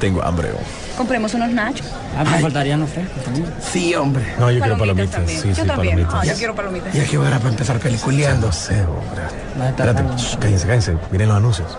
[0.00, 0.48] tengo hambre.
[0.96, 1.86] Compremos unos nachos.
[2.18, 3.46] Ah, me faltarían los frescos también.
[3.60, 4.24] Sí, hombre.
[4.40, 5.10] No, yo quiero palomitas.
[5.10, 5.40] también.
[5.40, 5.94] Sí, yo sí, también.
[5.96, 6.14] palomitas.
[6.14, 6.92] Ah, yo quiero palomitas.
[6.92, 8.48] Ya que hora para empezar peliculeando.
[8.48, 9.68] No sé, hombre.
[9.68, 10.96] Espérate, shh, cállense, cállense.
[11.12, 11.78] Miren los anuncios.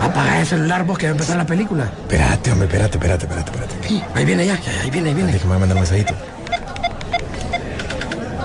[0.00, 1.84] Apaga el celular vos que va a empezar la película.
[1.84, 3.88] Espérate, hombre, espérate, espérate, espérate, espérate.
[3.88, 5.32] Sí, ahí viene ya, ya, ahí viene, ahí viene.
[5.32, 6.14] Déjame mandar un mensajito.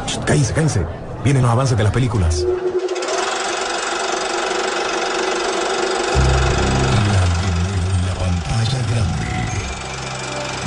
[0.08, 0.82] Shh, Cállense, cállense.
[1.24, 2.44] Vienen los avances de las películas.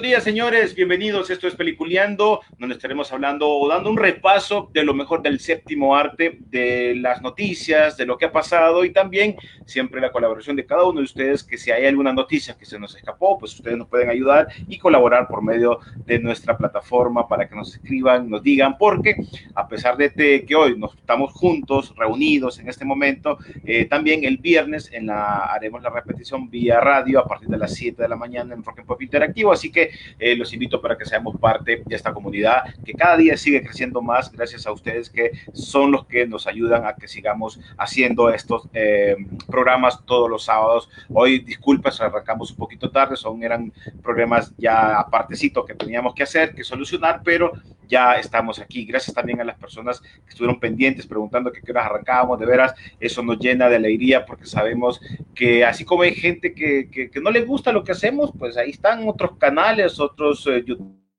[0.00, 0.74] Buenos días, señores.
[0.74, 1.28] Bienvenidos.
[1.28, 5.94] Esto es Peliculeando, donde estaremos hablando o dando un repaso de lo mejor del séptimo
[5.94, 10.64] arte, de las noticias, de lo que ha pasado y también siempre la colaboración de
[10.64, 13.76] cada uno de ustedes, que si hay alguna noticia que se nos escapó, pues ustedes
[13.76, 18.42] nos pueden ayudar y colaborar por medio de nuestra plataforma para que nos escriban, nos
[18.42, 19.16] digan, porque
[19.54, 24.38] a pesar de que hoy nos estamos juntos, reunidos en este momento, eh, también el
[24.38, 28.16] viernes en la, haremos la repetición vía radio a partir de las 7 de la
[28.16, 31.82] mañana en Rock and Pop Interactivo, así que eh, los invito para que seamos parte
[31.84, 36.06] de esta comunidad que cada día sigue creciendo más gracias a ustedes que son los
[36.06, 40.88] que nos ayudan a que sigamos haciendo estos eh, programas todos los sábados.
[41.08, 46.54] Hoy, disculpas, arrancamos un poquito tarde, son, eran problemas ya apartecito que teníamos que hacer,
[46.54, 47.52] que solucionar, pero
[47.90, 48.84] ya estamos aquí.
[48.84, 53.22] Gracias también a las personas que estuvieron pendientes preguntando qué horas arrancábamos, de veras, eso
[53.22, 55.00] nos llena de alegría porque sabemos
[55.34, 58.56] que así como hay gente que, que, que no le gusta lo que hacemos, pues
[58.56, 60.64] ahí están otros canales, otros eh,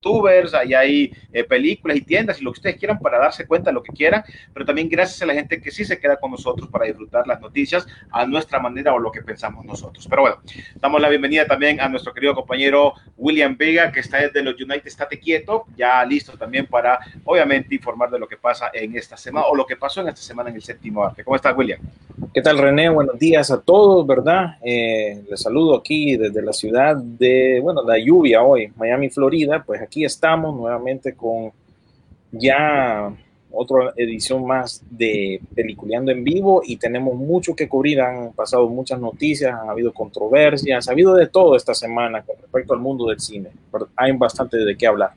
[0.03, 3.71] youtubers, ahí hay eh, películas y tiendas y lo que ustedes quieran para darse cuenta
[3.71, 6.67] lo que quieran, pero también gracias a la gente que sí se queda con nosotros
[6.69, 10.07] para disfrutar las noticias a nuestra manera o lo que pensamos nosotros.
[10.09, 10.37] Pero bueno,
[10.75, 14.87] damos la bienvenida también a nuestro querido compañero William Vega, que está desde los United
[14.87, 19.45] Estate Quieto, ya listo también para, obviamente, informar de lo que pasa en esta semana
[19.47, 21.23] o lo que pasó en esta semana en el séptimo arte.
[21.23, 21.79] ¿Cómo estás, William?
[22.33, 22.89] ¿Qué tal René?
[22.89, 24.57] Buenos días a todos, ¿verdad?
[24.63, 29.63] Eh, les saludo aquí desde la ciudad de, bueno, la lluvia hoy, Miami, Florida.
[29.65, 31.51] Pues aquí estamos nuevamente con
[32.31, 33.13] ya
[33.51, 37.99] otra edición más de Peliculeando en vivo y tenemos mucho que cubrir.
[37.99, 42.73] Han pasado muchas noticias, han habido controversias, ha habido de todo esta semana con respecto
[42.73, 43.49] al mundo del cine.
[43.97, 45.11] Hay bastante de qué hablar.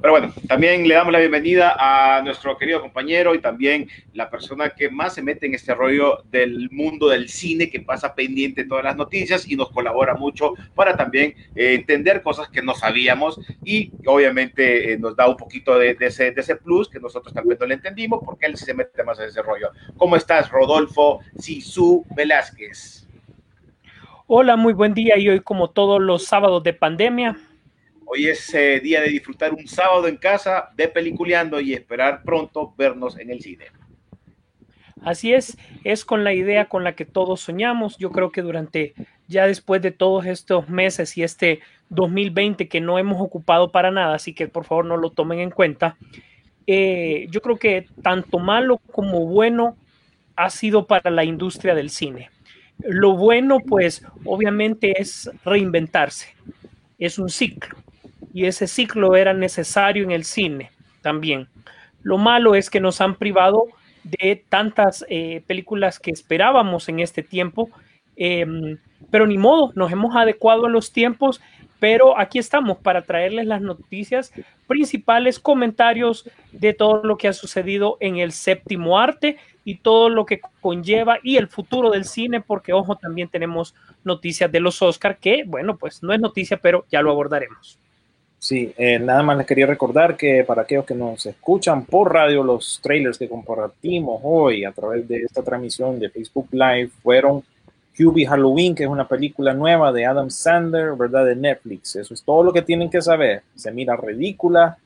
[0.00, 4.70] Pero bueno, también le damos la bienvenida a nuestro querido compañero y también la persona
[4.70, 8.84] que más se mete en este rollo del mundo del cine, que pasa pendiente todas
[8.84, 13.92] las noticias y nos colabora mucho para también eh, entender cosas que no sabíamos y
[14.06, 17.66] obviamente eh, nos da un poquito de, ese, de ese plus que nosotros vez no
[17.66, 19.70] le entendimos porque él se mete más en ese rollo.
[19.96, 23.06] ¿Cómo estás, Rodolfo Sisu Velázquez?
[24.26, 27.36] Hola, muy buen día y hoy como todos los sábados de pandemia,
[28.08, 32.72] Hoy es eh, día de disfrutar un sábado en casa de peliculeando y esperar pronto
[32.78, 33.66] vernos en el cine.
[35.02, 37.98] así es, es con la idea con la que todos soñamos.
[37.98, 38.94] Yo creo que durante
[39.26, 44.14] ya después de todos estos meses y este 2020 que no hemos ocupado para nada,
[44.14, 45.96] así que por favor no lo tomen en cuenta,
[46.68, 49.76] eh, yo creo que tanto malo como bueno
[50.36, 52.30] ha sido para la industria del cine.
[52.78, 56.36] Lo bueno, pues, obviamente es reinventarse.
[56.98, 57.76] Es un ciclo.
[58.36, 60.70] Y ese ciclo era necesario en el cine
[61.00, 61.48] también.
[62.02, 63.64] Lo malo es que nos han privado
[64.04, 67.70] de tantas eh, películas que esperábamos en este tiempo.
[68.14, 68.44] eh,
[69.10, 71.40] pero ni modo, nos hemos adecuado a los tiempos.
[71.80, 74.34] Pero aquí estamos para traerles las noticias
[74.66, 80.26] principales, comentarios de todo lo que ha sucedido en el séptimo arte y todo lo
[80.26, 83.74] que conlleva y el futuro del cine, porque ojo, también tenemos
[84.04, 87.78] noticias de los Oscar, que bueno, pues no es noticia, pero ya lo abordaremos.
[88.38, 92.42] Sí, eh, nada más les quería recordar que para aquellos que nos escuchan por radio,
[92.42, 97.42] los trailers que compartimos hoy a través de esta transmisión de Facebook Live fueron
[97.96, 101.24] QB Halloween, que es una película nueva de Adam Sandler, ¿verdad?
[101.24, 101.96] De Netflix.
[101.96, 103.42] Eso es todo lo que tienen que saber.
[103.54, 104.76] Se mira ridícula.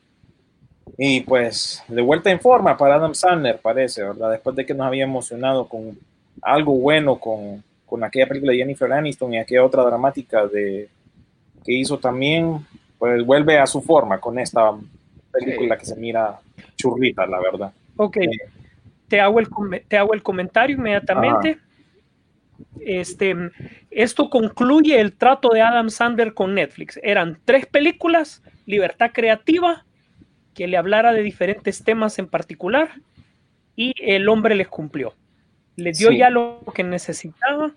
[0.97, 4.31] Y pues, de vuelta en forma para Adam Sandler, parece, ¿verdad?
[4.31, 5.97] Después de que nos había emocionado con
[6.41, 10.89] algo bueno con, con aquella película de Jennifer Aniston y aquella otra dramática de,
[11.63, 12.65] que hizo también,
[13.01, 14.73] pues vuelve a su forma con esta
[15.31, 16.39] película que se mira
[16.75, 17.73] churrita, la verdad.
[17.97, 18.17] Ok,
[19.07, 19.47] te hago el,
[19.87, 21.57] te hago el comentario inmediatamente.
[22.79, 23.35] Este,
[23.89, 26.99] esto concluye el trato de Adam Sandler con Netflix.
[27.01, 29.83] Eran tres películas, libertad creativa,
[30.53, 32.91] que le hablara de diferentes temas en particular,
[33.75, 35.15] y el hombre les cumplió.
[35.75, 36.17] Les dio Sí.
[36.19, 37.71] ya lo que necesitaba,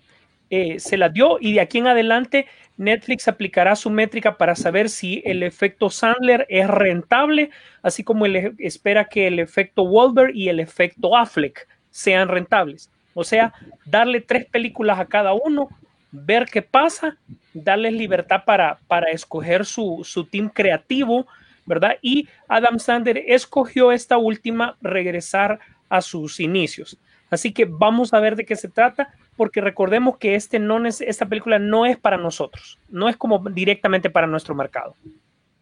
[0.55, 2.47] eh, se las dio, y de aquí en adelante
[2.77, 7.49] Netflix aplicará su métrica para saber si el efecto Sandler es rentable,
[7.81, 12.89] así como espera que el efecto Wahlberg y el efecto Affleck sean rentables.
[13.13, 13.53] O sea,
[13.85, 15.67] darle tres películas a cada uno,
[16.11, 17.17] ver qué pasa,
[17.53, 21.27] darles libertad para, para escoger su, su team creativo,
[21.65, 21.97] ¿verdad?
[22.01, 25.59] Y Adam Sandler escogió esta última, regresar
[25.89, 26.97] a sus inicios.
[27.29, 31.01] Así que vamos a ver de qué se trata, porque recordemos que este no es,
[31.01, 34.95] esta película no es para nosotros, no es como directamente para nuestro mercado.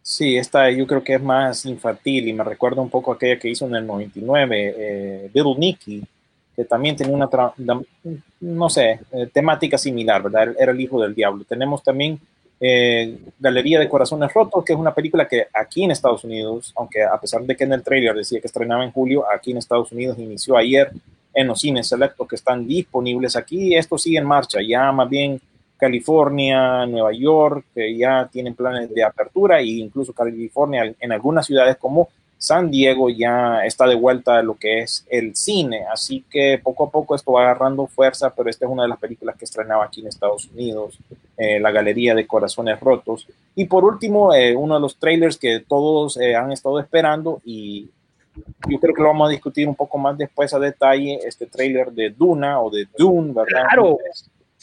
[0.02, 3.38] Sí, esta yo creo que es más infantil y me recuerda un poco a aquella
[3.38, 6.04] que hizo en el 99, eh, Little Nicky,
[6.54, 7.28] que también tenía una,
[8.40, 10.54] no sé, eh, temática similar, ¿verdad?
[10.58, 11.44] Era el hijo del diablo.
[11.48, 12.20] Tenemos también
[12.60, 17.02] eh, Galería de Corazones Rotos, que es una película que aquí en Estados Unidos, aunque
[17.02, 19.90] a pesar de que en el trailer decía que estrenaba en julio, aquí en Estados
[19.90, 20.92] Unidos inició ayer
[21.34, 23.74] en los cines selectos que están disponibles aquí.
[23.74, 25.40] Esto sigue en marcha, ya más bien
[25.76, 31.76] California, Nueva York, que ya tienen planes de apertura e incluso California en algunas ciudades
[31.76, 32.08] como
[32.44, 36.84] San Diego ya está de vuelta a lo que es el cine, así que poco
[36.84, 39.86] a poco esto va agarrando fuerza, pero esta es una de las películas que estrenaba
[39.86, 40.98] aquí en Estados Unidos,
[41.38, 43.26] eh, la Galería de Corazones Rotos.
[43.54, 47.88] Y por último, eh, uno de los trailers que todos eh, han estado esperando y
[48.68, 51.92] yo creo que lo vamos a discutir un poco más después a detalle, este trailer
[51.92, 53.66] de Duna o de Dune, ¿verdad?
[53.68, 53.98] Claro,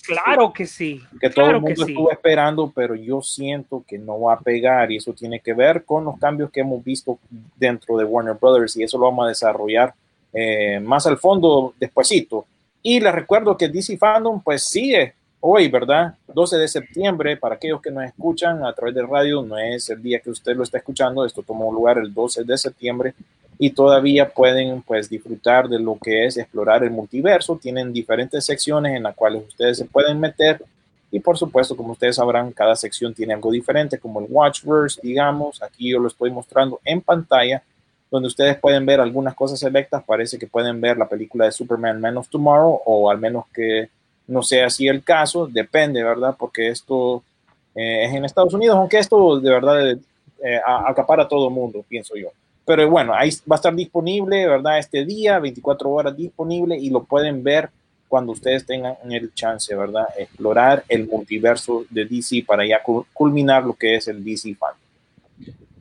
[0.06, 1.01] claro que sí.
[1.19, 1.91] que todo claro el mundo sí.
[1.91, 5.85] estuvo esperando, pero yo siento que no va a pegar y eso tiene que ver
[5.85, 7.19] con los cambios que hemos visto
[7.56, 9.94] dentro de Warner Brothers y eso lo vamos a desarrollar
[10.33, 12.45] eh, más al fondo despuesito.
[12.83, 16.15] Y les recuerdo que DC Fandom pues sigue hoy, ¿verdad?
[16.33, 20.01] 12 de septiembre, para aquellos que nos escuchan a través de radio, no es el
[20.01, 23.13] día que usted lo está escuchando, esto tomó lugar el 12 de septiembre
[23.63, 27.59] y todavía pueden pues disfrutar de lo que es explorar el multiverso.
[27.61, 30.65] Tienen diferentes secciones en las cuales ustedes se pueden meter
[31.11, 35.61] y por supuesto, como ustedes sabrán, cada sección tiene algo diferente, como el Watchverse, digamos.
[35.61, 37.61] Aquí yo lo estoy mostrando en pantalla,
[38.09, 40.03] donde ustedes pueden ver algunas cosas selectas.
[40.07, 43.89] Parece que pueden ver la película de Superman Man of Tomorrow o al menos que
[44.25, 46.35] no sea así el caso, depende, ¿verdad?
[46.35, 47.21] Porque esto
[47.75, 52.15] eh, es en Estados Unidos, aunque esto de verdad eh, acapara a todo mundo, pienso
[52.15, 52.29] yo.
[52.71, 54.79] Pero bueno, ahí va a estar disponible, ¿verdad?
[54.79, 57.69] Este día, 24 horas disponible y lo pueden ver
[58.07, 60.06] cuando ustedes tengan el chance, ¿verdad?
[60.18, 64.71] Explorar el multiverso de DC para ya cul- culminar lo que es el DC fan.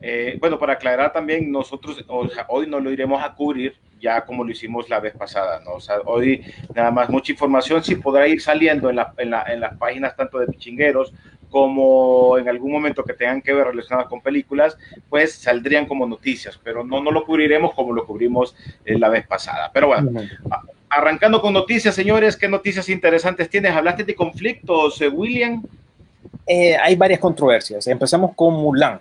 [0.01, 4.21] Eh, bueno, para aclarar también, nosotros o sea, hoy no lo iremos a cubrir ya
[4.25, 5.73] como lo hicimos la vez pasada, ¿no?
[5.73, 6.43] O sea, hoy
[6.73, 10.15] nada más mucha información sí podrá ir saliendo en, la- en la- en las páginas
[10.15, 11.13] tanto de Pichingueros
[11.51, 14.75] como en algún momento que tengan que ver relacionadas con películas,
[15.09, 18.55] pues saldrían como noticias, pero no, no lo cubriremos como lo cubrimos
[18.85, 19.69] eh, la vez pasada.
[19.73, 20.09] Pero bueno,
[20.89, 23.73] arrancando con noticias, señores, ¿qué noticias interesantes tienes?
[23.75, 25.61] ¿Hablaste de conflictos, eh, William?
[26.81, 27.85] Hay varias controversias.
[27.87, 28.99] Empezamos con Mulan,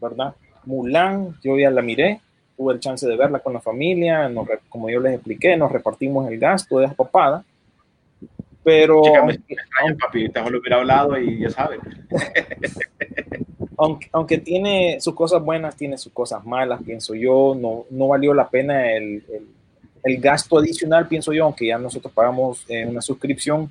[0.00, 0.34] ¿verdad?
[0.64, 2.20] Mulan, yo ya la miré,
[2.56, 6.28] tuve el chance de verla con la familia, nos como yo les expliqué, nos repartimos
[6.30, 7.44] el gasto de esa papada.
[8.64, 9.02] Pero
[9.48, 11.80] extraña, papi, te lo hubiera hablado y ya sabes.
[13.76, 18.34] aunque, aunque tiene sus cosas buenas, tiene sus cosas malas, pienso yo, no, no valió
[18.34, 19.48] la pena el, el-
[20.04, 23.70] el gasto adicional, pienso yo, aunque ya nosotros pagamos eh, una suscripción,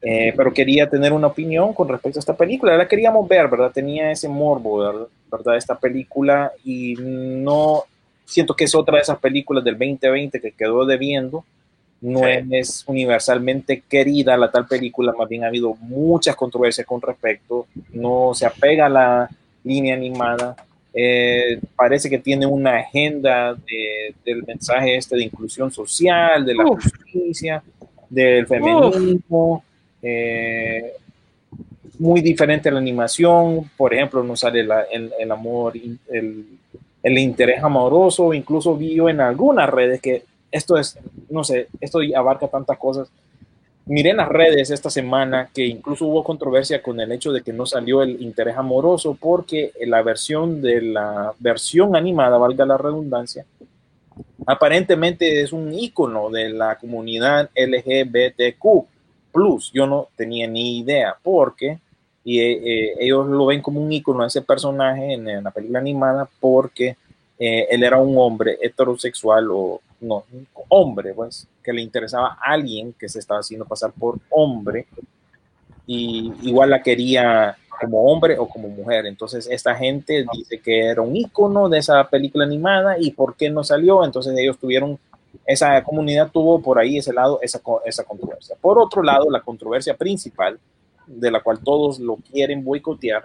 [0.00, 3.72] eh, pero quería tener una opinión con respecto a esta película, la queríamos ver, ¿verdad?
[3.72, 5.06] Tenía ese morbo, ¿verdad?
[5.30, 5.56] ¿Verdad?
[5.56, 7.84] Esta película y no
[8.24, 11.44] siento que es otra de esas películas del 2020 que quedó debiendo.
[12.02, 12.26] No Sí.
[12.52, 18.32] es universalmente querida la tal película, más bien ha habido muchas controversias con respecto, no
[18.34, 19.30] se apega a la
[19.64, 20.56] línea animada,
[20.94, 26.64] eh, parece que tiene una agenda de- del mensaje este de inclusión social, de la
[26.64, 26.82] Uf.
[26.84, 27.62] justicia,
[28.08, 29.62] del feminismo,
[30.02, 30.92] eh,
[32.00, 35.74] muy diferente a la animación, por ejemplo, no sale la- el, el amor,
[36.10, 36.46] el,
[37.02, 40.98] el interés amoroso, incluso vi yo en algunas redes que esto es,
[41.30, 43.08] no sé, esto abarca tantas cosas.
[43.86, 47.52] Miré en las redes esta semana que incluso hubo controversia con el hecho de que
[47.52, 53.46] no salió el interés amoroso porque la versión de la versión animada, valga la redundancia,
[54.46, 58.86] aparentemente es un icono de la comunidad LGBTQ.
[59.32, 61.78] Plus, yo no tenía ni idea porque
[62.24, 65.78] y, eh, ellos lo ven como un icono de ese personaje en, en la película
[65.78, 66.96] animada porque
[67.38, 70.24] eh, él era un hombre heterosexual o no,
[70.68, 74.86] hombre, pues, que le interesaba a alguien que se estaba haciendo pasar por hombre
[75.86, 79.06] y igual la quería como hombre o como mujer.
[79.06, 83.48] Entonces esta gente dice que era un icono de esa película animada y por qué
[83.48, 84.04] no salió.
[84.04, 84.98] Entonces ellos tuvieron,
[85.46, 88.54] esa comunidad tuvo por ahí ese lado, esa, esa controversia.
[88.60, 90.58] Por otro lado, la controversia principal,
[91.18, 93.24] de la cual todos lo quieren boicotear,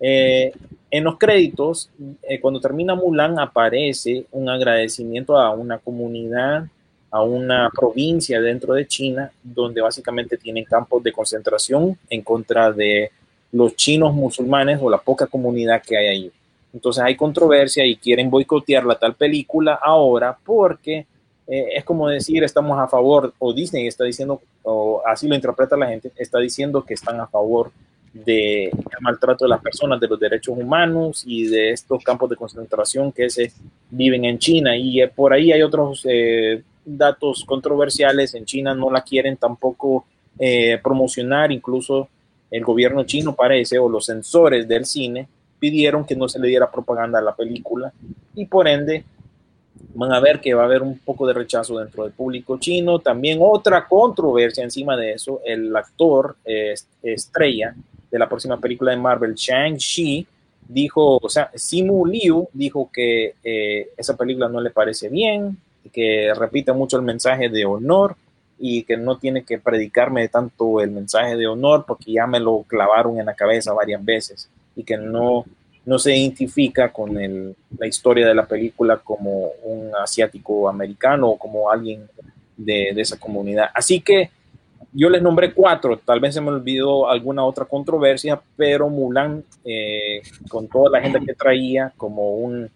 [0.00, 0.52] eh,
[0.90, 1.90] en los créditos,
[2.22, 6.66] eh, cuando termina Mulan, aparece un agradecimiento a una comunidad,
[7.10, 13.10] a una provincia dentro de China, donde básicamente tienen campos de concentración en contra de
[13.52, 16.32] los chinos musulmanes o la poca comunidad que hay ahí.
[16.72, 21.06] Entonces hay controversia y quieren boicotear la tal película ahora porque
[21.46, 25.76] eh, es como decir estamos a favor, o Disney está diciendo, o así lo interpreta
[25.76, 27.70] la gente, está diciendo que están a favor
[28.12, 33.12] de maltrato de las personas, de los derechos humanos y de estos campos de concentración
[33.12, 33.52] que se
[33.90, 34.76] viven en China.
[34.76, 38.34] Y eh, por ahí hay otros eh, datos controversiales.
[38.34, 40.04] En China no la quieren tampoco
[40.82, 42.10] promocionar, incluso
[42.50, 45.26] el gobierno chino parece, o los censores del cine,
[45.58, 47.92] pidieron que no se le diera propaganda a la película
[48.34, 49.04] y por ende
[49.94, 52.98] van a ver que va a haber un poco de rechazo dentro del público chino.
[52.98, 56.36] También otra controversia encima de eso, el actor
[57.02, 57.74] estrella
[58.10, 60.26] de la próxima película de Marvel, Shang-Chi,
[60.68, 65.56] dijo, o sea, Simu Liu dijo que eh, esa película no le parece bien,
[65.92, 68.16] que repite mucho el mensaje de honor
[68.58, 72.64] y que no tiene que predicarme tanto el mensaje de honor porque ya me lo
[72.66, 75.44] clavaron en la cabeza varias veces y que no,
[75.86, 81.38] no se identifica con el, la historia de la película como un asiático americano o
[81.38, 82.08] como alguien
[82.56, 83.70] de, esa comunidad.
[83.72, 84.30] Así que
[84.92, 90.22] yo les nombré cuatro, tal vez se me olvidó alguna otra controversia, pero Mulan, eh,
[90.48, 92.68] con toda la gente que traía, como un,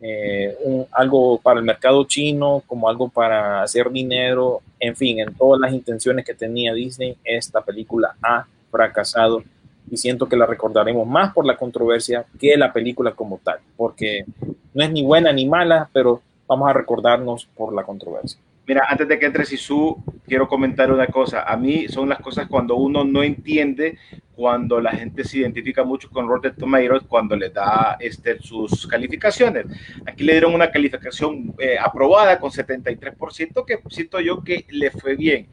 [0.00, 5.34] eh, un, algo para el mercado chino, como algo para hacer dinero, en fin, en
[5.34, 9.42] todas las intenciones que tenía Disney, esta película ha fracasado
[9.90, 14.24] y siento que la recordaremos más por la controversia que la película como tal, porque
[14.72, 18.40] no es ni buena ni mala, pero vamos a recordarnos por la controversia.
[18.66, 21.42] Mira, antes de que entre Sisu, quiero comentar una cosa.
[21.42, 23.98] A mí son las cosas cuando uno no entiende,
[24.34, 29.66] cuando la gente se identifica mucho con Rotten Tomatoes, cuando le da este, sus calificaciones.
[30.06, 35.14] Aquí le dieron una calificación eh, aprobada con 73%, que siento yo que le fue
[35.14, 35.46] bien.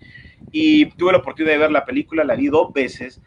[0.53, 3.21] Y tuve la oportunidad de ver la película, la vi dos veces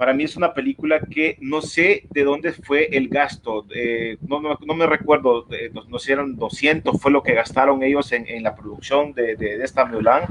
[0.00, 3.66] para mí es una película que no sé de dónde fue el gasto.
[3.74, 7.34] Eh, no, no, no, me recuerdo, eh, no, no sé, eran 200, fue lo que
[7.34, 10.22] gastaron ellos en, en la producción de, de, de, esta Mulan,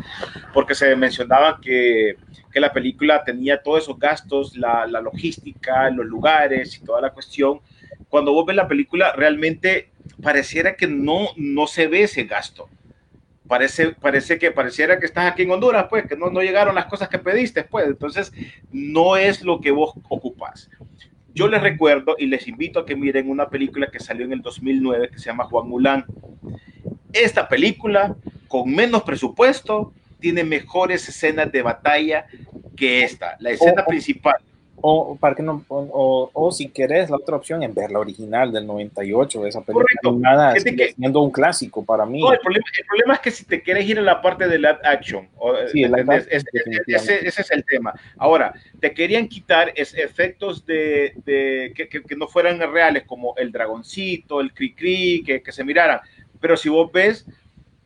[0.56, 2.16] porque se mencionaba que,
[2.52, 7.12] que, la película tenía todos esos gastos, la, la logística, los lugares y toda la
[7.12, 7.60] cuestión.
[8.10, 9.92] Cuando vos ves la película, realmente
[10.24, 12.70] pareciera que no, no se ve ese gasto
[13.50, 16.86] parece, parece que pareciera que estás aquí en Honduras, pues, que no, no llegaron las
[16.86, 18.32] cosas que pediste, pues, entonces
[18.72, 20.70] no es lo que vos ocupas.
[21.34, 24.42] Yo les recuerdo y les invito a que miren una película que salió en el
[24.42, 26.06] 2009 que se llama Juan Mulán.
[27.12, 28.16] Esta película,
[28.48, 32.28] con menos presupuesto, tiene mejores escenas de batalla
[32.76, 33.36] que esta.
[33.40, 33.90] La escena oh, oh.
[33.90, 34.36] principal
[34.82, 38.52] o, para que no, o, o, si querés, la otra opción es ver la original
[38.52, 42.22] del 98, esa película animada, que, siendo un clásico para mí.
[42.22, 44.60] No, el, problema, el, problema, es que si te quieres ir en la parte de
[44.60, 45.92] la action, o, sí, es,
[46.30, 46.46] es,
[46.88, 47.94] ese, ese, es el tema.
[48.18, 53.36] Ahora, te querían quitar es, efectos de, de que, que, que, no fueran reales, como
[53.38, 56.00] el dragoncito, el cri-cri, que, que se miraran.
[56.40, 57.26] Pero si vos ves,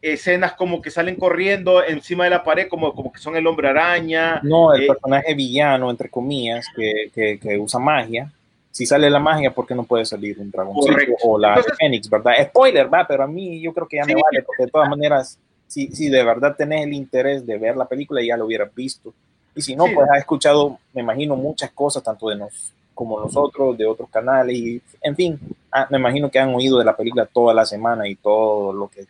[0.04, 3.70] escenas como que salen corriendo encima de la pared, como, como que son el hombre
[3.70, 4.42] araña.
[4.44, 8.30] No, el eh, personaje villano, entre comillas, que, que, que, usa magia.
[8.70, 10.76] Si sale la magia, ¿por qué no puede salir un dragón
[11.24, 12.34] o la Entonces, Fénix, verdad?
[12.44, 14.90] Spoiler, va, pero a mí yo creo que ya sí, me vale, porque de todas
[14.90, 18.76] maneras, si, si de verdad tenés el interés de ver la película, ya lo hubieras
[18.76, 19.14] visto.
[19.56, 19.94] Y si no, sí.
[19.96, 24.56] pues has escuchado, me imagino, muchas cosas, tanto de nos como nosotros, de otros canales,
[24.56, 25.40] y en fin,
[25.72, 28.88] ah, me imagino que han oído de la película toda la semana y todo lo
[28.88, 29.06] que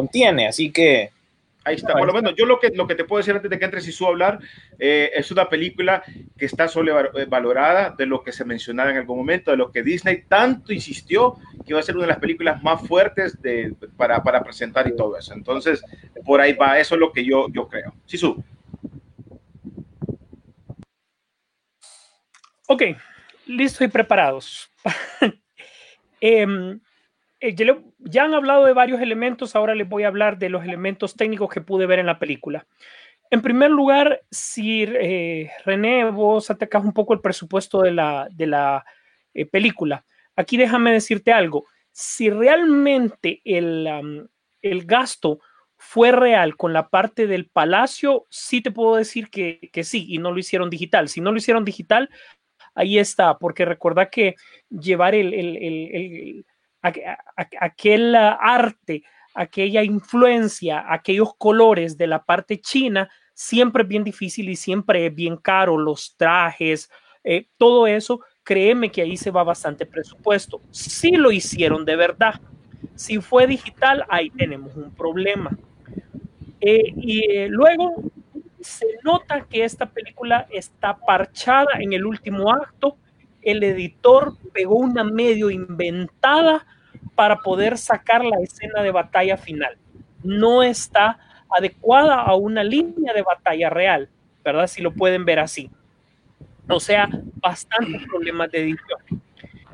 [0.00, 1.10] contiene, así que...
[1.62, 3.58] Ahí está, por lo menos yo lo que, lo que te puedo decir antes de
[3.58, 4.38] que entre Sisu a hablar,
[4.78, 6.02] eh, es una película
[6.38, 10.22] que está sobrevalorada de lo que se mencionaba en algún momento, de lo que Disney
[10.26, 11.34] tanto insistió
[11.66, 14.96] que iba a ser una de las películas más fuertes de, para, para presentar y
[14.96, 15.34] todo eso.
[15.34, 15.82] Entonces,
[16.24, 17.92] por ahí va, eso es lo que yo, yo creo.
[18.06, 18.42] Sisu.
[22.68, 22.84] Ok,
[23.44, 24.70] listos y preparados.
[26.22, 26.46] eh,
[27.40, 27.54] eh,
[27.98, 31.48] ya han hablado de varios elementos, ahora les voy a hablar de los elementos técnicos
[31.50, 32.66] que pude ver en la película.
[33.30, 38.46] En primer lugar, si eh, René, vos atacas un poco el presupuesto de la, de
[38.46, 38.84] la
[39.32, 40.04] eh, película,
[40.36, 41.66] aquí déjame decirte algo.
[41.92, 44.28] si realmente el,
[44.62, 45.40] el gasto
[45.76, 50.18] fue real con la parte del palacio, sí te puedo decir que, que, sí, y
[50.18, 51.08] no lo hicieron digital.
[51.08, 52.10] Si no lo hicieron digital,
[52.74, 54.36] ahí está, porque recuerda que
[54.68, 56.44] llevar el, el
[56.82, 59.02] aquel arte,
[59.34, 65.14] aquella influencia, aquellos colores de la parte china, siempre es bien difícil y siempre es
[65.14, 66.90] bien caro, los trajes,
[67.24, 70.60] eh, todo eso, créeme que ahí se va bastante presupuesto.
[70.70, 72.40] Si lo hicieron de verdad,
[72.94, 75.50] si fue digital, ahí tenemos un problema.
[76.60, 78.02] Eh, y eh, luego
[78.60, 82.96] se nota que esta película está parchada en el último acto.
[83.42, 86.66] El editor pegó una medio inventada
[87.14, 89.76] para poder sacar la escena de batalla final.
[90.22, 91.18] No está
[91.50, 94.08] adecuada a una línea de batalla real,
[94.44, 94.66] ¿verdad?
[94.66, 95.70] Si lo pueden ver así.
[96.68, 99.22] O sea, bastantes problemas de edición.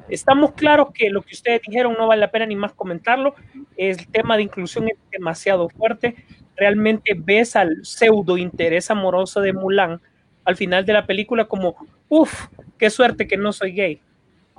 [0.09, 3.35] Estamos claros que lo que ustedes dijeron no vale la pena ni más comentarlo.
[3.77, 6.15] El tema de inclusión es demasiado fuerte.
[6.57, 10.01] Realmente ves al pseudo interés amoroso de Mulan
[10.47, 11.77] al final de la película como,
[12.09, 12.47] uff,
[12.79, 14.01] qué suerte que no soy gay.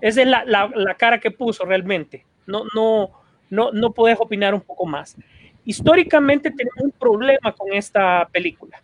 [0.02, 2.24] Esa es la, la, la cara que puso realmente.
[2.46, 3.10] No, no,
[3.50, 5.16] no, no puedes opinar un poco más.
[5.66, 8.80] Históricamente tenemos un problema con esta película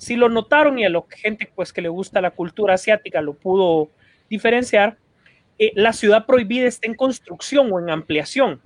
[0.00, 3.34] si lo notaron y a la gente pues que le gusta la cultura asiática lo
[3.34, 3.90] pudo
[4.30, 4.96] diferenciar,
[5.58, 8.60] eh, la ciudad prohibida está en construcción o en ampliación.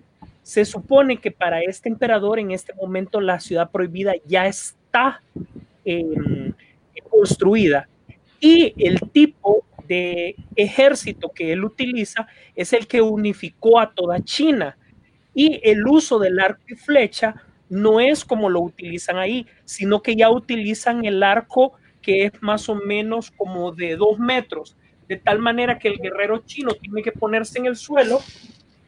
[0.45, 5.23] Se supone que para este emperador en este momento la ciudad prohibida ya está
[5.85, 6.44] eh,
[7.03, 7.89] construida
[8.41, 14.77] y el tipo de ejército que él utiliza es el que unificó a toda China
[15.35, 17.35] y el uso del arco y flecha
[17.69, 21.73] no es como lo utilizan ahí, sino que ya utilizan el arco
[22.03, 24.77] que es más o menos como de dos metros,
[25.09, 28.21] de tal manera que el guerrero chino tiene que ponerse en el suelo,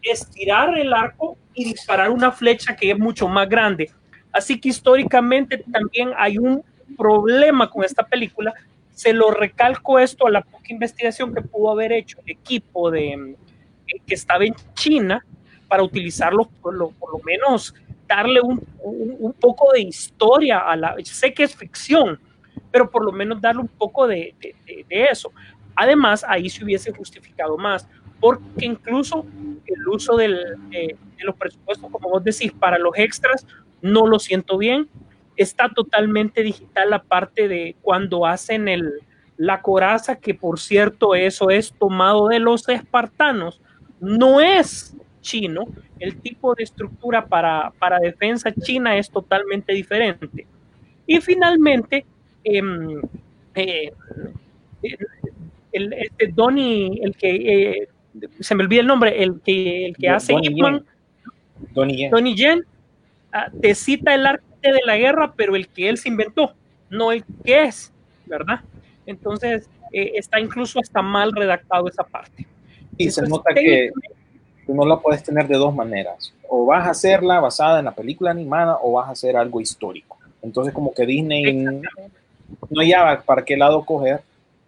[0.03, 3.91] estirar el arco y disparar una flecha que es mucho más grande.
[4.33, 6.63] Así que históricamente también hay un
[6.97, 8.55] problema con esta película.
[8.93, 13.37] Se lo recalco esto a la poca investigación que pudo haber hecho el equipo de,
[14.07, 15.25] que estaba en China
[15.69, 17.75] para utilizarlo por lo, por lo menos
[18.07, 20.95] darle un, un, poco de historia a la...
[21.03, 22.21] Sé que es ficción,
[22.71, 25.33] pero por lo menos darle un poco de, de, de eso.
[25.75, 27.89] Además, ahí se hubiese justificado más,
[28.21, 29.27] porque incluso
[29.67, 30.39] el uso del,
[30.71, 33.47] de, de, los presupuestos, como vos decís, para los extras,
[33.83, 34.89] no lo siento bien.
[35.37, 39.01] Está totalmente digital la parte de cuando hacen el,
[39.37, 43.61] la coraza, que por cierto, eso es tomado de los espartanos.
[44.01, 45.67] No es chino,
[45.99, 50.47] el tipo de estructura para, para defensa china es totalmente diferente.
[51.07, 52.07] Y finalmente,
[52.45, 52.63] eh,
[53.55, 53.93] eh,
[55.73, 57.89] el, este Donnie, el que eh,
[58.41, 60.85] se me olvida el nombre, el que, el que hace Donnie
[61.73, 62.11] Donnie Yen.
[62.11, 62.65] Donnie Yen,
[63.33, 64.27] ah, te cita el
[64.73, 66.53] de la guerra, pero el que él se inventó,
[66.91, 67.93] no el que es,
[68.27, 68.61] ¿verdad?
[69.07, 72.47] Entonces, eh, está incluso hasta mal redactado esa parte.
[72.97, 73.91] Y se nota que
[74.67, 76.33] tú no la puedes tener de dos maneras.
[76.49, 80.19] O vas a hacerla basada en la película animada o vas a hacer algo histórico.
[80.43, 81.53] Entonces como que Disney
[82.71, 84.21] no ya para qué lado coger.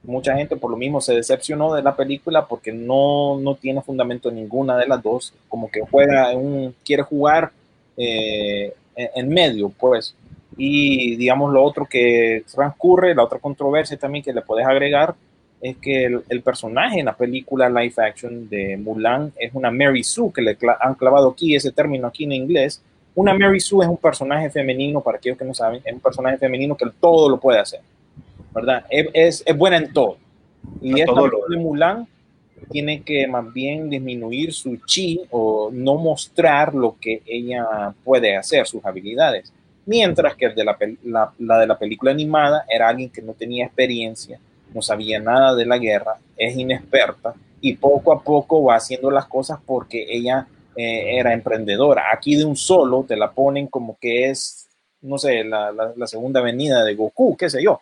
[0.05, 4.31] Mucha gente por lo mismo se decepcionó de la película porque no, no tiene fundamento
[4.31, 5.35] ninguna de las dos.
[5.49, 7.51] Como que juega, un, quiere jugar
[7.97, 8.75] eh,
[9.15, 10.15] en, medio, pues.
[10.57, 15.15] Y digamos lo otro que transcurre, la otra controversia también que le puedes agregar
[15.61, 20.05] es que el, el, personaje en la película live action de Mulan es una Mary
[20.05, 22.83] Sue, que le cla han clavado aquí ese término aquí en inglés.
[23.15, 26.39] Una Mary Sue es un personaje femenino, para aquellos que no saben, es un personaje
[26.39, 27.81] femenino que todo lo puede hacer,
[28.55, 28.85] ¿verdad?
[28.89, 30.17] Es, es, es buena en todo.
[30.81, 31.13] Y esta
[31.49, 32.07] de Mulan
[32.71, 38.67] tiene que más bien disminuir su chi o no mostrar lo que ella puede hacer,
[38.67, 39.53] sus habilidades.
[39.87, 43.67] Mientras que de la, la, la de la película animada era alguien que no tenía
[43.67, 44.39] experiencia,
[44.75, 49.27] no sabía nada de la guerra, es inexperta y poco a poco va haciendo las
[49.27, 52.05] cosas porque ella eh, era emprendedora.
[52.13, 54.69] Aquí de un solo te la ponen como que es,
[55.01, 57.81] no sé, la, la, la segunda venida de Goku, qué sé yo,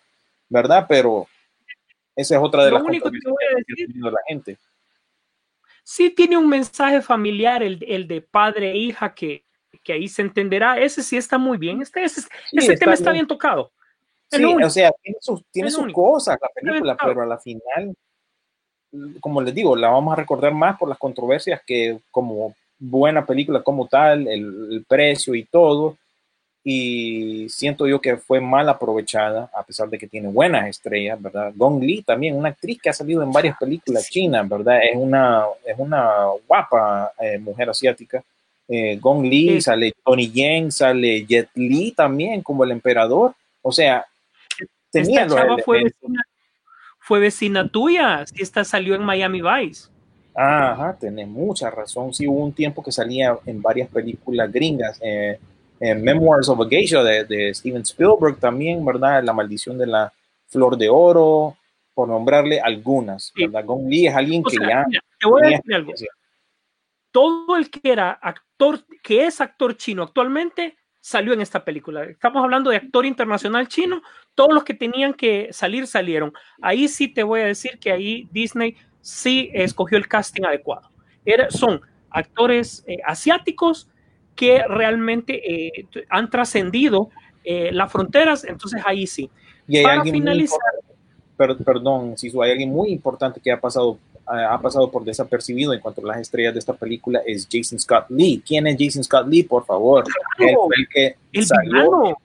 [0.48, 0.86] ¿verdad?
[0.88, 1.26] Pero
[2.16, 4.57] esa es otra de Lo las único que voy a decir, de la gente.
[5.85, 9.44] sí tiene un mensaje familiar, el, el de padre e hija, que,
[9.83, 10.79] que ahí se entenderá.
[10.81, 11.83] Ese sí está muy bien.
[11.83, 13.22] Este, ese, Sí, ese está tema está bien.
[13.24, 13.70] bien tocado.
[14.31, 17.94] Sí, o sea, tiene sus, tiene sus cosas la película, bien, pero a la final,
[19.20, 23.62] como les digo, la vamos a recordar más por las controversias que como buena película
[23.62, 25.96] como tal, el, el precio y todo.
[26.68, 31.52] Y siento yo que fue mal aprovechada, a pesar de que tiene buenas estrellas, ¿verdad?
[31.55, 34.81] Gong Li también, una actriz que ha salido en varias películas chinas, ¿verdad?
[34.83, 38.20] Es una, es una guapa eh, mujer asiática.
[38.66, 39.61] Eh, Gong Li, Sí.
[39.61, 43.33] sale Tony Yen, sale Jet Li también como el emperador.
[43.62, 44.05] O sea,
[44.90, 46.22] tenía Esta chava fue vecina,
[46.98, 49.88] fue vecina tuya, si esta salió en Miami Vice.
[50.35, 52.12] Ajá, tenés mucha razón.
[52.12, 54.98] Sí, hubo un tiempo que salía en varias películas gringas.
[55.00, 55.38] eh,
[55.80, 59.22] en Memoirs of a Geisha de, de Steven Spielberg también, ¿verdad?
[59.22, 60.12] La maldición de la
[60.48, 61.56] flor de oro,
[61.94, 63.46] por nombrarle algunas, Sí.
[63.46, 63.64] ¿verdad?
[63.64, 65.92] Gong Li es alguien O que sea, ya mira, te voy a decir algo.
[67.10, 72.04] Todo el que era actor, que es actor chino actualmente, salió en esta película.
[72.04, 74.02] Estamos hablando de actor internacional chino.
[74.34, 76.32] Todos los que tenían que salir salieron.
[76.60, 80.90] Ahí sí te voy a decir que ahí Disney sí escogió el casting adecuado.
[81.24, 83.88] Era, son actores eh, asiáticos
[84.37, 87.11] que realmente eh, han trascendido
[87.42, 88.44] eh, las fronteras.
[88.44, 89.29] Entonces ahí sí.
[89.66, 90.59] Y hay Para finalizar,
[91.37, 95.72] per- perdón, Sisu, hay alguien muy importante que ha pasado, ha ha pasado por desapercibido
[95.72, 98.42] en cuanto a las estrellas de esta película, es Jason Scott Lee.
[98.46, 100.05] ¿Quién es Jason Scott Lee, por favor?
[100.38, 102.16] Él fue el que el salió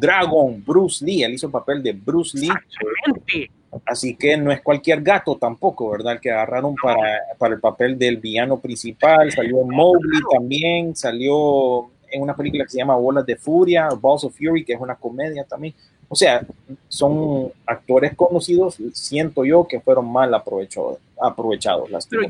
[0.00, 3.50] Dragon, Bruce Lee, él hizo el papel de Bruce Lee, exactamente.
[3.86, 6.14] así que no es cualquier gato tampoco, ¿verdad?
[6.14, 12.22] El que agarraron para, para el papel del villano principal, salió Mowgli también, salió en
[12.22, 15.44] una película que se llama Bolas de Furia, Balls of Fury, que es una comedia
[15.44, 15.74] también.
[16.08, 16.46] O sea,
[16.88, 22.22] son actores conocidos, siento yo que fueron mal aprovechados, aprovechados Pero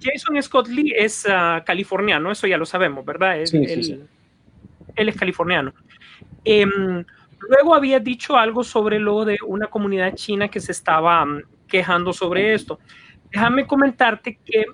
[0.00, 3.38] Jason Scott Lee es ah, californiano, eso ya lo sabemos, ¿verdad?
[3.40, 4.00] Es- Sí, sí, él, sí.
[4.96, 5.72] él es californiano.
[6.44, 7.04] Em,
[7.40, 12.12] luego había dicho algo sobre lo de una comunidad china que se estaba mm, quejando
[12.12, 12.78] sobre esto.
[13.30, 14.66] Déjame comentarte que eh,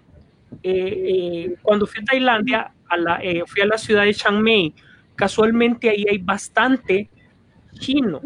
[0.62, 4.72] eh, cuando fui a Tailandia, a la, eh, fui a la ciudad de Chiang Mai,
[5.14, 7.11] casualmente ahí hay bastante
[7.79, 8.20] chino.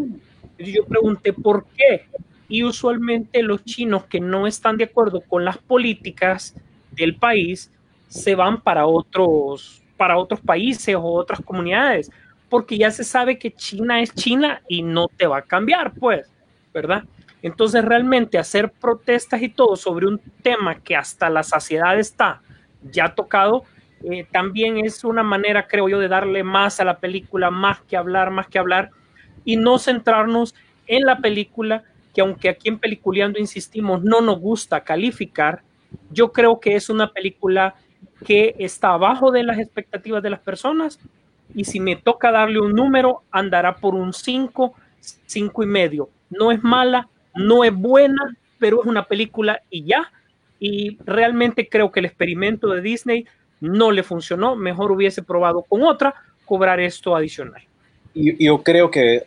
[0.58, 2.06] Yo pregunté por qué.
[2.48, 6.54] Y usualmente los chinos que no están de acuerdo con las políticas
[6.90, 7.70] del país
[8.08, 12.10] se van para otros, para otros países o otras comunidades,
[12.50, 16.30] porque ya se sabe que China es China y no te va a cambiar, pues,
[16.74, 17.04] ¿verdad?
[17.42, 22.42] Entonces realmente hacer protestas y todo sobre un tema que hasta la saciedad está
[22.82, 23.64] ya tocado,
[24.02, 27.96] eh, también es una manera, creo yo, de darle más a la película, más que
[27.96, 28.90] hablar, más que hablar,
[29.44, 30.54] y no centrarnos
[30.86, 31.84] en la película,
[32.14, 35.62] que aunque aquí en Peliculeando insistimos, no nos gusta calificar,
[36.10, 37.74] yo creo que es una película
[38.26, 40.98] que está abajo de las expectativas de las personas,
[41.54, 44.74] y si me toca darle un número, andará por un 5,
[45.26, 46.08] 5 y medio.
[46.30, 50.12] No es mala, no es buena, pero es una película y ya.
[50.58, 53.26] Y realmente creo que el experimento de Disney
[53.60, 54.56] no le funcionó.
[54.56, 57.62] Mejor hubiese probado con otra cobrar esto adicional.
[58.14, 59.26] Y yo creo que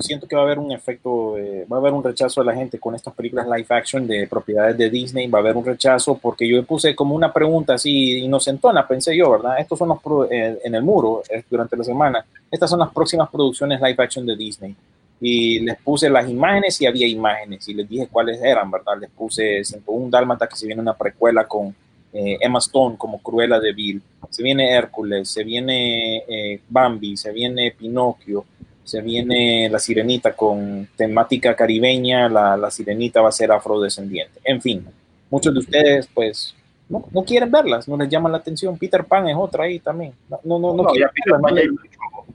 [0.00, 2.54] siento que va a haber un efecto, eh, va a haber un rechazo de la
[2.54, 6.18] gente con estas películas live action de propiedades de Disney, va a haber un rechazo
[6.18, 9.58] porque yo puse como una pregunta así inocentona, pensé yo, ¿verdad?
[9.58, 9.98] Estos son los
[10.30, 14.26] eh, en el muro eh, durante la semana, estas son las próximas producciones live action
[14.26, 14.76] de Disney.
[15.24, 18.94] Y les puse las imágenes y había imágenes y les dije cuáles eran, ¿verdad?
[19.00, 21.72] Les puse 101 Dálmata que se viene una precuela con
[22.12, 27.72] eh, Emma Stone como Cruella de Vil, se viene Hércules, se viene Bambi, se viene
[27.78, 28.44] Pinocchio,
[28.84, 34.40] se viene La Sirenita con temática caribeña, la, la Sirenita va a ser afrodescendiente.
[34.44, 34.84] En fin,
[35.30, 36.54] muchos de ustedes pues
[36.88, 38.76] no, no quieren verlas, no les llama la atención.
[38.76, 40.12] Peter Pan es otra ahí también.
[40.28, 41.64] No, no, no, no No, quieren ya verlas,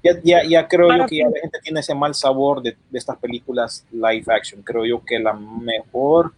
[0.04, 2.76] ya ya, ya, ya creo yo que ya la gente tiene ese mal sabor de,
[2.90, 4.62] de estas películas live action.
[4.62, 6.34] Creo yo que la mejor,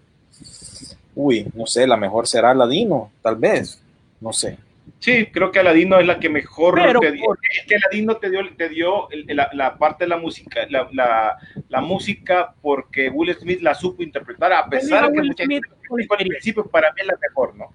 [1.15, 3.79] uy, no sé, la mejor será Ladino, tal vez,
[4.19, 4.57] no sé.
[4.99, 7.23] Sí, creo que Aladino es la que mejor Pero te dio.
[7.23, 10.61] por- Es que Aladino te dio, te dio el- la, la parte de la música,
[10.69, 11.37] la, la,
[11.69, 15.67] la música porque Will Smith la supo interpretar, a pesar de que mucha gente
[16.11, 17.67] al principio, para mí es la mejor, ¿no?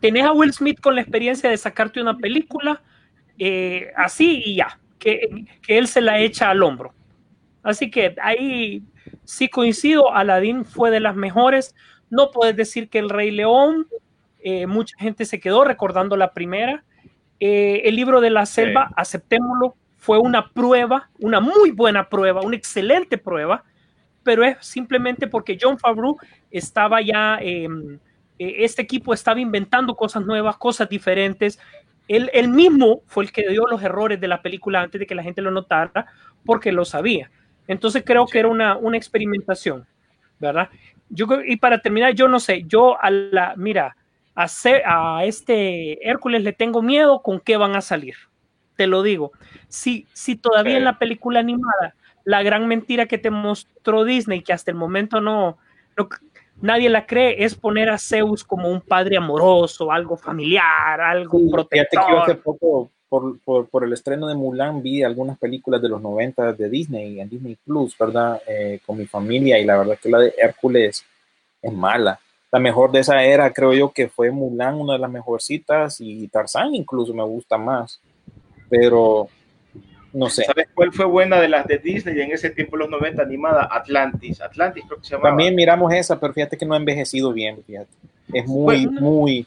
[0.00, 2.82] tenés a Will Smith con la experiencia de sacarte una película
[3.38, 6.94] eh, así y ya, que, que él se la echa al hombro.
[7.62, 8.82] Así que ahí
[9.24, 11.74] sí coincido, Aladdin fue de las mejores.
[12.08, 13.86] No puedes decir que El Rey León,
[14.42, 16.84] eh, mucha gente se quedó recordando la primera.
[17.40, 18.94] Eh, el libro de la selva, Sí.
[18.96, 23.64] aceptémoslo, fue una prueba, una muy buena prueba, una excelente prueba,
[24.22, 26.16] pero es simplemente porque John Favreau
[26.50, 27.68] estaba ya, eh,
[28.38, 31.58] este equipo estaba inventando cosas nuevas, cosas diferentes.
[32.08, 35.14] Él, él mismo fue el que dio los errores de la película antes de que
[35.14, 36.06] la gente lo notara,
[36.44, 37.30] porque lo sabía.
[37.68, 39.86] Entonces creo que era una, una experimentación,
[40.38, 40.70] ¿verdad?
[41.10, 43.96] Yo, y para terminar, yo no sé, yo a la, mira,
[44.34, 44.46] a,
[45.18, 48.14] a este Hércules le tengo miedo con qué van a salir.
[48.76, 49.32] te lo digo.
[49.68, 54.52] Si, si todavía en la película animada, la gran mentira que te mostró Disney, que
[54.54, 55.58] hasta el momento no,
[55.98, 56.08] no-
[56.62, 61.44] nadie la cree, es poner a Zeus como un padre amoroso, algo familiar, algo Sí,
[61.44, 62.22] fíjate que protector.
[62.22, 66.52] hace poco, por, por, por el estreno de Mulan, vi algunas películas de los 90
[66.54, 68.40] de Disney, en Disney Plus, ¿verdad?
[68.46, 71.04] Eh, con mi familia, y la verdad que la de Hércules
[71.60, 72.18] es mala.
[72.52, 76.26] La mejor de esa era, creo yo, que fue Mulan, una de las mejorcitas, y
[76.28, 78.00] Tarzán incluso me gusta más.
[78.68, 79.28] Pero,
[80.12, 80.44] no sé.
[80.44, 83.68] ¿Sabes cuál fue buena de las de Disney en ese tiempo, los 90, animada?
[83.70, 84.40] Atlantis.
[84.40, 85.30] Atlantis creo que se llamaba.
[85.30, 87.90] También miramos esa, pero fíjate que no ha envejecido bien, fíjate.
[88.32, 89.00] Es muy, Bueno.
[89.00, 89.46] muy,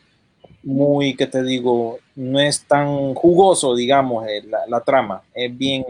[0.63, 2.00] muy, ¿qué te digo?
[2.16, 5.22] No es tan jugoso, digamos, eh, la, la trama.
[5.34, 5.84] Es bien...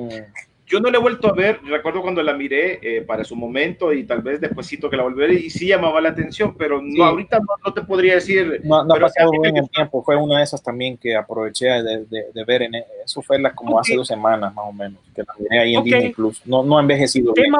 [0.73, 3.93] Yo no la he vuelto a ver, recuerdo cuando la miré eh, para su momento
[3.93, 6.99] y tal vez despuésito que la ver y sí llamaba la atención, pero no, Sí.
[7.01, 8.59] ahorita no, no te podría decir.
[8.63, 10.01] No, no ha pasado bien el tiempo.
[10.03, 12.63] Fue una de esas también que aproveché de, de- de ver.
[12.63, 12.73] En,
[13.05, 15.83] eso fue la, como hace dos semanas, más o menos, que la miré ahí en.
[15.83, 16.41] Disney Plus.
[16.47, 17.51] No, no ha envejecido bien.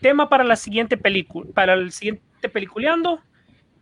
[0.00, 3.18] tema para la siguiente película, para el siguiente peliculeando.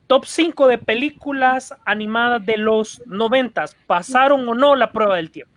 [0.06, 3.64] Top 5 de películas animadas de los 90.
[3.86, 5.51] ¿Pasaron o no la prueba del tiempo?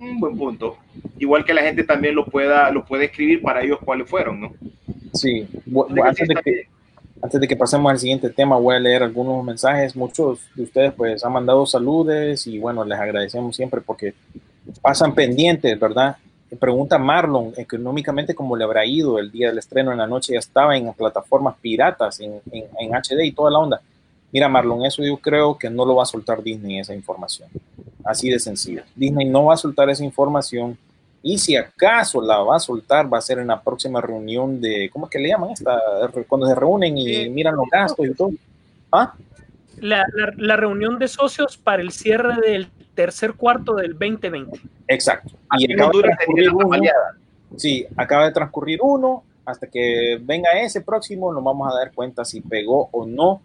[0.00, 0.76] Un buen punto.
[1.18, 4.52] Igual que la gente también lo pueda, lo puede escribir para ellos cuáles fueron, ¿no?
[5.14, 5.46] Sí.
[5.66, 6.68] Bu- Así que antes de que.
[7.22, 9.96] Antes de que pasemos al siguiente tema, voy a leer algunos mensajes.
[9.96, 14.12] Muchos de ustedes pues han mandado saludes y bueno, les agradecemos siempre porque
[14.82, 16.16] pasan pendientes, ¿verdad?
[16.60, 20.38] Pregunta Marlon, económicamente cómo le habrá ido el día del estreno en la noche, ya
[20.38, 23.80] estaba en plataformas piratas, en, en, en HD y toda la onda.
[24.36, 27.48] Mira Marlon, eso yo creo que no lo va a soltar Disney esa información.
[28.04, 28.82] Así de sencillo.
[28.94, 30.76] Disney no va a soltar esa información
[31.22, 34.90] y si acaso la va a soltar, va a ser en la próxima reunión de,
[34.92, 35.80] ¿cómo es que le llaman esta?
[36.28, 37.30] Cuando se reúnen y Sí.
[37.30, 38.32] miran los gastos y todo.
[38.92, 39.14] ¿Ah?
[39.80, 44.60] La, la- la reunión de socios para el cierre del tercer cuarto del 2020.
[44.86, 45.30] Exacto.
[45.58, 46.78] Y acaba de transcurrir uno,
[47.56, 52.22] sí, acaba de transcurrir uno, hasta que venga ese próximo nos vamos a dar cuenta
[52.22, 53.40] si pegó o no,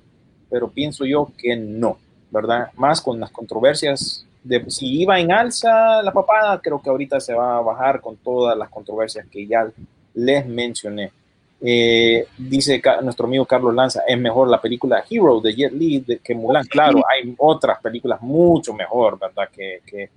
[0.51, 1.97] pero pienso yo que no,
[2.29, 2.69] ¿verdad?
[2.75, 7.33] Más con las controversias de si iba en alza la papada, creo que ahorita se
[7.33, 9.71] va a bajar con todas las controversias que ya
[10.13, 11.11] les mencioné.
[11.63, 16.17] Eh, dice nuestro amigo Carlos Lanza, es mejor la película Hero de Jet Li de-
[16.17, 16.65] que Mulan.
[16.65, 19.47] Claro, hay otras películas mucho mejor, ¿verdad?
[19.55, 20.09] Que, que,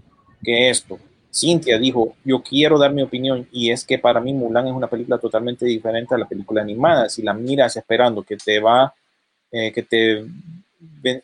[0.42, 0.99] que esto.
[1.31, 4.87] Cintia dijo, yo quiero dar mi opinión y es que para mí Mulan es una
[4.87, 7.09] película totalmente diferente a la película animada.
[7.11, 8.94] Si la miras esperando que te va,
[9.57, 10.25] eh, que te,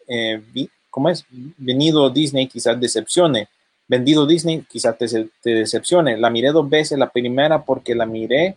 [0.08, 1.24] eh, vi- ¿cómo es?
[1.58, 3.48] Venido Disney quizás decepcione.
[3.88, 5.06] Vendido Disney quizás te,
[5.42, 6.16] te decepcione.
[6.16, 8.54] La miré dos veces, la primera porque la miré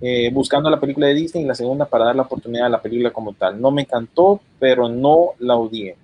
[0.00, 2.82] eh, buscando la película de Disney y la segunda para dar la oportunidad a la
[2.82, 3.60] película como tal.
[3.60, 5.96] No me encantó, pero no la odié.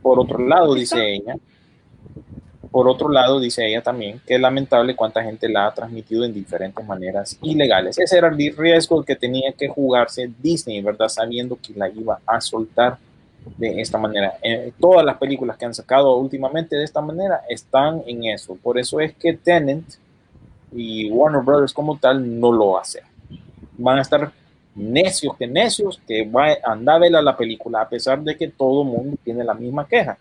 [0.00, 1.36] Por otro lado, dice ella,
[2.70, 6.32] por otro lado, dice ella también que es lamentable cuánta gente la ha transmitido en
[6.32, 7.98] diferentes maneras ilegales.
[7.98, 11.08] Ese era el riesgo que tenía que jugarse Disney, ¿verdad?
[11.08, 12.98] Sabiendo que la iba a soltar
[13.56, 14.34] de esta manera.
[14.42, 18.56] Eh, todas las películas que han sacado últimamente de esta manera están en eso.
[18.62, 19.94] Por eso es que Tenant
[20.72, 23.02] y Warner Brothers como tal no lo hacen.
[23.78, 24.30] Van a estar
[24.74, 28.48] necios que necios que va a andar a ver la película a pesar de que
[28.48, 30.16] todo el mundo tiene la misma queja.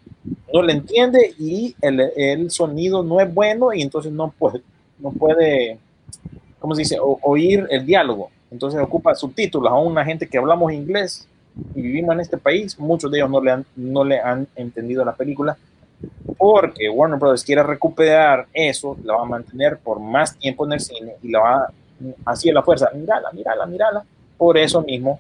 [0.54, 4.62] No le entiende y el, el sonido no es bueno y entonces no puede,
[4.98, 5.78] no puede,
[6.60, 6.98] ¿cómo se dice?
[7.00, 8.32] O- oír el diálogo.
[8.52, 11.28] Entonces ocupa subtítulos a una gente que hablamos inglés
[11.76, 12.78] y vivimos en este país.
[12.80, 15.58] Muchos de ellos no le han, no le han entendido la película
[16.38, 20.80] porque Warner Brothers quiere recuperar eso, la va a mantener por más tiempo en el
[20.80, 21.72] cine y la va
[22.26, 24.06] así a la fuerza, mírala, mírala, mírala.
[24.40, 25.20] Por eso mismo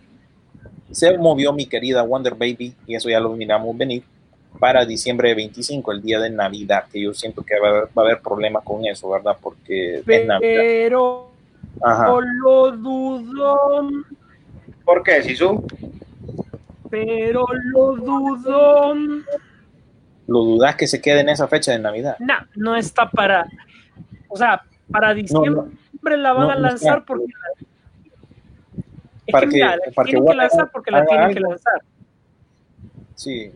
[0.91, 4.01] se movió mi querida Wonder Baby, y eso ya lo miramos venir,
[4.59, 7.83] para diciembre de 25, el día de Navidad, que yo siento que va a haber,
[7.95, 9.37] va a haber problemas con eso, ¿verdad?
[9.39, 10.39] Porque es Navidad.
[10.39, 11.29] Pero
[11.83, 12.07] Ajá.
[12.41, 13.89] lo dudo,
[14.83, 15.63] ¿Por qué, Sisu?
[16.89, 18.95] pero lo dudo.
[20.27, 22.15] ¿Lo dudas que se quede en esa fecha de Navidad?
[22.19, 23.47] No, no está para,
[24.27, 26.17] o sea, para diciembre no.
[26.17, 27.67] la van No, a lanzar porque es
[29.31, 31.37] Para que, que- mira, para que tienen que Warner lanzar porque la haga tienen que
[31.39, 31.49] algo.
[31.51, 31.81] lanzar.
[33.15, 33.51] Sí.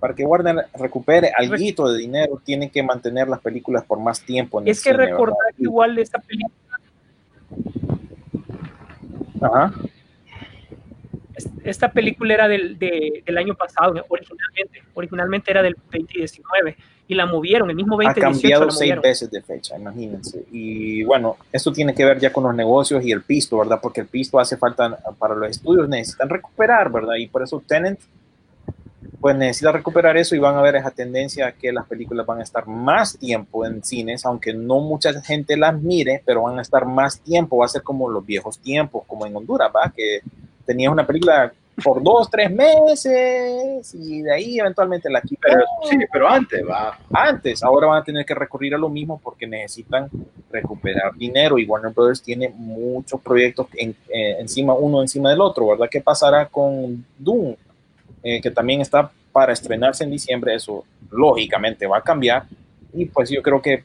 [0.00, 1.54] Para que Warner recupere algo
[1.92, 4.60] de dinero, tiene que mantener las películas por más tiempo.
[4.60, 5.56] En Es el que cine, recordar ¿verdad?
[5.56, 6.52] que igual de esta película,
[9.40, 9.72] Ajá.
[11.64, 16.76] Esta película era del, de- del año pasado, originalmente, originalmente era del 2019
[17.08, 20.44] y la movieron, el mismo ha 2018 cambiado la seis veces de fecha, imagínense.
[20.50, 23.78] Y bueno, esto tiene que ver ya con los negocios y el pisto, ¿verdad?
[23.80, 27.14] Porque el pisto hace falta para los estudios, necesitan recuperar, ¿verdad?
[27.16, 28.00] Y por eso Tenant,
[29.20, 32.42] pues necesita recuperar eso y van a ver esa tendencia que las películas van a
[32.42, 36.86] estar más tiempo en cines, aunque no mucha gente las mire, pero van a estar
[36.86, 39.92] más tiempo, va a ser como los viejos tiempos, como en Honduras, ¿va?
[39.94, 40.20] Que
[40.66, 41.52] tenías una película
[41.82, 45.60] por dos, tres meses y de ahí eventualmente la quitan.
[45.88, 46.98] Sí, pero antes va.
[47.12, 50.08] Antes, ahora van a tener que recurrir a lo mismo porque necesitan
[50.50, 55.68] recuperar dinero y Warner Brothers tiene muchos proyectos en, eh, encima, uno encima del otro,
[55.68, 55.88] ¿verdad?
[55.90, 57.54] ¿Qué pasará con Doom?
[58.22, 62.44] Eh, que también está para estrenarse en diciembre, eso lógicamente va a cambiar
[62.92, 63.84] y pues yo creo que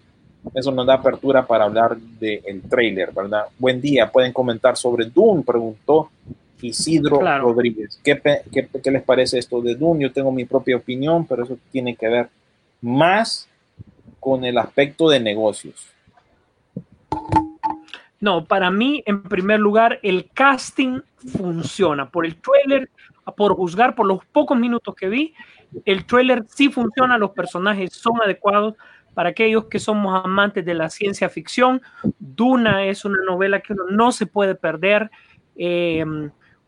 [0.55, 3.45] eso nos da apertura para hablar del trailer, ¿verdad?
[3.59, 6.09] Buen día, pueden comentar sobre Doom, preguntó
[6.61, 7.45] Isidro Claro.
[7.45, 7.99] Rodríguez.
[8.03, 8.21] ¿Qué,
[8.51, 9.99] qué- qué les parece esto de Doom?
[9.99, 12.29] Yo tengo mi propia opinión, pero eso tiene que ver
[12.81, 13.47] más
[14.19, 15.87] con el aspecto de negocios.
[18.19, 22.09] No, para mí, en primer lugar, el casting funciona.
[22.09, 22.89] Por el trailer,
[23.35, 25.33] por juzgar por los pocos minutos que vi,
[25.85, 28.75] el trailer sí funciona, los personajes son adecuados.
[29.13, 31.81] Para aquellos que somos amantes de la ciencia ficción,
[32.17, 35.11] Duna es una novela que uno no se puede perder.
[35.57, 36.05] Eh,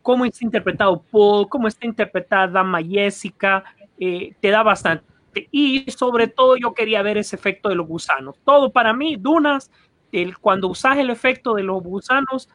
[0.04, 3.64] cómo está interpretado Paul, cómo está interpretada Jessica,
[3.98, 5.02] eh, te da bastante.
[5.50, 8.36] Y sobre todo yo quería ver ese efecto de los gusanos.
[8.44, 9.70] Todo para mí, Dunas,
[10.12, 12.50] el, cuando usas el efecto de los gusanos,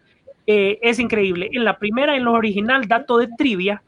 [0.46, 1.50] eh, es increíble.
[1.52, 3.82] En la primera, en lo original, dato de trivia,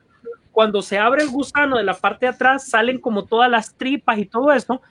[0.52, 4.17] cuando se abre el gusano de la parte de atrás, salen como todas las tripas
[4.17, 4.82] y todo eso.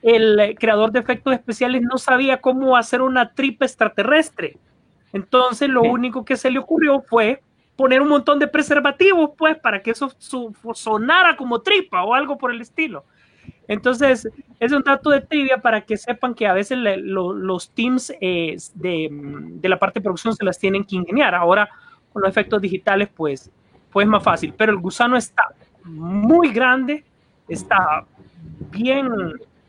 [0.00, 4.58] El eh, creador de efectos especiales no sabía cómo hacer una tripa extraterrestre.
[5.12, 7.42] Entonces, lo único que se le ocurrió fue
[7.76, 12.38] poner un montón de preservativos, pues, para que eso su- sonara como tripa o algo
[12.38, 13.04] por el estilo.
[13.68, 14.28] Entonces,
[14.60, 19.68] es un dato de trivia para que sepan que a veces los teams eh, de,
[19.68, 21.34] la parte de producción se las tienen que ingeniar.
[21.34, 21.68] Ahora,
[22.12, 23.50] con los efectos digitales, pues,
[23.90, 24.54] pues más fácil.
[24.56, 25.48] Pero el gusano está
[25.84, 27.04] muy grande,
[27.48, 28.04] está
[28.70, 29.08] bien,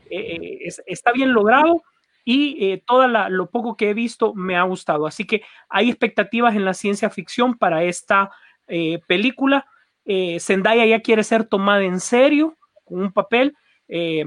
[0.10, 1.82] eh, es- está bien logrado
[2.30, 5.08] y eh, todo lo poco que he visto me ha gustado.
[5.08, 8.32] Así que hay expectativas en la ciencia ficción para esta
[8.68, 9.66] eh, película.
[10.04, 13.56] Eh, Zendaya ya quiere ser tomada en serio con un papel.
[13.88, 14.26] Eh,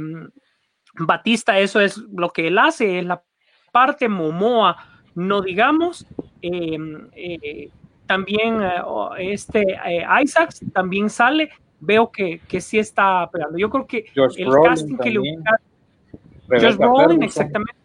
[0.95, 3.23] Batista, eso es lo que él hace, es la
[3.71, 4.79] parte Momoa,
[5.15, 6.07] no digamos.
[6.41, 7.69] Eh,
[8.07, 8.63] también
[9.19, 9.79] este
[10.23, 11.51] Isaacs también sale.
[11.81, 13.59] Veo que, que sí está pegando.
[13.59, 15.21] Yo creo que el Brolin casting que le
[16.49, 17.80] Josh Brolin, Ferguson.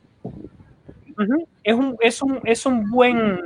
[1.64, 3.40] Es un, es un, es un buen,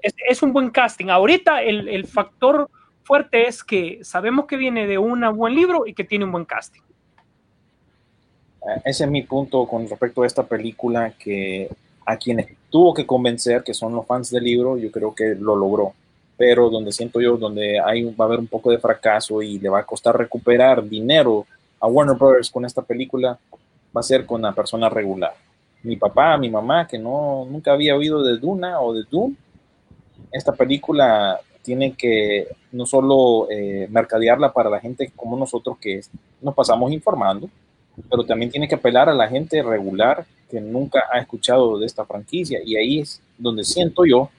[0.00, 1.08] es un buen casting.
[1.08, 2.70] Ahorita el, el factor
[3.04, 6.44] fuerte es que sabemos que viene de un buen libro y que tiene un buen
[6.44, 6.80] casting.
[8.66, 11.68] Eh, Ese es mi punto con respecto a esta película, que
[12.06, 15.56] a quienes tuvo que convencer, que son los fans del libro, yo creo que lo
[15.56, 15.92] logró.
[16.36, 19.68] Pero donde siento yo, donde hay, va a haber un poco de fracaso y le
[19.68, 21.46] va a costar recuperar dinero
[21.78, 23.38] a Warner Brothers con esta película,
[23.94, 25.34] va a ser con la persona regular.
[25.82, 29.34] Mi papá, mi mamá, que no, nunca había oído de Duna o de Doom,
[30.30, 36.00] esta película tiene que no solo eh, mercadearla para la gente como nosotros que
[36.40, 37.48] nos pasamos informando,
[38.10, 42.04] pero también tiene que apelar a la gente regular que nunca ha escuchado de esta
[42.04, 42.60] franquicia.
[42.64, 44.30] Y ahí es donde siento yo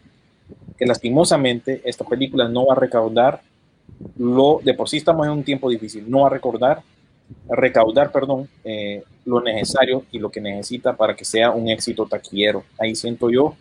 [0.78, 3.42] que lastimosamente esta película no va a recaudar
[4.18, 6.82] lo de por sí estamos en un tiempo difícil, no va a recordar,
[7.50, 12.64] recaudar, perdón, eh, lo necesario y lo que necesita para que sea un éxito taquillero.
[12.80, 13.56] Ahí siento yo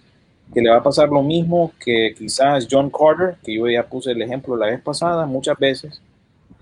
[0.52, 4.10] que le va a pasar lo mismo que quizás John Carter, que yo ya puse
[4.10, 6.02] el ejemplo la vez pasada muchas veces,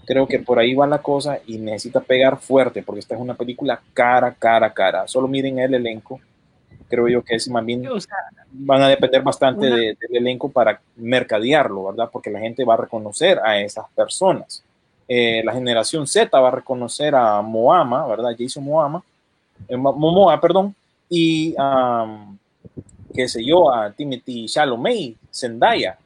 [0.07, 3.35] creo que por ahí va la cosa y necesita pegar fuerte porque esta es una
[3.35, 5.09] película cara, cara, cara.
[5.09, 6.21] Solo miren el elenco.
[6.89, 8.17] Creo yo que es más bien O sea,
[8.51, 12.09] van a depender bastante Una- de- del elenco para mercadearlo, ¿verdad?
[12.13, 14.65] Porque la gente va a reconocer a esas personas.
[15.13, 18.31] Eh, la generación Z va a reconocer a Moama, ¿verdad?
[18.39, 19.03] Jason Moama,
[19.67, 20.73] eh, Mo- Momoa, perdón,
[21.09, 22.39] y um,
[23.13, 25.99] qué sé yo, a Timothy Chalamet, Zendaya.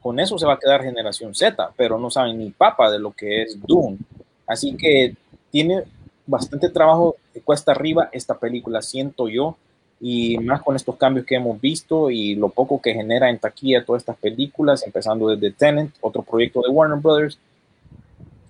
[0.00, 3.10] Con eso se va a quedar generación Z, pero no saben ni papa de lo
[3.10, 3.98] que es Doom.
[4.46, 5.16] Así que
[5.50, 5.82] tiene
[6.24, 9.56] bastante trabajo cuesta arriba esta película, siento yo,
[10.00, 13.84] y más con estos cambios que hemos visto y lo poco que genera en taquilla
[13.84, 17.38] todas estas películas, empezando desde Tenant, otro proyecto de Warner Brothers.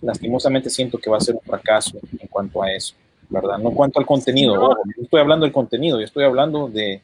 [0.02, 2.94] Lastimosamente siento que va a ser un fracaso en cuanto a eso,
[3.30, 3.56] ¿verdad?
[3.58, 4.66] No en cuanto al contenido, No.
[4.66, 7.00] ojo, no estoy hablando del contenido, yo estoy hablando de,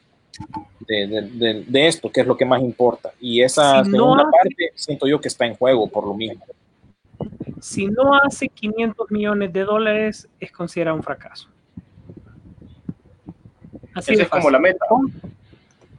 [0.87, 3.11] de, de- de- de esto, que es lo que más importa.
[3.19, 6.13] Y esa Si no segunda hace- parte siento yo que está en juego por lo
[6.13, 6.43] mismo.
[7.61, 11.47] si no hace 500 millones de dólares, es considerado un fracaso.
[13.93, 14.85] Así Esa es como la meta.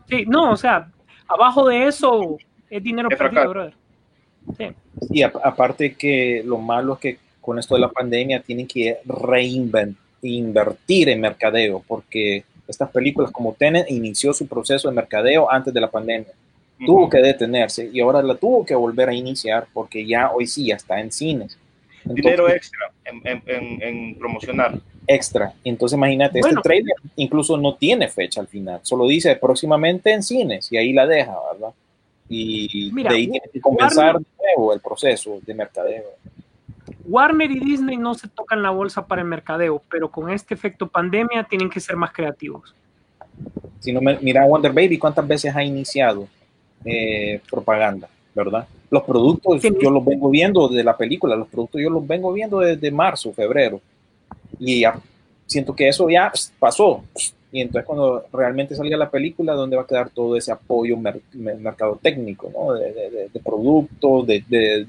[0.09, 0.91] Sí, no, o sea,
[1.29, 2.37] abajo de eso
[2.69, 3.51] es dinero Es perdido, fracaso.
[3.51, 3.75] brother.
[4.57, 4.67] Sí.
[5.11, 8.99] Y a- aparte que lo malo es que con esto de la pandemia tienen que
[9.05, 15.81] reinvertir en mercadeo, porque estas películas como Tenet inició su proceso de mercadeo antes de
[15.81, 16.29] la pandemia.
[16.87, 20.67] Tuvo que detenerse y ahora la tuvo que volver a iniciar porque ya hoy sí
[20.67, 21.59] ya está en cines.
[22.05, 24.79] Dinero extra en, en, en, en promocionar.
[25.07, 25.53] Extra.
[25.63, 26.61] Entonces imagínate, Bueno.
[26.61, 30.95] este trailer incluso no tiene fecha al final, solo dice próximamente en cines y ahí
[30.95, 31.75] la deja, ¿verdad?
[32.33, 36.05] Y Mira, de ahí tiene que comenzar Warner- de nuevo el proceso de mercadeo.
[37.05, 40.87] Warner y Disney no se tocan la bolsa para el mercadeo, pero con este efecto
[40.87, 42.72] pandemia tienen que ser más creativos.
[43.81, 46.28] Si no mira Wonder Baby, ¿cuántas veces ha iniciado
[46.85, 48.66] eh, propaganda, verdad?
[48.91, 49.70] Los productos Sí.
[49.81, 53.33] yo los vengo viendo de la película, los productos yo los vengo viendo desde marzo,
[53.33, 53.81] febrero.
[54.59, 54.99] Y ya
[55.47, 57.03] siento que eso ya pasó.
[57.53, 61.21] Y entonces cuando realmente salga la película, ¿dónde va a quedar todo ese apoyo mer
[61.33, 62.75] mer- mercado técnico, ¿no?
[62.75, 64.87] de, de, de- de productos, de, de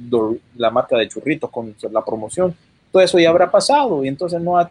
[0.57, 2.53] la marca de churritos con la promoción?
[2.91, 4.70] Todo eso ya habrá pasado y entonces no ha-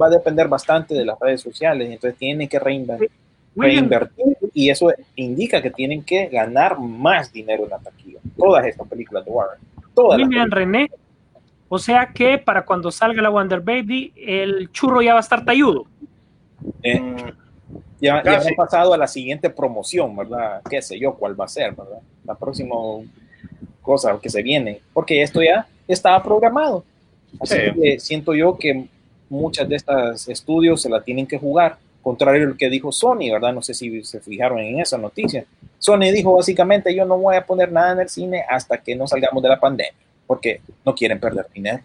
[0.00, 1.90] va a depender bastante de las redes sociales.
[1.90, 3.08] Entonces tienen que reinventar
[3.56, 8.20] reinvertir y eso indica que tienen que ganar más dinero en la taquilla.
[8.38, 9.32] Todas estas películas de.
[9.92, 10.50] Todas las William.
[10.50, 10.88] René,
[11.68, 15.44] o sea que para cuando salga la Wonder Baby, el churro ya va a estar
[15.44, 15.84] talludo.
[16.82, 17.16] Eh,
[18.00, 18.48] ya, ya Casi.
[18.48, 20.62] han pasado a la siguiente promoción, ¿verdad?
[20.68, 22.00] Qué sé yo cuál va a ser, ¿verdad?
[22.24, 22.74] La próxima
[23.82, 26.84] cosa que se viene, porque esto ya estaba programado.
[27.40, 27.80] Así Sí.
[27.80, 28.86] que siento yo que
[29.28, 33.30] muchas de estas estudios se la tienen que jugar, contrario a lo que dijo Sony,
[33.30, 33.52] ¿verdad?
[33.52, 35.44] No sé si se fijaron en esa noticia.
[35.78, 39.06] Sony dijo básicamente, yo no voy a poner nada en el cine hasta que no
[39.06, 39.92] salgamos de la pandemia,
[40.26, 41.82] porque no quieren perder dinero,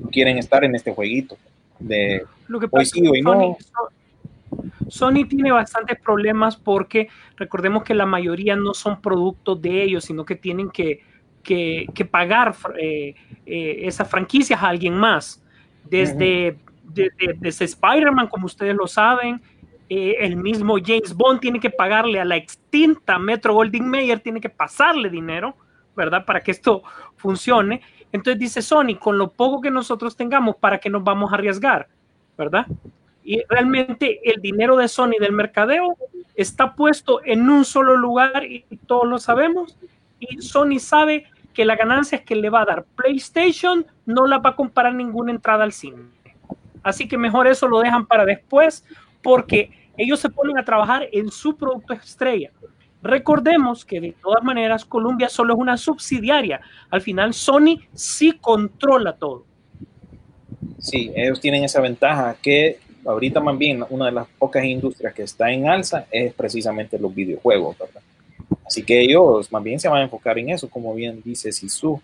[0.00, 1.36] no quieren estar en este jueguito
[1.82, 3.32] de Lo que Hoy pasa sí, es que hoy no.
[3.32, 3.90] Sony, So-
[4.88, 10.24] Sony tiene bastantes problemas porque recordemos que la mayoría no son productos de ellos, sino
[10.24, 11.02] que tienen que,
[11.42, 13.14] que- que pagar eh,
[13.46, 15.42] eh, esas franquicias a alguien más.
[15.88, 19.40] Desde, desde, desde Spider-Man, como ustedes lo saben,
[19.88, 24.40] eh, el mismo James Bond tiene que pagarle a la extinta Metro Goldwyn Mayer, tiene
[24.40, 25.56] que pasarle dinero,
[25.96, 26.24] ¿verdad?
[26.24, 26.82] Para que esto
[27.16, 27.82] funcione.
[28.12, 31.88] Entonces dice Sony, con lo poco que nosotros tengamos, ¿para qué nos vamos a arriesgar?
[32.36, 32.66] ¿Verdad?
[33.24, 35.96] Y realmente el dinero de Sony del mercadeo
[36.34, 39.76] está puesto en un solo lugar y todos lo sabemos.
[40.18, 44.50] Y Sony sabe que la ganancia que le va a dar PlayStation no la va
[44.50, 45.98] a comparar ninguna entrada al cine.
[46.82, 48.84] Así que mejor eso lo dejan para después
[49.22, 52.50] porque ellos se ponen a trabajar en su producto estrella.
[53.02, 56.60] Recordemos que de todas maneras Columbia solo es una subsidiaria.
[56.90, 59.44] Al final Sony sí controla todo.
[60.78, 65.22] Sí, ellos tienen esa ventaja que ahorita más bien una de las pocas industrias que
[65.22, 68.02] está en alza es precisamente los videojuegos, ¿verdad?
[68.64, 72.00] Así que ellos más bien se van a enfocar en eso, como bien dice Sisu.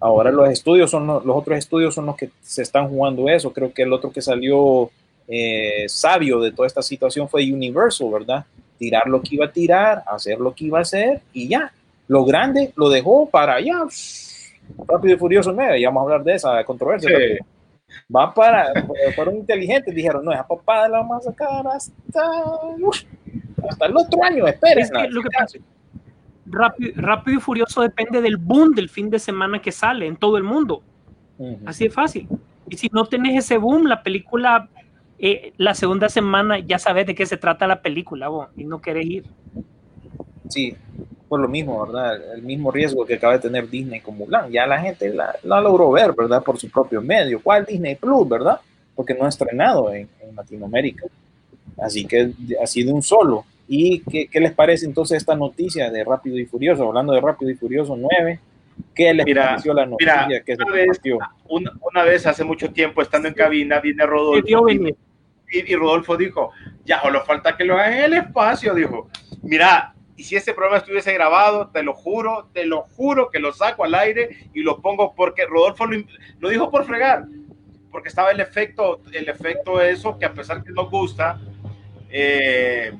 [0.00, 3.52] Ahora los estudios son los, los otros estudios son los que se están jugando eso.
[3.52, 4.90] Creo que el otro que salió
[5.26, 8.44] eh, sabio de toda esta situación fue Universal, ¿verdad?
[8.78, 11.72] Tirar lo que iba a tirar, hacer lo que iba a hacer y ya.
[12.08, 13.84] Lo grande lo dejó para allá.
[14.86, 17.10] Rápido y Furioso 9, ya vamos a hablar de esa controversia.
[17.10, 17.38] Sí.
[18.14, 18.72] Va para,
[19.14, 22.22] fueron inteligentes, dijeron, no, esa papada la vamos a sacar hasta,
[22.80, 23.02] uf,
[23.68, 24.84] hasta el otro año, esperen.
[24.84, 25.58] Es que lo que pasa,
[26.46, 30.36] Rápido, Rápido y Furioso depende del boom del fin de semana que sale en todo
[30.36, 30.82] el mundo.
[31.66, 32.28] Así de fácil.
[32.68, 34.68] Y si no tenés ese boom, la película,
[35.26, 38.80] eh, la segunda semana ya sabes de qué se trata la película vos, y no
[38.80, 39.24] querés ir.
[40.48, 40.74] Sí,
[41.28, 42.34] por lo mismo, ¿verdad?
[42.34, 44.50] El mismo riesgo que acaba de tener Disney con Mulan.
[44.50, 46.42] Ya la gente la, la logró ver, ¿verdad?
[46.42, 47.40] Por su propio medio.
[47.42, 48.60] ¿Cuál Disney Plus, verdad?
[48.94, 51.06] Porque no ha estrenado en, en Latinoamérica.
[51.78, 52.30] Así que
[52.62, 53.44] así de un solo.
[53.66, 56.86] ¿Y qué, qué les parece entonces esta noticia de Rápido y Furioso?
[56.86, 58.38] Hablando de Rápido y Furioso 9,
[58.94, 61.18] ¿qué les Mira, pareció la noticia mira, que se una vez- compartió?
[61.48, 64.62] Una, una vez hace mucho tiempo, estando en cabina, viene Se Rodolfo vio
[65.54, 66.52] y, Rodolfo dijo,
[66.84, 69.08] ya solo falta que lo hagan en el espacio, dijo.
[69.42, 73.52] Mira, y si este programa estuviese grabado, te lo juro, te lo juro que lo
[73.52, 77.24] saco al aire y lo pongo porque Rodolfo lo, dijo por fregar,
[77.90, 81.40] porque estaba el efecto, el efecto eso que a pesar que nos gusta,
[82.10, 82.92] eh,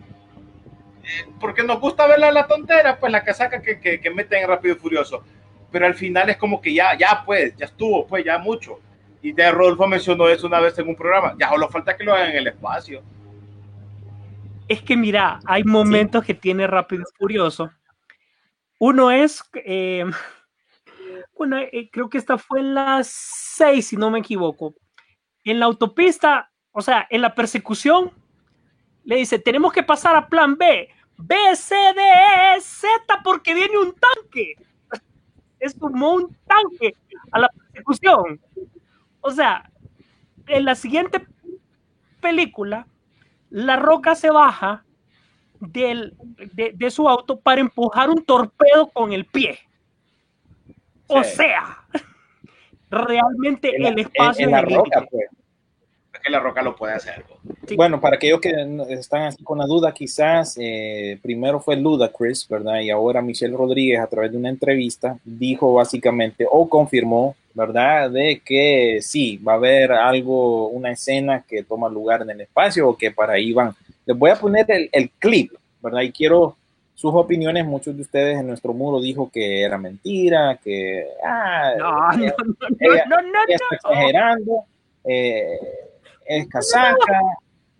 [1.03, 4.43] eh, porque nos gusta ver la, la tontera, pues la casaca que, que, que meten
[4.43, 5.23] en Rápido y Furioso,
[5.71, 8.81] pero al final es como que ya, ya pues, ya estuvo, pues ya mucho.
[9.25, 12.13] Y de Rodolfo mencionó eso una vez en un programa, ya solo falta que lo
[12.13, 13.03] hagan en el espacio.
[14.69, 17.71] Es que mira, hay momentos que tiene Rápido y Furioso.
[18.79, 20.05] Uno es, eh,
[21.39, 24.75] bueno, eh, creo que esta fue en las seis, si no me equivoco.
[25.43, 28.13] En la autopista, o sea, en la persecución,
[29.05, 30.91] le dice, tenemos que pasar a plan B.
[31.17, 32.03] B, C, D,
[32.57, 32.91] E, Z,
[33.25, 34.55] porque viene un tanque.
[35.61, 36.95] es sumó un tanque
[37.33, 38.39] a la persecución.
[39.27, 39.71] O sea,
[40.49, 41.27] en la siguiente
[42.21, 42.87] película,
[43.49, 44.85] La Roca se baja
[45.61, 46.15] del,
[46.53, 49.59] de, de su auto para empujar un torpedo con el pie.
[51.07, 51.37] O Sí.
[51.37, 51.79] sea,
[52.91, 55.25] realmente En la- el espacio en- en la es roca, pues.
[56.23, 57.25] Que la roca lo puede hacer.
[57.67, 57.77] Sí.
[57.77, 62.47] Bueno, para aquellos que no- están así con la duda, quizás eh, primero fue Ludacris,
[62.49, 62.81] ¿verdad?
[62.81, 68.11] Y ahora Michelle Rodríguez, a través de una entrevista, dijo básicamente o confirmó, ¿verdad?
[68.11, 72.89] De que sí, va a haber algo, una escena que toma lugar en el espacio
[72.89, 73.73] o que para ahí van.
[74.07, 75.53] Les voy a poner el, el clip,
[75.83, 76.03] ¿verdad?
[76.03, 76.57] Y quiero
[76.95, 77.65] sus opiniones.
[77.67, 82.35] Muchos de ustedes en nuestro muro dijo que era mentira, que ah, No, no, ella-
[82.39, 83.77] no, ella- no, no, no, ella está no.
[83.77, 84.65] exagerando,
[85.05, 85.59] eh,
[86.27, 87.21] es casaca,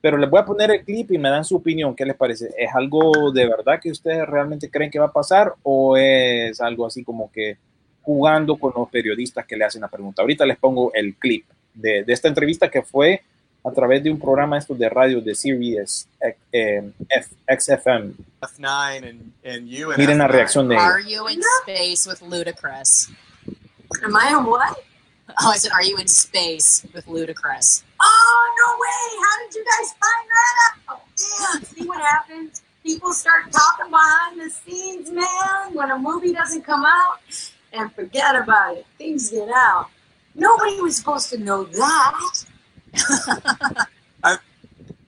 [0.01, 1.95] pero les voy a poner el clip y me dan su opinión.
[1.95, 2.55] ¿Qué les parece?
[2.59, 6.87] ¿Es algo de verdad que ustedes realmente creen que va a pasar o es algo
[6.87, 7.57] así como que
[8.03, 10.23] jugando con los periodistas que le hacen la pregunta?
[10.23, 13.23] Ahorita les pongo el clip de, de esta entrevista que fue
[13.65, 16.07] a través de un programa estos de radio de Sirius
[16.53, 16.93] eh,
[17.49, 18.13] XFM.
[18.43, 20.31] F9 and, and you and Miren la F9.
[20.33, 23.11] reacción de Are you in space with Ludacris?
[24.03, 24.77] Am I on what?
[25.41, 27.83] Oh, I said, are you in space with Ludacris?
[28.07, 29.05] Oh, no way.
[29.25, 30.55] How did you guys find that
[30.91, 31.01] out?
[31.17, 32.63] Yeah, see what happens?
[32.83, 37.19] People start talking behind the scenes, man, when a movie doesn't come out,
[37.73, 38.87] and forget about it.
[38.99, 39.89] Things get out.
[40.35, 42.45] Nobody was supposed to know that.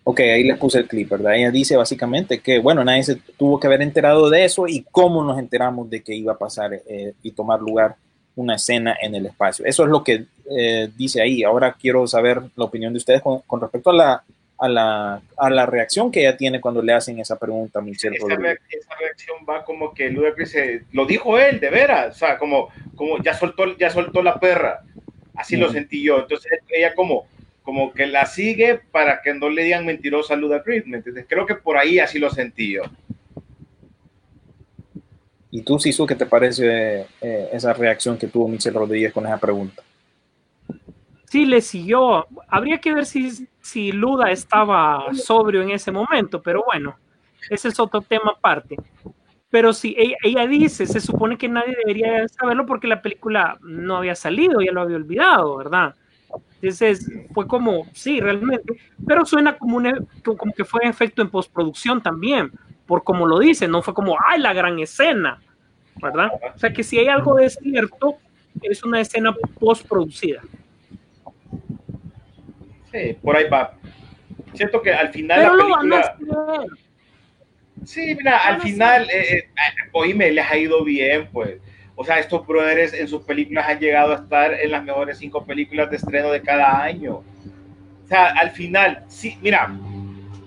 [0.09, 1.35] Ok, ahí les puse el clip, ¿verdad?
[1.35, 5.25] Ella dice básicamente que, bueno, nadie se tuvo que haber enterado de eso y cómo
[5.25, 7.97] nos enteramos de que iba a pasar eh, y tomar lugar
[8.37, 9.65] una escena en el espacio.
[9.65, 11.43] Eso es lo que eh, dice ahí.
[11.43, 14.25] Ahora quiero saber la opinión de ustedes con, con respecto a la,
[14.59, 18.17] a, la, a la reacción que ella tiene cuando le hacen esa pregunta a Michelle
[18.17, 18.59] Esa, Rodríguez.
[18.61, 22.39] reac- esa reacción va como que Ludacris se- lo dijo él, de veras, o sea,
[22.39, 24.83] como, como ya soltó, ya soltó la perra,
[25.35, 26.21] así lo sentí yo.
[26.21, 27.27] Entonces ella como,
[27.63, 31.27] como que la sigue para que no le digan mentirosa a Ludacris, ¿me entiendes?
[31.29, 32.83] Creo que por ahí así lo sentí yo.
[35.51, 39.39] ¿Y tú, Sisu, qué te parece eh, esa reacción que tuvo Michelle Rodríguez con esa
[39.39, 39.83] pregunta?
[41.29, 42.27] Sí, le siguió.
[42.49, 46.97] Habría que ver si, si Luda estaba sobrio en ese momento, pero bueno,
[47.51, 48.77] ese es otro tema aparte.
[49.51, 53.97] Pero sí, ella, ella dice, se supone que nadie debería saberlo porque la película no
[53.97, 55.95] había salido, ya lo había olvidado, ¿verdad?
[56.61, 58.75] Entonces fue como, sí, realmente,
[59.07, 59.95] pero suena como, un, e-
[60.25, 62.53] como que fue efecto en postproducción también,
[62.87, 65.41] por como lo dice, no fue como, ay, la gran escena,
[66.01, 66.31] ¿verdad?
[66.55, 68.17] O sea que si hay algo de cierto,
[68.63, 70.43] es una escena postproducida.
[72.93, 73.75] Sí, por ahí va.
[74.55, 76.43] Siento que al final Pero la lo van a película...
[76.55, 76.87] hacer.
[77.85, 79.49] Sí, mira, al final, eh, eh,
[79.93, 81.61] oíme, les ha ido bien, pues.
[81.95, 85.45] O sea, estos brothers en sus películas han llegado a estar en las mejores cinco
[85.45, 87.17] películas de estreno de cada año.
[87.17, 89.69] O sea, al final, sí, mira,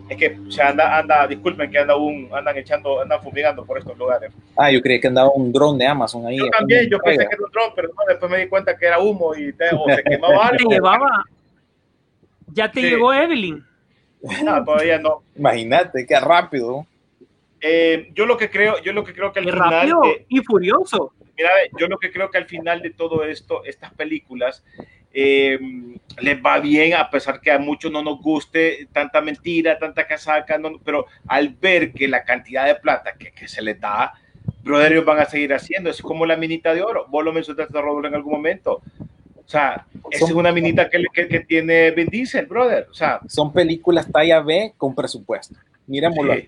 [0.09, 3.97] es que se anda, anda, disculpen que anda un, andan echando, andan fumigando por estos
[3.97, 4.31] lugares.
[4.57, 6.37] Ah, yo creí que andaba un dron de Amazon ahí.
[6.37, 8.85] Yo también, yo pensé que era un dron, pero no, después me di cuenta que
[8.87, 10.71] era humo y te, o se quemaba Te algo.
[10.71, 11.23] llevaba.
[12.53, 12.89] Ya te Sí.
[12.89, 13.63] llegó Evelyn.
[14.43, 15.23] No, todavía no.
[15.35, 16.85] Imagínate, qué rápido.
[17.61, 20.25] Eh, yo lo que creo, yo lo que creo que al Qué final, rápido eh,
[20.29, 21.13] y furioso.
[21.37, 24.63] mira, yo lo que creo que al final de todo esto, estas películas,
[25.13, 25.59] eh,
[26.21, 30.57] les va bien, a pesar que a muchos no nos guste tanta mentira, tanta casaca,
[30.57, 34.13] no- pero al ver que la cantidad de plata que, que se les da,
[34.63, 35.89] brother, ellos van a seguir haciendo.
[35.89, 37.05] Es como la minita de oro.
[37.09, 38.81] Vos lo mencionaste, Rodolfo, en algún momento.
[39.35, 42.87] O sea, esa es una minita que, que, que tiene Vin Diesel, brother.
[42.91, 45.55] O sea, Son películas talla B con presupuesto.
[45.87, 46.35] Miremoslo.
[46.35, 46.47] Sí.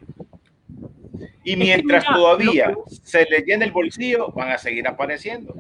[1.44, 5.56] Y mientras mira, todavía se les llena el bolsillo, van a seguir apareciendo.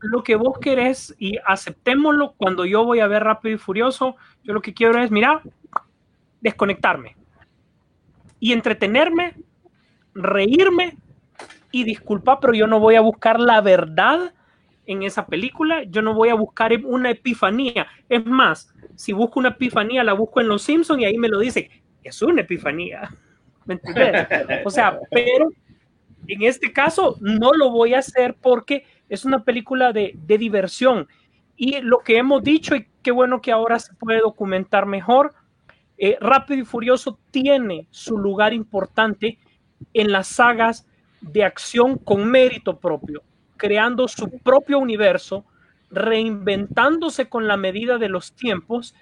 [0.00, 4.54] Lo que vos querés y aceptémoslo cuando yo voy a ver Rápido y Furioso, yo
[4.54, 5.42] lo que quiero es, mira,
[6.40, 7.16] desconectarme
[8.38, 9.34] y entretenerme,
[10.14, 10.96] reírme
[11.70, 14.32] y disculpa, pero yo no voy a buscar la verdad
[14.86, 17.86] en esa película, yo no voy a buscar una epifanía.
[18.08, 21.38] Es más, si busco una epifanía, la busco en Los Simpsons y ahí me lo
[21.38, 21.70] dice,
[22.02, 23.08] es una epifanía.
[23.66, 24.26] ¿Me entendés?
[24.64, 25.50] O sea, pero
[26.26, 31.06] en este caso no lo voy a hacer porque es una película de, de diversión.
[31.56, 35.34] Y lo que hemos dicho, y qué bueno que ahora se puede documentar mejor,
[35.98, 39.38] eh, Rápido y Furioso tiene su lugar importante
[39.92, 40.86] en las sagas
[41.20, 43.22] de acción con mérito propio,
[43.58, 45.44] creando su propio universo,
[45.90, 48.94] reinventándose con la medida de los tiempos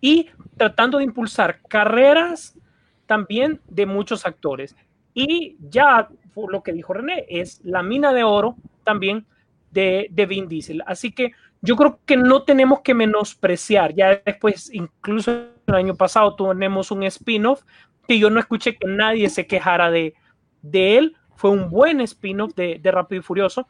[0.00, 2.56] y tratando de impulsar carreras
[3.04, 4.74] también de muchos actores.
[5.12, 9.26] Y ya lo que dijo René, es la mina de oro también
[9.70, 10.82] de, de Vin Diesel.
[10.86, 13.94] Así que yo creo que no tenemos que menospreciar.
[13.94, 17.62] Ya después, incluso el año pasado, tenemos un spin-off
[18.06, 20.14] que yo no escuché que nadie se quejara de,
[20.62, 21.16] de él.
[21.34, 23.66] Fue un buen spin-off de, de Rápido y Furioso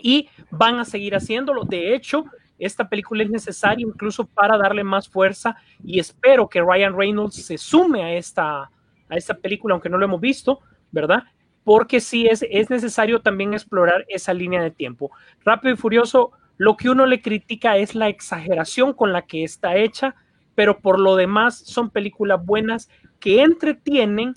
[0.00, 1.64] y van a seguir haciéndolo.
[1.64, 2.24] De hecho,
[2.58, 7.58] esta película es necesaria incluso para darle más fuerza y espero que Ryan Reynolds se
[7.58, 10.60] sume a esta, a esta película, aunque no lo hemos visto,
[10.90, 11.24] ¿verdad?
[11.64, 15.10] Porque sí es, es necesario también explorar esa línea de tiempo.
[15.44, 19.76] Rápido y Furioso, lo que uno le critica es la exageración con la que está
[19.76, 20.14] hecha,
[20.54, 22.90] pero por lo demás son películas buenas
[23.20, 24.34] que entretienen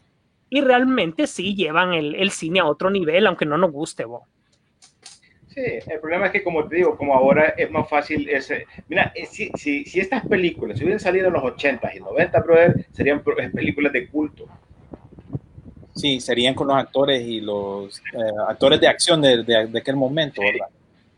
[0.50, 4.24] y realmente sí llevan el, el cine a otro nivel, aunque no nos guste, vos.
[5.56, 8.66] Sí, el problema es que, como te digo, como ahora es más fácil ese.
[8.90, 12.86] Mira, eh, si, si, estas películas si hubieran salido en los 80 y 90, brother,
[12.92, 14.50] serían películas de culto.
[15.96, 19.96] Sí, serían con los actores y los eh, actores de acción de, de- de aquel
[19.96, 20.68] momento, ¿verdad?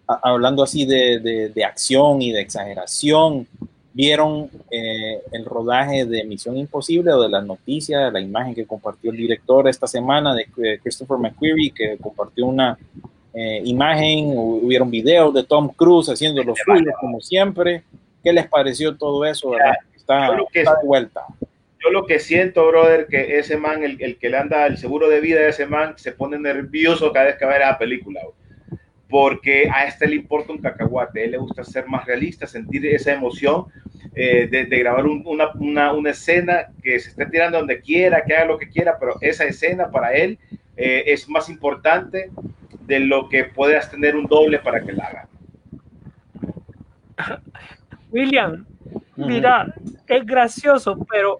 [0.07, 3.47] A- hablando así de, de- de acción y de exageración,
[3.93, 9.09] vieron eh, el rodaje de Misión Imposible o de las noticias, la imagen que compartió
[9.09, 12.77] el director esta semana de eh, Christopher McQuarrie, que compartió una
[13.33, 17.83] eh, imagen, hu- hubieron videos de Tom Cruise haciendo los suyos como siempre.
[18.23, 19.49] ¿Qué les pareció todo eso?
[19.49, 19.73] verdad?
[19.95, 20.27] Está,
[20.61, 21.21] está de vuelta.
[21.87, 25.07] Yo lo que siento, brother, que ese man, el, el que le anda el seguro
[25.07, 27.77] de vida de ese man, se pone nervioso cada vez que va a ver la
[27.77, 28.21] película.
[28.23, 28.33] bro.
[29.09, 32.85] Porque a este le importa un cacahuate, a él le gusta ser más realista, sentir
[32.87, 33.67] esa emoción
[34.13, 38.25] eh, de, de grabar un- una, una, una escena que se esté tirando donde quiera,
[38.25, 40.37] que haga lo que quiera, pero esa escena para él
[40.75, 42.31] eh, es más importante
[42.81, 45.27] de lo que puedas tener un doble para que la haga.
[48.11, 48.65] William,
[49.15, 49.73] mira,
[50.07, 51.39] es gracioso, pero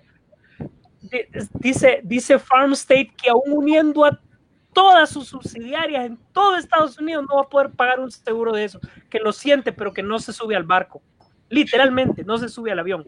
[1.59, 4.19] dice, dice Farm State que aún uniendo a
[4.73, 8.65] todas sus subsidiarias en todo Estados Unidos no va a poder pagar un seguro de
[8.65, 8.79] eso,
[9.09, 11.01] que lo siente, pero que no se sube al barco.
[11.49, 13.03] Literalmente, no se sube al avión.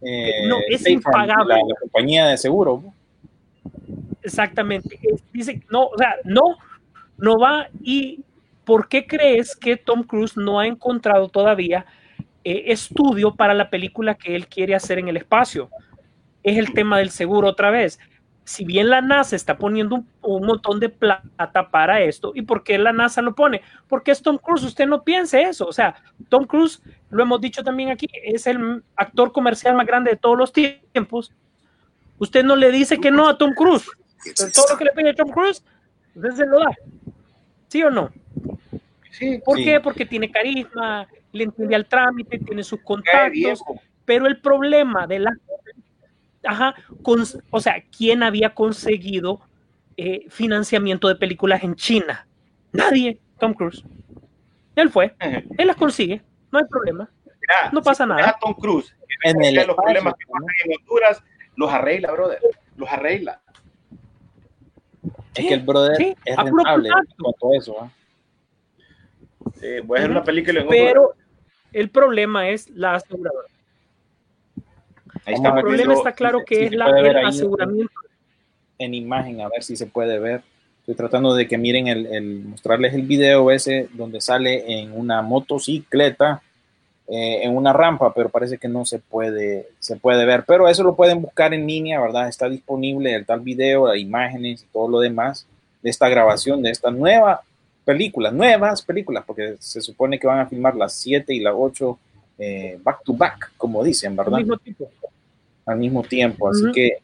[0.00, 1.54] Eh, No, es State Farm, impagable.
[1.54, 2.82] La, la compañía de seguro.
[4.22, 4.98] Exactamente.
[5.32, 6.56] Dice, no, o sea, no,
[7.18, 7.68] no va.
[7.82, 8.24] ¿Y
[8.64, 11.84] por qué crees que Tom Cruise no ha encontrado todavía
[12.44, 15.70] eh, estudio para la película que él quiere hacer en el espacio?
[16.42, 17.98] Es el tema del seguro otra vez.
[18.44, 22.64] Si bien la NASA está poniendo un, un montón de plata para esto, ¿y por
[22.64, 23.62] qué la NASA lo pone?
[23.86, 25.66] Porque es Tom Cruise, usted no piense eso.
[25.66, 25.94] O sea,
[26.28, 30.36] Tom Cruise, lo hemos dicho también aquí, es el actor comercial más grande de todos
[30.36, 31.32] los tiempos.
[32.18, 33.88] Usted no le dice que no a Tom Cruise.
[34.24, 35.64] Pero todo lo que le pide Tom Cruise,
[36.16, 36.70] usted se lo da.
[37.68, 38.10] ¿Sí o no?
[39.12, 39.64] Sí, ¿Por Sí.
[39.64, 39.80] qué?
[39.80, 43.62] Porque tiene carisma, le entiende al trámite, tiene sus contactos.
[44.04, 45.36] Pero el problema de la.
[46.44, 49.40] Ajá, con- o sea, ¿quién había conseguido
[49.96, 52.26] eh, financiamiento de películas en China?
[52.72, 53.84] Nadie, Tom Cruise.
[54.74, 57.08] Él fue, él las consigue, no hay problema.
[57.24, 58.30] Mira, No pasa si nada.
[58.30, 61.22] a Tom Cruise, que En el los espacio, problemas que pasan en Honduras,
[61.56, 62.38] los arregla, brother.
[62.76, 63.40] Los arregla.
[65.34, 66.88] Es que el brother sí, es rentable
[67.20, 67.90] cuanto a eso.
[69.60, 71.14] Eh, voy a hacer una película en Pero
[71.72, 73.48] el problema es la aseguradora.
[75.26, 77.92] Ahí está El problema está claro que es la, el aseguramiento.
[78.78, 80.42] En imagen, a ver si se puede ver.
[80.80, 85.22] Estoy tratando de que miren el, el- mostrarles el video ese donde sale en una
[85.22, 86.42] motocicleta
[87.08, 90.44] eh, en una rampa, pero parece que no se puede, se puede ver.
[90.46, 92.28] Pero eso lo pueden buscar en línea, ¿verdad?
[92.28, 95.46] Está disponible el tal video, las imágenes y todo lo demás
[95.82, 97.42] de esta grabación de esta nueva
[97.84, 101.98] película, nuevas películas, porque se supone que van a filmar las 7 y las 8
[102.44, 104.38] eh, back to back, como dicen, al ¿verdad?
[104.38, 104.90] mismo tipo.
[105.64, 106.48] al mismo tiempo.
[106.48, 106.72] Así Ujú.
[106.72, 106.98] que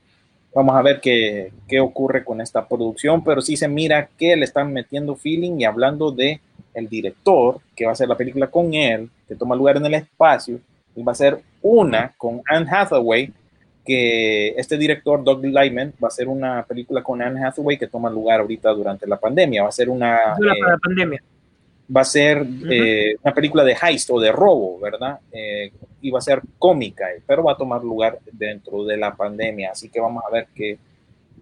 [0.53, 4.45] vamos a ver qué, qué ocurre con esta producción, pero sí se mira que le
[4.45, 6.41] están metiendo feeling y hablando de
[6.74, 9.95] el director que va a hacer la película con él, que toma lugar en el
[9.95, 10.59] espacio,
[10.97, 13.32] y va a ser una con Anne Hathaway,
[13.84, 18.11] que este director, Doug Lyman, va a hacer una película con Anne Hathaway que toma
[18.11, 19.62] lugar ahorita durante la pandemia.
[19.62, 21.22] Va a ser una, Durante eh, la pandemia.
[21.95, 25.18] Va a ser eh, una película de heist o de robo, ¿verdad?
[25.32, 29.14] Eh, y va a ser cómica, eh, pero va a tomar lugar dentro de la
[29.14, 29.72] pandemia.
[29.72, 30.78] Así que vamos a ver qué,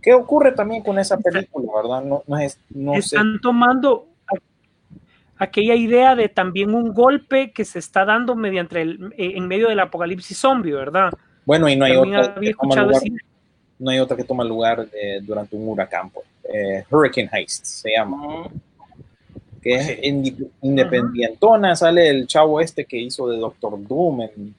[0.01, 2.03] qué ocurre también con esa película, ¿verdad?
[2.03, 2.99] No, no es, no sé.
[3.01, 4.09] Están tomando
[5.39, 9.69] aquella idea de también un golpe que se está dando mediante el, eh, en medio
[9.69, 11.13] del apocalipsis zombie, ¿verdad?
[11.45, 13.03] Bueno, y no hay También otra que toma lugar,
[13.79, 16.11] no hay otra que toma lugar eh, durante un huracán,
[16.91, 18.49] Hurricane Heist se llama.
[19.67, 24.55] Que es indi- independientona, sale el chavo este que hizo de Doctor Doom en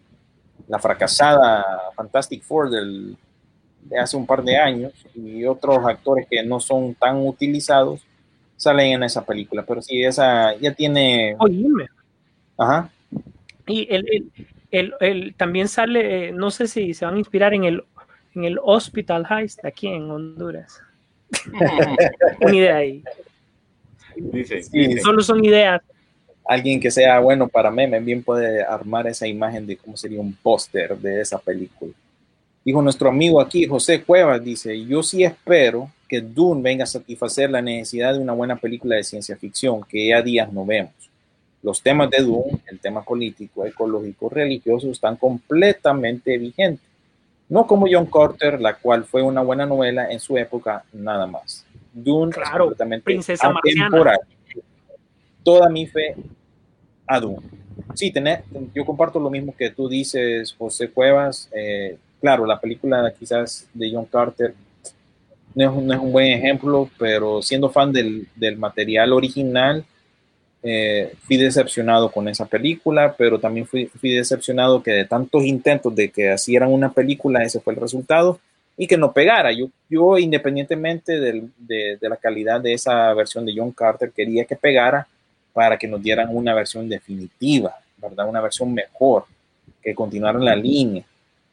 [0.68, 1.64] la fracasada
[1.96, 3.16] Fantastic Four del,
[3.84, 8.02] de hace un par de años y otros actores que no son tan utilizados
[8.58, 11.38] salen en esa película, pero sí, esa ya tiene...
[11.40, 11.86] Oíme.
[12.58, 12.90] Ajá.
[13.66, 14.32] Y el, el,
[14.72, 17.84] el, el- también sale, no sé si se van a inspirar en el,
[18.36, 20.82] en el Hospital Heist aquí en Honduras.
[22.42, 23.04] Una idea ahí.
[24.18, 25.02] Dice, Sí, dice.
[25.02, 25.82] Solo son ideas.
[26.46, 30.34] Alguien que sea bueno para memes bien puede armar esa imagen de cómo sería un
[30.34, 31.92] póster de esa película.
[32.64, 37.50] Dijo nuestro amigo aquí, José Cuevas, dice, yo sí espero que Dune venga a satisfacer
[37.50, 40.92] la necesidad de una buena película de ciencia ficción que ya días no vemos.
[41.64, 46.86] Los temas de Dune, el tema político, ecológico, religioso, están completamente vigentes.
[47.50, 51.66] No como John Carter, la cual fue una buena novela en su época, nada más.
[52.04, 53.88] Dune es Claro, completamente Princesa Marciana.
[53.88, 54.20] atemporal.
[55.44, 56.16] Toda mi fe
[57.06, 57.40] a Dune.
[57.94, 58.44] Sí, tener,
[58.74, 61.50] yo comparto lo mismo que tú dices, José Cuevas.
[61.56, 64.54] Eh, claro, la película quizás de John Carter
[65.56, 69.86] no es, un- no es un buen ejemplo, pero siendo fan del, del material original,
[70.64, 75.96] eh, fui decepcionado con esa película, pero también fui, fui decepcionado que de tantos intentos
[75.96, 78.40] de que hicieran una película, ese fue el resultado,
[78.78, 79.52] y que no pegara.
[79.52, 84.46] Yo, yo independientemente del- de, de la calidad de esa versión de John Carter, quería
[84.46, 85.08] que pegara
[85.52, 88.30] para que nos dieran una versión definitiva, ¿verdad?
[88.30, 89.26] Una versión mejor,
[89.82, 91.04] que continuara en la línea.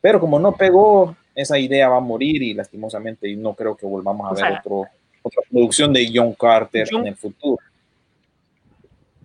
[0.00, 4.26] Pero como no pegó, esa idea va a morir y lastimosamente no creo que volvamos
[4.28, 4.86] a O ver sea, otro,
[5.22, 7.58] otra producción de John Carter John- en el futuro.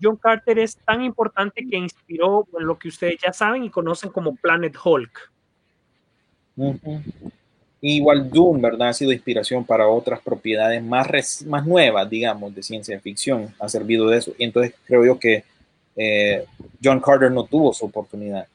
[0.02, 4.34] John Carter es tan importante que inspiró lo que ustedes ya saben y conocen como
[4.38, 5.30] Planet Hulk.
[7.82, 7.88] Ujú.
[7.88, 8.90] Igual Dune, ¿verdad?
[8.90, 13.54] Ha sido inspiración para otras propiedades más, más nuevas, digamos, de ciencia ficción.
[13.60, 14.34] Ha servido de eso.
[14.38, 15.44] Y entonces creo yo que
[15.96, 16.46] eh,
[16.84, 18.48] John Carter no tuvo su oportunidad.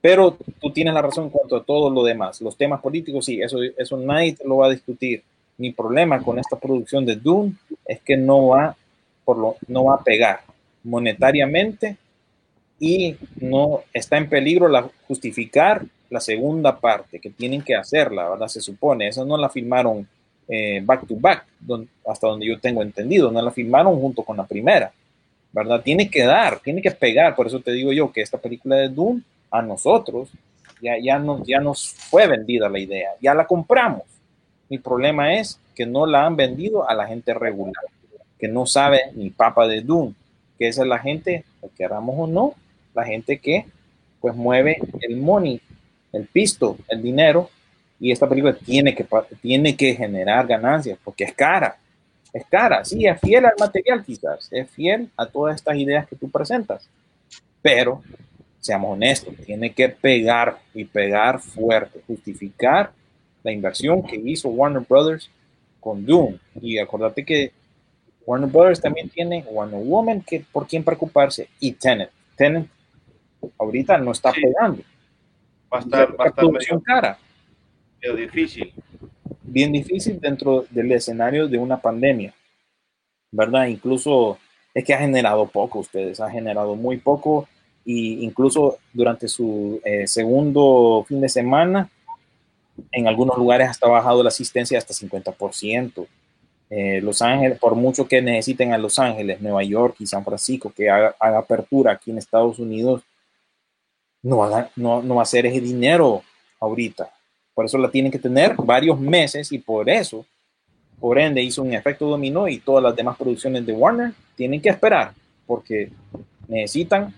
[0.00, 2.40] Pero tú tienes la razón en cuanto a todo lo demás.
[2.40, 5.22] Los temas políticos, sí, eso, eso nadie lo va a discutir.
[5.58, 7.54] Mi problema con esta producción de Dune
[7.84, 8.74] es que no va,
[9.24, 10.40] por lo, no va a pegar
[10.82, 11.98] monetariamente
[12.78, 18.48] y no está en peligro la justificar la segunda parte que tienen que hacerla, ¿verdad?
[18.48, 20.06] Se supone, esa no la filmaron
[20.48, 24.36] eh, back to back, don- hasta donde yo tengo entendido, no la filmaron junto con
[24.36, 24.92] la primera,
[25.52, 25.80] ¿verdad?
[25.82, 28.88] Tiene que dar, tiene que pegar, por eso te digo yo que esta película de
[28.88, 30.28] Dune a nosotros
[30.82, 34.02] ya, ya, nos, ya nos fue vendida la idea, ya la compramos.
[34.68, 37.84] Mi problema es que no la han vendido a la gente regular,
[38.38, 40.14] que no sabe ni papa de Dune,
[40.58, 42.54] que esa es la gente, lo queramos o no,
[42.94, 43.66] la gente que
[44.20, 45.60] pues mueve el money,
[46.12, 47.50] el pisto, el dinero,
[47.98, 49.06] y esta película tiene que,
[49.40, 51.76] tiene que generar ganancias, porque es cara,
[52.32, 56.16] es cara, sí, es fiel al material quizás, es fiel a todas estas ideas que
[56.16, 56.88] tú presentas,
[57.60, 58.02] pero
[58.60, 62.92] seamos honestos, tiene que pegar y pegar fuerte, justificar
[63.42, 65.30] la inversión que hizo Warner Brothers
[65.80, 67.52] con Doom, y acordate que
[68.26, 72.10] Warner Brothers también tiene Wonder Woman que por quién preocuparse y Tenet.
[72.36, 72.68] Tenet
[73.58, 74.82] ahorita no está pegando.
[75.72, 77.18] Va a estar, va a estar medio, cara,
[78.02, 78.72] medio difícil.
[79.42, 82.34] bien difícil dentro del escenario de una pandemia,
[83.30, 83.66] ¿verdad?
[83.66, 84.38] Incluso
[84.74, 87.48] es que ha generado poco ustedes, ha generado muy poco
[87.84, 91.88] y incluso durante su eh, segundo fin de semana,
[92.92, 96.06] en algunos lugares hasta ha bajado la asistencia hasta 50%.
[96.70, 100.72] Eh, Los Ángeles, por mucho que necesiten a Los Ángeles, Nueva York y San Francisco
[100.74, 103.02] que haga, haga apertura aquí en Estados Unidos,
[104.22, 106.22] no, haga- no, no va a ser ese dinero
[106.60, 107.10] ahorita.
[107.54, 110.24] Por eso la tienen que tener varios meses y por eso,
[110.98, 114.68] por ende, hizo un efecto dominó y todas las demás producciones de Warner tienen que
[114.68, 115.12] esperar
[115.46, 115.90] porque
[116.48, 117.12] necesitan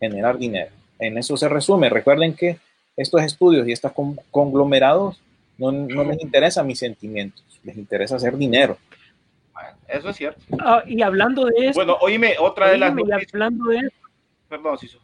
[0.00, 0.70] generar dinero.
[0.98, 1.88] En eso se resume.
[1.88, 2.58] Recuerden que
[2.96, 5.20] estos estudios y estos con- conglomerados
[5.58, 8.76] no, no les interesan mis sentimientos, les interesa hacer dinero.
[9.88, 10.40] Eso es cierto.
[10.58, 13.90] Ah, y hablando de eso, Bueno, oíme, otra de las y hablando de eso,
[14.48, 14.98] Perdón, Ciso.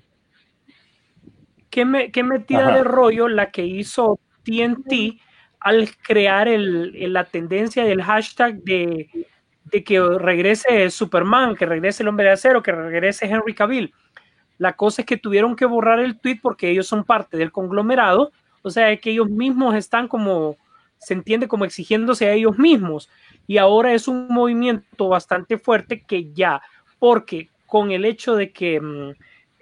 [1.73, 2.77] ¿Qué, me, qué metida Ajá.
[2.77, 5.19] de rollo la que hizo TNT
[5.59, 9.09] al crear el, el- la tendencia del hashtag de,
[9.65, 13.93] de que regrese Superman, que regrese el hombre de acero, que regrese Henry Cavill?
[14.59, 18.31] La cosa es que tuvieron que borrar el tweet porque ellos son parte del conglomerado,
[18.63, 20.57] o sea, que ellos mismos están como,
[20.99, 23.09] se entiende como exigiéndose a ellos mismos.
[23.49, 26.61] Y ahora es un movimiento bastante fuerte que ya,
[26.99, 29.13] porque con el hecho de que mm,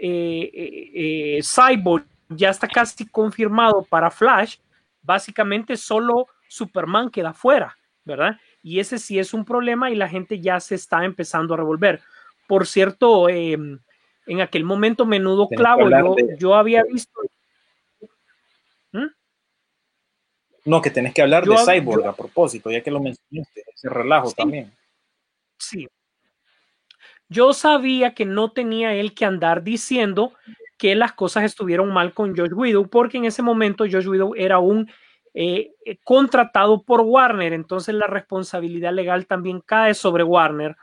[0.03, 0.91] eh, eh,
[1.39, 4.57] eh, Cyborg ya está casi confirmado para Flash,
[5.03, 8.39] básicamente solo Superman queda fuera, ¿verdad?
[8.63, 12.01] Y ese sí es un problema y la gente ya se está empezando a revolver.
[12.47, 13.59] Por cierto, eh,
[14.27, 17.21] en aquel momento menudo clavo, yo, de- yo había visto,
[18.93, 19.07] ¿Mm?
[20.65, 23.65] No, que tenés que hablar Yo de Cyborg yo- a propósito, ya que lo mencionaste,
[23.75, 24.35] ese relajo Sí.
[24.37, 24.73] también.
[25.59, 25.87] sí,
[27.31, 30.35] yo sabía que no tenía él que andar diciendo
[30.77, 34.59] que las cosas estuvieron mal con Josh Widow, porque en ese momento Josh Widow era
[34.59, 34.91] un
[35.33, 40.77] eh, eh, contratado por Warner, entonces la responsabilidad legal también cae sobre Warner.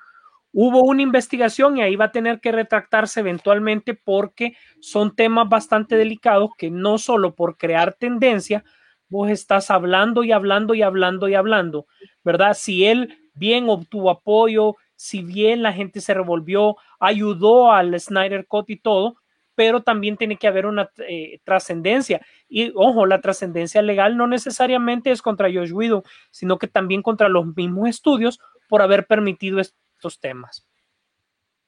[0.53, 5.97] Hubo una investigación y ahí va a tener que retractarse eventualmente porque son temas bastante
[5.97, 8.63] delicados que no solo por crear tendencia,
[9.09, 11.87] vos estás hablando y hablando y hablando y hablando,
[12.23, 12.53] ¿verdad?
[12.53, 18.69] Si él bien obtuvo apoyo, si bien la gente se revolvió, ayudó al Snyder Cut
[18.69, 19.15] y todo,
[19.55, 22.21] pero también tiene que haber una eh, trascendencia.
[22.49, 27.29] Y ojo, la trascendencia legal no necesariamente es contra Josh Widow, sino que también contra
[27.29, 30.65] los mismos estudios por haber permitido estos temas.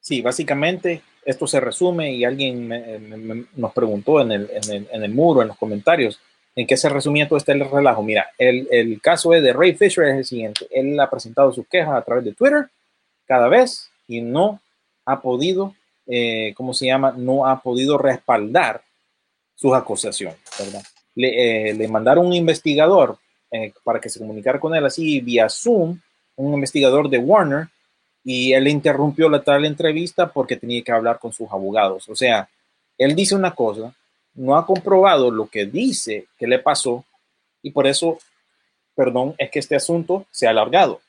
[0.00, 6.20] Sí, básicamente esto se resume y alguien nos preguntó en el, muro, en los comentarios,
[6.56, 8.02] ¿En qué se resumía todo este relajo?
[8.02, 10.66] Mira, el, el caso de Ray Fisher es el siguiente.
[10.72, 12.68] Él ha presentado sus quejas a través de Twitter
[13.30, 14.60] cada vez y no
[15.04, 15.76] ha podido,
[16.08, 17.14] eh, ¿cómo se llama?
[17.16, 18.82] No ha podido respaldar
[19.54, 20.36] sus acusaciones,
[21.14, 23.18] eh, le mandaron un investigador
[23.52, 25.96] eh, para que se comunicara con él así vía Zoom,
[26.34, 27.68] un investigador de Warner,
[28.24, 32.08] y él interrumpió la tal entrevista porque tenía que hablar con sus abogados.
[32.08, 32.48] O sea,
[32.98, 33.94] él dice una cosa,
[34.34, 37.04] no ha comprobado lo que dice que le pasó
[37.62, 38.18] y por eso,
[38.96, 41.00] perdón, es que este asunto se ha alargado,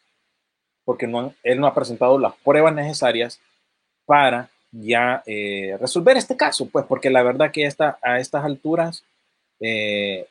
[0.85, 3.39] porque no, él no ha presentado las pruebas necesarias
[4.05, 9.03] para ya eh, resolver este caso, pues porque la verdad que esta, a estas alturas,
[9.59, 10.25] eh,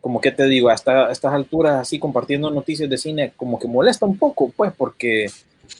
[0.00, 3.68] como que te digo, hasta a estas alturas así compartiendo noticias de cine, como que
[3.68, 5.24] molesta un poco, pues porque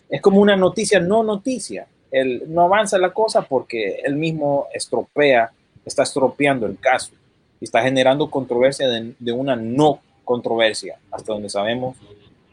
[0.09, 1.87] es como una noticia no noticia.
[2.11, 5.53] Él no avanza la cosa porque él mismo estropea
[5.85, 7.13] está estropeando el caso
[7.61, 11.97] y está generando controversia de, una no controversia, hasta donde sabemos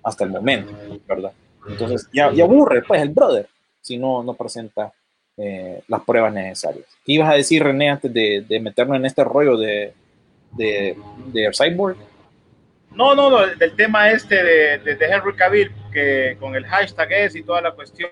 [0.04, 0.74] hasta el momento,
[1.08, 1.32] ¿verdad?
[1.68, 3.48] Entonces ya, aburre, pues, el brother,
[3.82, 4.92] si no, no presenta
[5.38, 6.86] eh, las pruebas necesarias.
[7.06, 9.94] ¿Qué ibas a decir, René, antes de, de meternos en este rollo de,
[10.54, 10.98] de,
[11.28, 11.98] de Cyborg?
[12.92, 17.36] No, no, no, del tema este de, de, Henry Cavill, que con el hashtag es
[17.36, 18.10] y toda la cuestión,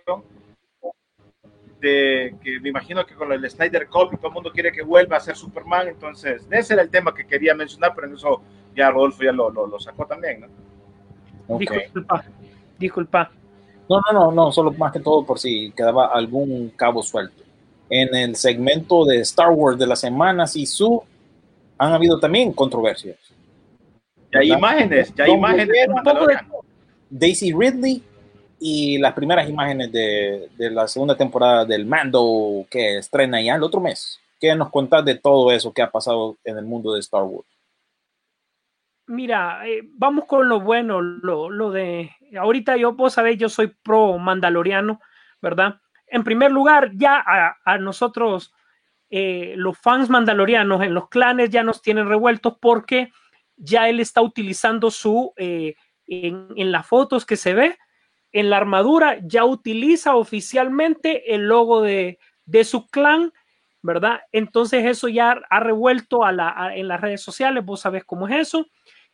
[1.81, 5.19] que me imagino que con el Snyder Cut todo el mundo quiere que vuelva a
[5.19, 8.41] ser Superman, entonces ese era el tema que quería mencionar, pero en eso
[8.75, 10.41] ya Rodolfo ya lo, lo, sacó también,
[11.47, 11.57] ¿no?
[11.57, 12.25] Disculpa,
[12.77, 13.31] disculpa.
[13.89, 17.43] No, no, no, no, solo más que todo por si quedaba algún cabo suelto.
[17.89, 21.03] En el segmento de Star Wars de las semanas y su
[21.77, 23.17] han habido también controversias.
[24.31, 25.69] Ya hay imágenes, ya hay imágenes.
[27.09, 28.03] Daisy Ridley
[28.59, 33.79] y las primeras imágenes de, la segunda temporada del Mando que estrena ya el otro
[33.79, 34.19] mes.
[34.39, 37.47] ¿Qué nos contás de todo eso que ha pasado en el mundo de Star Wars?
[39.07, 44.17] Mira, eh, vamos con lo bueno, lo, de ahorita yo, vos sabéis, yo soy pro
[44.17, 44.99] mandaloriano,
[45.41, 45.79] ¿verdad?
[46.07, 47.23] En primer lugar, ya
[47.63, 48.53] a, nosotros,
[49.09, 53.11] eh, los fans mandalorianos en los clanes ya nos tienen revueltos porque
[53.57, 55.75] ya él está utilizando su, eh,
[56.07, 57.77] en, en, las fotos que se ve,
[58.35, 62.19] en la armadura ya utiliza oficialmente el logo de,
[62.65, 63.31] su clan,
[63.81, 64.19] ¿verdad?
[64.33, 68.35] Entonces eso ya ha revuelto a la, en las redes sociales, vos sabés cómo es
[68.35, 68.67] eso.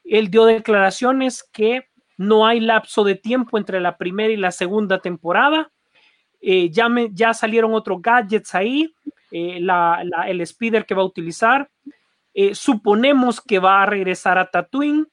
[0.03, 1.87] Él dio declaraciones que
[2.17, 5.71] no hay lapso de tiempo entre la primera y la segunda temporada.
[6.39, 8.93] Eh, ya, ya salieron otros gadgets ahí,
[9.31, 9.59] eh,
[10.27, 11.69] el speeder que va a utilizar.
[12.33, 15.07] Eh, suponemos que va a regresar a Tatooine.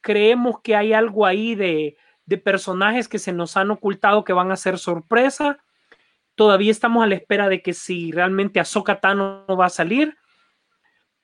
[0.00, 1.96] Creemos que hay algo ahí de,
[2.26, 5.58] de personajes que se nos han ocultado que van a ser sorpresa.
[6.34, 10.16] Todavía estamos a la espera de que si realmente Ahsoka Tano va a salir.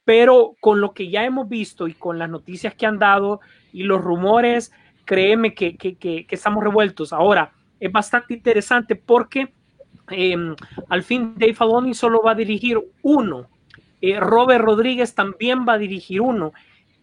[0.04, 3.40] Pero con lo que ya hemos visto y con las noticias que han dado
[3.72, 4.72] y los rumores,
[5.04, 5.76] créeme que,
[6.30, 7.12] estamos revueltos.
[7.12, 9.52] Ahora, es bastante interesante porque
[10.10, 10.54] em,
[10.88, 13.48] al fin Dave Filoni solo va a dirigir uno.
[14.00, 16.52] Eh, Robert Rodríguez también va a dirigir uno.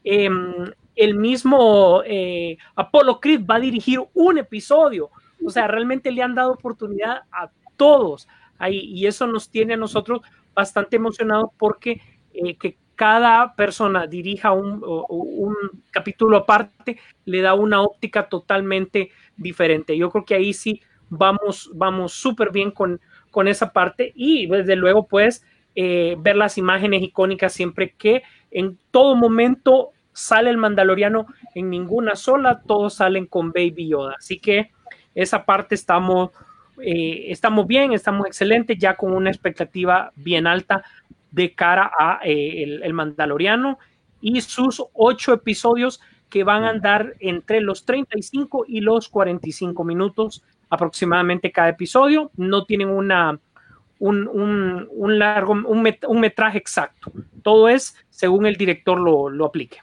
[0.04, 5.10] Em, el mismo eh, Apollo Creed va a dirigir un episodio.
[5.46, 8.28] O sea, realmente le han dado oportunidad a todos
[8.58, 10.22] ahí y eso nos tiene a nosotros
[10.54, 12.02] bastante emocionados porque
[12.34, 15.56] eh, que cada persona dirija un, un,
[15.90, 19.98] capítulo aparte le da una óptica totalmente diferente.
[19.98, 23.00] Yo creo que ahí sí vamos vamos súper bien con,
[23.32, 25.46] con esa parte y desde luego pues
[25.76, 28.22] eh, ver las imágenes icónicas siempre que
[28.52, 31.26] en todo momento sale el Mandaloriano
[31.56, 34.16] en ninguna sola, todos salen con Baby Yoda.
[34.18, 34.72] Así que
[35.16, 36.32] esa parte estamos,
[36.82, 40.84] eh, estamos bien, estamos excelentes, ya con una expectativa bien alta
[41.32, 43.80] de cara a eh, el, Mandaloriano
[44.22, 50.44] y sus ocho episodios que van a andar entre los 35 y los 45 minutos
[50.70, 52.32] aproximadamente cada episodio.
[52.36, 53.40] No tienen una,
[54.00, 57.12] un, un, un largo, un, met, un, metraje exacto.
[57.42, 59.80] Todo es según el director lo, lo aplique.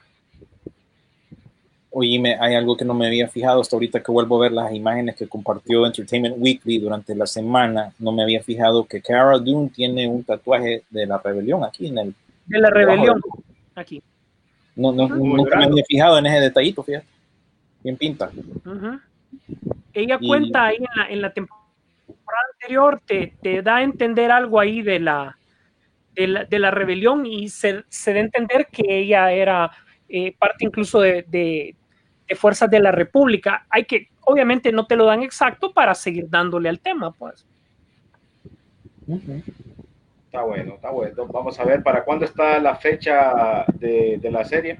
[1.89, 4.73] Oye, hay algo que no me había fijado hasta ahorita que vuelvo a ver las
[4.73, 7.93] imágenes que compartió Entertainment Weekly durante la semana.
[7.97, 11.97] No me había fijado que Cara Dune tiene un tatuaje de la rebelión aquí en
[11.97, 12.15] el.
[12.45, 13.21] De la rebelión,
[13.75, 14.03] aquí.
[14.75, 17.07] No, no, nunca me había fijado en ese detallito, fíjate.
[17.83, 18.29] Bien pinta.
[18.65, 19.01] Uh -huh.
[19.93, 21.63] Ella y, cuenta ahí en la, en la temporada
[22.53, 25.37] anterior, te, te, da a entender algo ahí de la,
[26.13, 29.71] de la, de la rebelión y se, se, da a entender que ella era
[30.09, 31.75] eh, parte incluso de, de,
[32.27, 33.65] de, fuerzas de la República.
[33.69, 37.45] Hay que, obviamente no te lo dan exacto para seguir dándole al tema, pues.
[39.07, 39.43] Uh -huh.
[40.25, 41.25] Está bueno, está bueno.
[41.27, 44.77] Vamos a ver, ¿para cuándo está la fecha de, de la serie?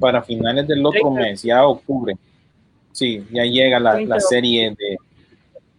[0.00, 2.14] Para finales del otro mes, ya octubre.
[2.92, 4.96] Sí, ya llega la, la serie de,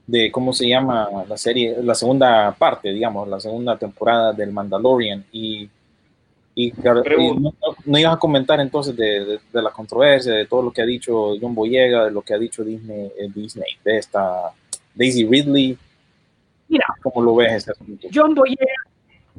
[0.05, 1.25] de, ¿cómo se llama?
[1.27, 5.25] La serie, la segunda parte, digamos, la segunda temporada del Mandalorian.
[5.31, 5.67] Y,
[6.59, 7.53] y, y no,
[7.85, 10.87] no, ibas a comentar entonces de, de, de, la controversia, de todo lo que ha
[10.87, 14.49] dicho John Boyega, de lo que ha dicho Disney, eh, Disney de esta
[14.95, 15.77] Daisy Ridley.
[16.67, 18.07] Mira, ¿cómo lo ves ese asunto?
[18.11, 18.73] John Boyega,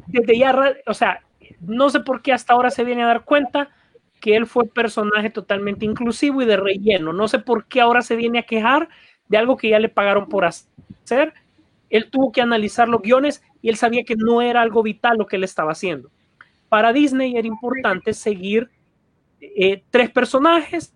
[0.07, 1.21] desde ya, o sea,
[1.61, 3.71] no sé por qué hasta ahora se viene a dar cuenta
[4.21, 7.13] que él fue personaje totalmente inclusivo y de relleno.
[7.13, 8.91] No sé por qué ahora se viene a quejar
[9.27, 11.35] de algo que ya le pagaron por hacer.
[11.91, 15.27] Él tuvo que analizar los guiones y él sabía que no era algo vital lo
[15.27, 16.11] que él estaba haciendo.
[16.69, 18.71] Para Disney era importante seguir
[19.41, 20.95] eh, tres personajes,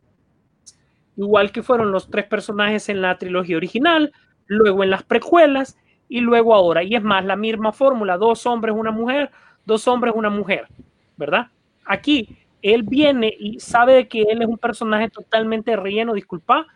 [1.17, 4.13] igual que fueron los tres personajes en la trilogía original,
[4.47, 6.83] luego en las precuelas y luego ahora.
[6.83, 9.31] Y es más, la misma fórmula, dos hombres, una mujer,
[9.65, 10.67] dos hombres, una mujer,
[11.17, 11.49] ¿verdad?
[11.85, 16.67] Aquí él viene y sabe que él es un personaje totalmente relleno, disculpa,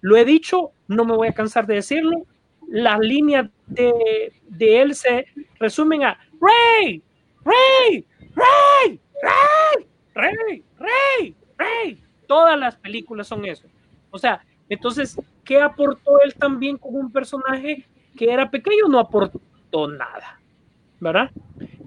[0.00, 2.26] lo he dicho, no me voy a cansar de decirlo,
[2.68, 5.26] las líneas de, de él se
[5.58, 7.02] resumen a Rey,
[7.46, 12.02] Rey, Rey, Rey, Rey, Rey, Rey.
[12.26, 13.66] Todas las películas son eso.
[14.10, 17.86] O sea, entonces, ¿qué aportó él también como un personaje
[18.16, 18.88] que era pequeño?
[18.88, 20.40] No aportó nada,
[21.00, 21.30] ¿verdad?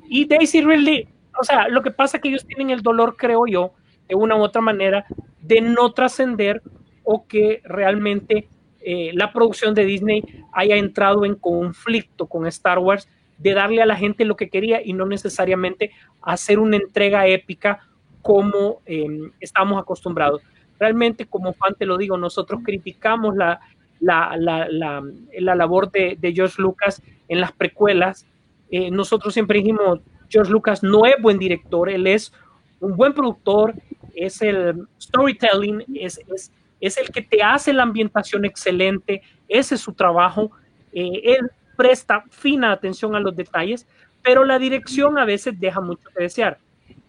[0.07, 1.07] Y Daisy Ridley
[1.39, 3.73] o sea, lo que pasa es que ellos tienen el dolor, creo yo,
[4.07, 5.05] de una u otra manera,
[5.41, 6.61] de no trascender
[7.03, 8.49] o que realmente
[8.81, 13.07] eh, la producción de Disney haya entrado en conflicto con Star Wars,
[13.39, 17.79] de darle a la gente lo que quería y no necesariamente hacer una entrega épica
[18.21, 19.07] como eh,
[19.39, 20.41] estamos acostumbrados.
[20.77, 23.59] Realmente, como fan te lo digo, nosotros criticamos la,
[23.99, 28.25] la, la, la, la labor de, de George Lucas en las precuelas.
[28.71, 32.31] Eh, nosotros siempre dijimos, George Lucas no es buen director, él es
[32.79, 33.73] un buen productor,
[34.15, 39.81] es el storytelling, es, es, es el que te hace la ambientación excelente, ese es
[39.81, 40.51] su trabajo,
[40.93, 43.87] eh, él presta fina atención a los detalles,
[44.21, 46.57] pero la dirección a veces deja mucho que desear.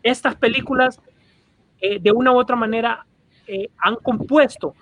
[0.00, 1.00] Estas películas,
[1.80, 3.04] eh, de una u otra manera,
[3.48, 4.74] eh, han compuesto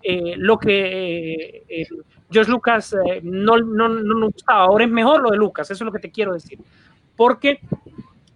[0.00, 1.64] eh, lo que
[2.30, 5.86] George Lucas no, no, no nos gustaba, ahora es mejor lo de Lucas, eso es
[5.86, 6.60] lo que te quiero decir
[7.16, 7.60] porque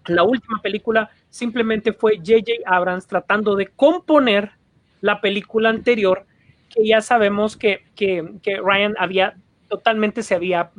[0.06, 2.62] la última película simplemente fue J.J.
[2.66, 4.52] Abrams tratando de componer
[5.00, 6.24] la película anterior,
[6.68, 9.36] que ya sabemos que, que, que, Ryan había
[9.68, 10.70] totalmente se había,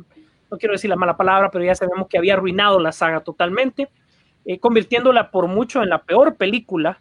[0.50, 3.88] no quiero decir la mala palabra, pero ya sabemos que había arruinado la saga totalmente,
[4.44, 7.00] eh, convirtiéndola por mucho en la peor película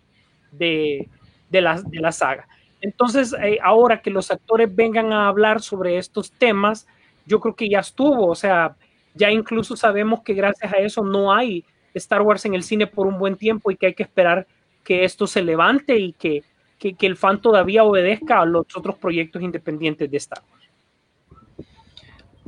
[0.52, 1.08] de,
[1.50, 2.48] de, la, de la saga.
[2.82, 6.88] Entonces, eh, ahora que los actores vengan a hablar sobre estos temas,
[7.26, 8.76] yo creo que ya estuvo, o sea,
[9.16, 13.08] ya incluso sabemos que gracias a eso no hay Star Wars en el cine por
[13.08, 14.46] un buen tiempo y que hay que esperar
[14.84, 16.44] que esto se levante y que,
[16.78, 20.67] que, que el fan todavía obedezca a los otros proyectos independientes de Star Wars.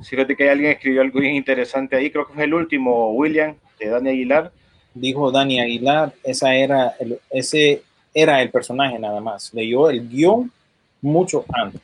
[0.03, 3.89] Fíjate que alguien escribió algo bien interesante ahí, creo que fue el último, William, de
[3.89, 4.51] Dani Aguilar.
[4.93, 7.83] Dijo Dani Aguilar, esa era el, ese
[8.13, 9.53] era el personaje nada más.
[9.53, 10.51] Leyó el guion
[11.01, 11.81] mucho antes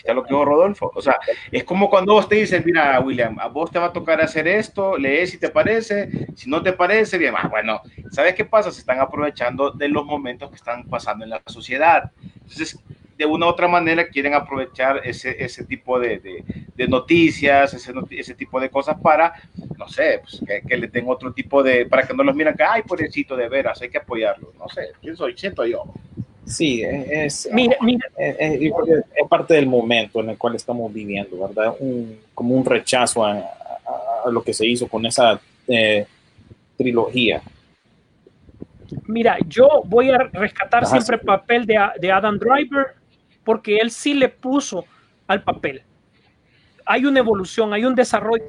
[0.00, 0.90] está lo que dijo Rodolfo.
[0.94, 1.18] O sea,
[1.50, 4.48] es como cuando vos te dices, mira, William, a vos te va a tocar hacer
[4.48, 7.80] esto, lees si te parece, si no te parece, bien, ah, bueno,
[8.10, 8.72] ¿sabes qué pasa?
[8.72, 12.10] Se están aprovechando de los momentos que están pasando en la sociedad.
[12.34, 12.78] Entonces,
[13.20, 16.42] de una u otra manera quieren aprovechar ese, ese tipo de, de,
[16.74, 19.34] de noticias, ese, ese, tipo de cosas para,
[19.76, 22.56] no sé, pues, que, que, le den otro tipo de, para que no los miran
[22.56, 24.54] que, ay, pobrecito, de veras, hay que apoyarlo.
[24.58, 25.84] No sé, pienso, siento yo.
[26.46, 28.08] Sí, es, mira, mira.
[28.16, 28.72] Es, es,
[29.14, 31.74] es, parte del momento en el cual estamos viviendo, ¿verdad?
[31.78, 36.06] Un, como un rechazo a, a, a, lo que se hizo con esa eh,
[36.78, 37.42] trilogía.
[39.06, 42.99] Mira, yo voy a rescatar Ajá, siempre el papel de, de, Adam Driver
[43.44, 44.84] porque él sí le puso
[45.26, 45.82] al papel.
[46.86, 48.44] hay una evolución, hay un desarrollo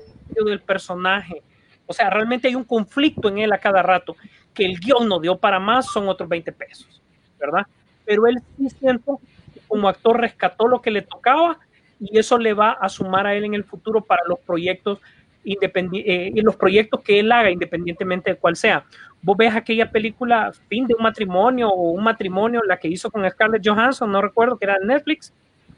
[0.45, 1.43] del personaje.
[1.85, 4.15] O sea, realmente hay un conflicto en él a cada rato.
[4.53, 7.01] Que el guion no dio para más, son otros 20 pesos,
[7.39, 7.67] ¿verdad?
[8.05, 9.19] Pero él sí siento
[9.53, 11.59] que como actor rescató lo que le tocaba
[11.99, 14.99] y eso le va a sumar a él en el futuro para los proyectos
[15.43, 18.83] eh, los proyectos que él haga, independientemente de cuál sea.
[19.21, 23.29] Vos ves aquella película Fin de un matrimonio o un matrimonio, la que hizo con
[23.29, 25.31] Scarlett Johansson, no recuerdo que era Netflix.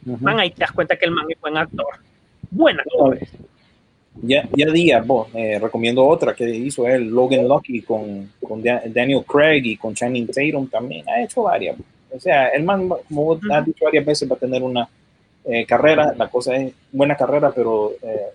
[0.06, 1.88] Man, ahí te das cuenta que el man es buen actor.
[2.52, 3.18] Buen actor.
[4.22, 8.84] Ya, ya días, vos, eh, recomiendo otra que hizo él, Logan Lucky, con, con Da-
[8.86, 11.08] Daniel Craig y con Channing Tatum también.
[11.10, 11.78] Ha hecho varias.
[12.12, 14.88] O sea, el man, como vos has dicho varias veces, va a tener una
[15.46, 16.14] eh, carrera.
[16.16, 18.28] La cosa es buena carrera, pero eh,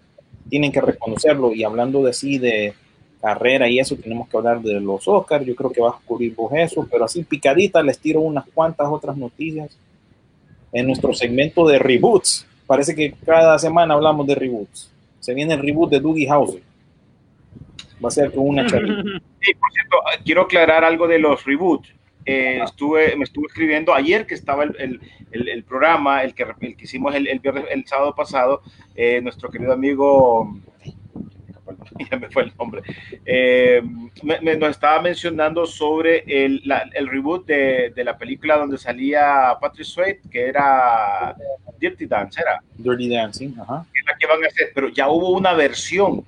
[0.48, 1.52] tienen que reconocerlo.
[1.52, 2.74] Y hablando de así, de
[3.20, 5.44] carrera y eso, tenemos que hablar de los Oscars.
[5.44, 8.88] Yo creo que vas a cubrir vos eso, pero así picadita les tiro unas cuantas
[8.88, 9.76] otras noticias
[10.72, 12.46] en nuestro segmento de reboots.
[12.66, 14.90] Parece que cada semana hablamos de reboots.
[15.20, 16.62] Se viene el reboot de Doogie Howser.
[18.02, 19.02] Va a ser con una chavita.
[19.40, 21.88] Sí, por cierto, quiero aclarar algo de los reboots.
[22.30, 25.00] Eh, estuve, me estuve escribiendo ayer que estaba el, el,
[25.30, 28.60] el, el programa, el que, el que hicimos el, el, viernes, el sábado pasado,
[28.94, 30.54] eh, nuestro querido amigo,
[32.10, 32.82] ya me fue el nombre,
[33.24, 33.80] eh,
[34.22, 38.76] me, me, nos estaba mencionando sobre el, la, el reboot de, de, la película donde
[38.76, 41.34] salía Patrick Swayze, que era
[41.80, 42.62] Dirty Dance, ¿era?
[42.76, 43.86] Dirty Dancing, ajá.
[43.90, 46.22] Que es la que van a hacer, pero ya hubo una versión.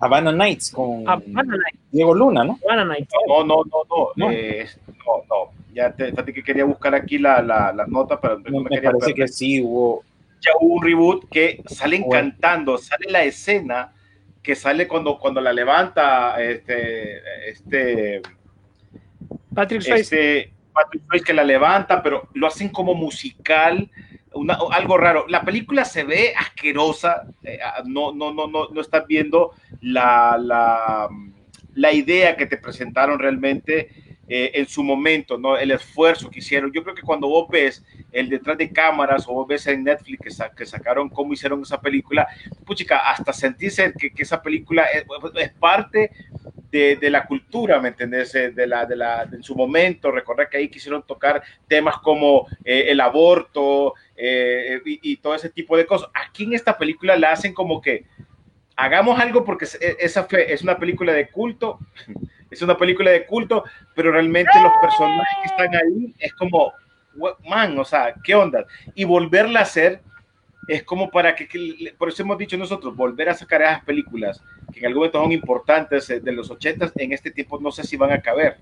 [0.00, 1.78] Havana Nights con Havana Nights.
[1.92, 2.58] Diego Luna, ¿no?
[2.64, 3.12] Havana Nights.
[3.28, 5.52] No, no, no, no, no, eh, no, no.
[5.74, 8.82] Ya te, que quería buscar aquí la, la, la nota, pero no, me, me, me
[8.82, 9.14] parece perder.
[9.14, 10.02] que sí hubo.
[10.40, 12.30] Ya hubo un reboot que salen bueno.
[12.30, 13.92] cantando, sale la escena
[14.42, 17.20] que sale cuando, cuando la levanta este,
[17.50, 18.22] este
[19.54, 20.00] Patrick Swayze.
[20.00, 23.90] Este, Patrick Swayze que la levanta, pero lo hacen como musical,
[24.34, 25.26] una, algo raro.
[25.28, 31.08] La película se ve asquerosa, eh, no, no, no, no, no estás viendo la, la,
[31.74, 33.99] la idea que te presentaron realmente
[34.32, 35.58] eh, en su momento, ¿no?
[35.58, 36.70] El esfuerzo que hicieron.
[36.72, 40.20] Yo creo que cuando vos ves el detrás de cámaras o vos ves en Netflix
[40.22, 42.28] que, sa que sacaron cómo hicieron esa película,
[42.64, 45.04] puchica, hasta sentirse que, esa película es,
[45.34, 46.12] es parte
[46.70, 48.32] de, la cultura, ¿me entendés?
[48.36, 52.46] Eh, de la, de la, en su momento, recordar que ahí quisieron tocar temas como
[52.64, 53.94] eh, el aborto
[54.84, 56.08] y, todo ese tipo de cosas.
[56.14, 58.04] Aquí en esta película la hacen como que
[58.76, 59.66] hagamos algo porque
[59.98, 61.80] esa fue, es una película de culto,
[62.50, 66.72] es una película de culto, pero realmente los personajes que están ahí es como,
[67.48, 68.66] man, o sea, ¿qué onda?
[68.94, 70.02] Y volverla a hacer
[70.68, 74.42] es como para que, que, por eso hemos dicho nosotros, volver a sacar esas películas
[74.72, 77.82] que en algún momento son importantes eh, de los 80 en este tiempo no sé
[77.82, 78.58] si van a caber.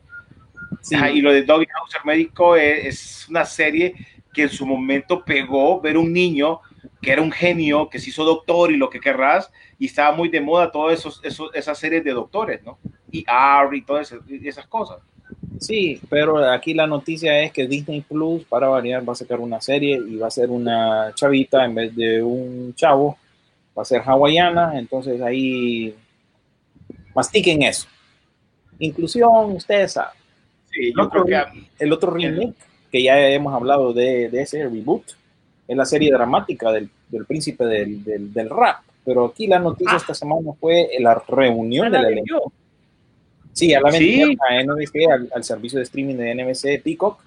[0.81, 0.95] Sí.
[0.99, 3.95] Ah, y lo de Doggy Hauser Médico es, es, una serie
[4.33, 6.61] que en su momento pegó ver un niño
[7.03, 10.29] que era un genio, que se hizo doctor y lo que querrás, y estaba muy
[10.29, 12.79] de moda todas esos, esos, esas series de doctores, ¿no?
[13.11, 14.13] Y R y todas
[14.43, 14.99] esas, cosas.
[15.61, 19.61] Sí, pero aquí la noticia es que Disney Plus, para variar, va a sacar una
[19.61, 23.17] serie y va a ser una chavita en vez de un chavo,
[23.77, 25.95] va a ser hawaiana, entonces ahí
[27.15, 27.89] mastiquen eso.
[28.79, 30.19] Inclusión, ustedes saben.
[30.71, 31.85] Sí, yo el creo otro, que...
[31.85, 32.55] El otro remake,
[32.91, 35.05] que ya hemos hablado de, de ese reboot,
[35.67, 39.95] es la serie dramática del, del príncipe del, del, del, rap, pero aquí la noticia
[39.95, 39.97] ah.
[39.97, 42.53] esta semana fue la reunión de la elenco.
[43.55, 44.23] Sí, a la sí.
[44.23, 47.19] a NBC, al, al, servicio de streaming de NBC Peacock.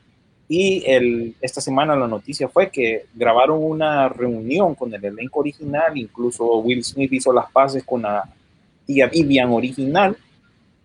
[0.47, 5.97] Y el, esta semana la noticia fue que grabaron una reunión con el elenco original,
[5.97, 8.29] incluso Will Smith hizo las paces con la
[8.85, 10.15] tía Vivian original.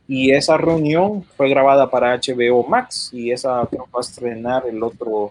[0.09, 4.83] Y esa reunión fue grabada para HBO Max y esa creo va a estrenar el
[4.83, 5.31] otro,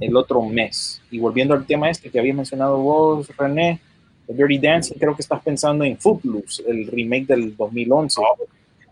[0.00, 1.02] el otro mes.
[1.10, 3.78] Y volviendo al tema este que habías mencionado vos, René,
[4.34, 8.20] Dirty Dancing, creo que estás pensando en Footloose, el remake del 2011.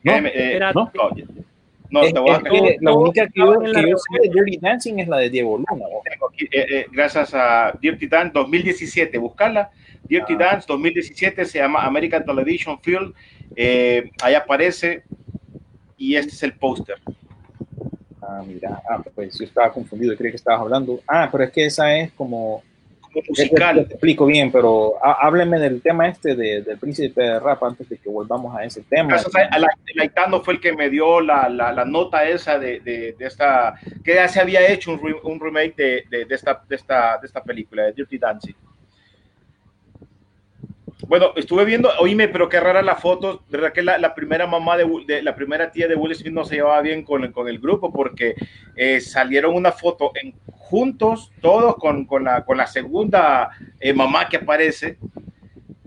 [0.05, 0.91] No, no, eh, no,
[1.91, 2.41] no es, te voy a...
[2.41, 5.57] que la única que yo, que yo sé de Dirty Dancing es la de Diego
[5.57, 5.87] Luna.
[6.31, 9.71] Aquí, eh, eh, gracias a Dirty Dance 2017, buscarla.
[10.05, 10.39] Dirty ah.
[10.39, 13.13] Dance 2017 se llama American Television Film.
[13.57, 15.03] Eh, ahí aparece
[15.97, 16.97] y este es el póster.
[18.21, 21.01] Ah, mira, ah, pues yo estaba confundido, creí que estabas hablando.
[21.07, 22.63] Ah, pero es que esa es como
[23.13, 23.87] como musical.
[23.87, 27.99] Te, explico bien, pero hábleme del tema este de, del príncipe de rap antes de
[27.99, 29.17] que volvamos a ese tema.
[29.95, 33.75] Laitano fue el que me dio la, la, la nota esa de, de, de, esta,
[34.05, 37.85] que ya se había hecho un, un remake de, esta, de, esta, de esta película,
[37.85, 38.55] de Dirty Dancing.
[41.07, 44.85] Bueno, estuve viendo, oíme, pero qué rara la foto, verdad que la, primera mamá de,
[45.07, 47.93] de, la primera tía de Will Smith no se llevaba bien con, con el grupo
[47.93, 48.35] porque
[48.75, 54.29] eh, salieron una foto en, juntos, todos con, con, la, con la segunda eh, mamá
[54.29, 54.99] que aparece,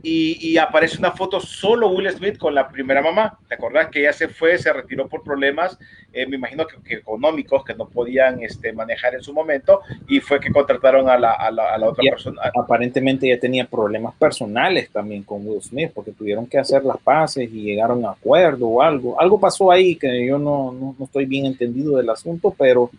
[0.04, 3.38] y, y aparece una foto solo Will Smith con la primera mamá.
[3.48, 5.78] ¿Te acordás que ella se fue, se retiró por problemas,
[6.14, 10.20] eh, me imagino que, que económicos que no podían este, manejar en su momento y
[10.20, 12.42] fue que contrataron a la, a la, a la otra Y persona?
[12.54, 17.50] aparentemente ella tenía problemas personales también con Will Smith, porque tuvieron que hacer las paces
[17.52, 19.20] y llegaron a acuerdo o algo.
[19.20, 22.90] Algo pasó ahí que yo no, no, no estoy bien entendido del asunto, pero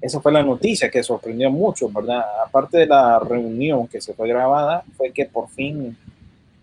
[0.00, 2.22] esa fue la noticia que sorprendió mucho, ¿verdad?
[2.46, 5.96] Aparte de la reunión que se fue grabada, fue que por fin,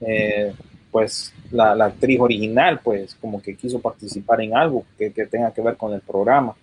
[0.06, 0.54] eh,
[0.92, 5.52] pues, la, la actriz original, pues, como que quiso participar en algo que, que tenga
[5.52, 6.56] que ver con el programa.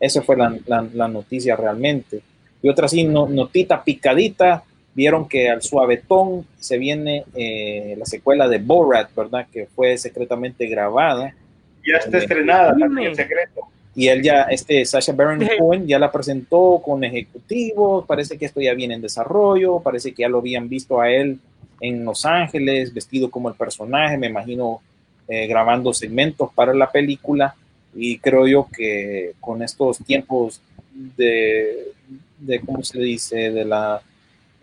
[0.00, 2.20] Esa fue la, la- la noticia realmente.
[2.62, 4.62] Y otra así, no- notita picadita,
[4.94, 9.46] vieron que al suavetón se viene eh, la secuela de Borat, ¿verdad?
[9.52, 11.34] Que fue secretamente grabada.
[11.86, 13.60] Ya está estrenada también en secreto.
[13.94, 18.60] Y él ya, este Sasha Baron Cohen ya la presentó con ejecutivos, parece que esto
[18.60, 21.38] ya viene en desarrollo, parece que ya lo habían visto a él
[21.80, 24.80] en Los Ángeles, vestido como el personaje, me imagino
[25.28, 27.54] eh, grabando segmentos para la película
[27.94, 30.60] y creo yo que con estos tiempos
[31.16, 31.92] de,
[32.38, 34.00] de ¿cómo se dice?, de la,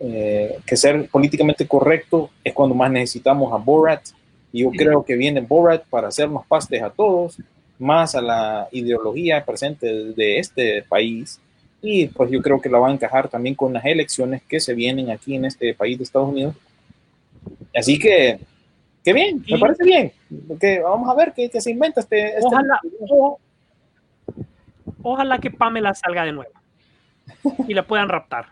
[0.00, 4.02] eh, que ser políticamente correcto es cuando más necesitamos a Borat
[4.52, 7.38] y yo creo que viene Borat para hacernos pastes a todos
[7.78, 11.40] más a la ideología presente de, de este país
[11.82, 14.72] y pues yo creo que la va a encajar también con las elecciones que se
[14.72, 16.54] vienen aquí en este país de Estados Unidos.
[17.74, 18.38] Así que,
[19.02, 20.12] qué bien, me parece bien.
[20.60, 22.28] Que vamos a ver qué, qué se inventa este.
[22.28, 22.80] este- Ojalá,
[23.10, 23.38] o-
[25.02, 26.52] ojalá que Pamela salga de nuevo
[27.68, 28.46] y la puedan raptar.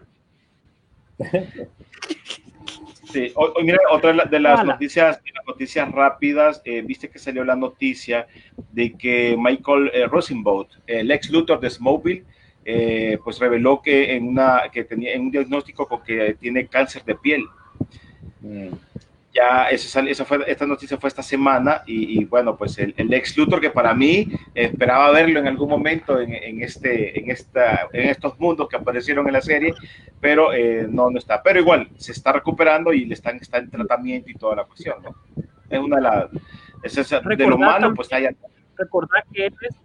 [3.12, 4.73] Sí, hoy, hoy, mira, otra de la- de las Ojalá.
[4.73, 8.27] noticias, de las noticias rápidas, eh, viste que salió la noticia
[8.73, 12.24] de que Michael eh, Rosenbaum, el ex Luthor de Smallville,
[12.65, 17.05] eh, pues reveló que en una que tenía en un diagnóstico con que tiene cáncer
[17.05, 17.44] de piel.
[18.40, 18.69] Mm.
[19.35, 23.13] Ya sal- esa fue, esta noticia fue esta semana y, y bueno, pues el, el
[23.15, 27.89] ex Luthor que para mí esperaba verlo en algún momento en, en este, en, esta,
[27.95, 29.73] en estos mundos que aparecieron en la serie,
[30.21, 31.43] pero eh, no, no está.
[31.43, 34.97] Pero igual, se está recuperando y le están, está en tratamiento y toda la cuestión,
[35.03, 35.15] ¿no?
[35.71, 36.27] Es una de las...
[36.83, 38.29] es esa- de lo malo, también- pues hay
[38.77, 39.77] Recordar que él es,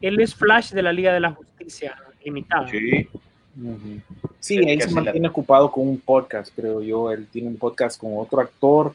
[0.00, 2.66] él es Flash de la Liga de la Justicia Limitada.
[2.68, 3.08] Sí.
[4.38, 7.10] Sí, que se se la- mantiene ocupado con un podcast, creo yo.
[7.10, 8.94] Él tiene un podcast con otro actor.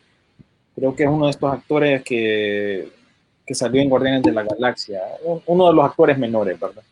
[0.76, 2.90] Creo que es uno de estos actores que,
[3.46, 5.02] que salió en Guardianes de la Galaxia.
[5.24, 6.84] Un- Uno de los actores menores, ¿verdad?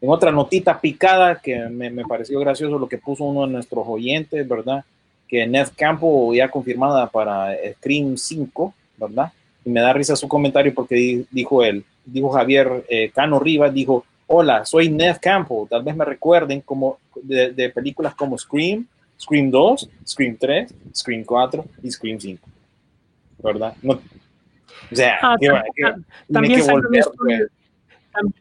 [0.00, 3.84] En otra notita picada que me, me pareció gracioso lo que puso uno de nuestros
[3.86, 4.84] oyentes, ¿verdad?
[5.26, 9.32] Que Ned Campo ya confirmada para Scream 5, ¿verdad?
[9.64, 13.74] Y me da risa su comentario porque di- dijo él, dijo Javier eh, Cano Rivas,
[13.74, 18.86] dijo, hola, soy Ned Campo, tal vez me recuerden como de, de películas como Scream,
[19.20, 22.48] Scream 2, Scream 3, Scream 4 y Scream 5,
[23.42, 23.74] ¿verdad?
[23.82, 25.94] No, o sea, Ah, que- que-
[26.32, 27.50] también, que salió en volver, estudio, pues.
[28.12, 28.32] tam-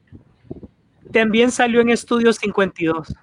[1.11, 3.07] también salió en Estudio 52.
[3.07, 3.17] Tam-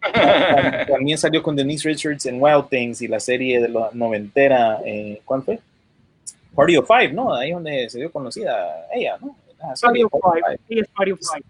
[0.88, 5.20] También salió con Denise Richards en Wild Things y la serie de la noventera, eh,
[5.24, 5.58] ¿cuál fue?
[6.54, 7.34] Party of Five, ¿no?
[7.34, 9.36] Ahí es donde se dio conocida ella, ¿no?
[9.60, 10.42] Ah, Party of Party of Five.
[10.46, 10.60] Five.
[10.68, 11.44] Sí, es Party of Five.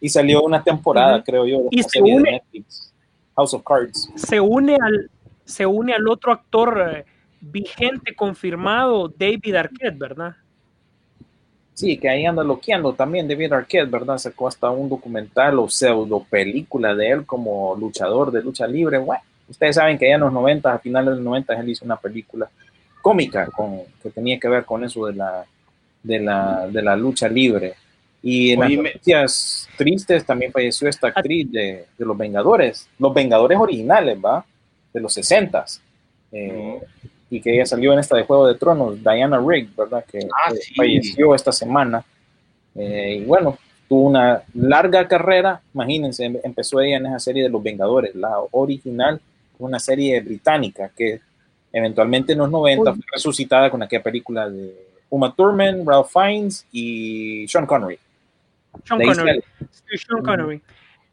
[0.00, 2.92] Y salió una temporada, creo yo, de Y se de une- Netflix,
[3.36, 4.10] House of Cards.
[4.16, 5.10] Se une al,
[5.44, 7.04] se une al otro actor eh,
[7.40, 10.36] vigente confirmado, David Arquette, ¿verdad?
[11.74, 14.18] Sí, que ahí anda loqueando también David Arquette, ¿verdad?
[14.18, 18.98] Sacó hasta un documental o pseudo película de él como luchador de lucha libre.
[18.98, 21.84] Bueno, ustedes saben que ya en los 90, a finales de los 90, él hizo
[21.84, 22.48] una película
[23.00, 25.44] cómica con, que tenía que ver con eso de la,
[26.02, 27.74] de la, de la lucha libre.
[28.22, 33.58] Y en las noticias tristes también falleció esta actriz de, de Los Vengadores, Los Vengadores
[33.58, 34.44] originales, ¿va?
[34.92, 35.64] De los 60
[36.32, 36.80] eh,
[37.30, 40.04] y que ella salió en esta de Juego de Tronos, Diana Rigg, ¿verdad?
[40.10, 40.74] Que, Ah, sí.
[40.74, 42.04] falleció esta semana.
[42.74, 43.56] Eh, y bueno,
[43.88, 48.34] tuvo una larga carrera, imagínense, em- empezó ella en esa serie de Los Vengadores, la
[48.52, 49.20] original,
[49.58, 51.20] una serie británica que
[51.72, 54.74] eventualmente en los 90 fue resucitada con aquella película de
[55.10, 57.98] Uma Thurman, Ralph Fiennes y Sean Connery.
[58.84, 59.42] Sean Connery.
[59.70, 60.62] Sean Connery.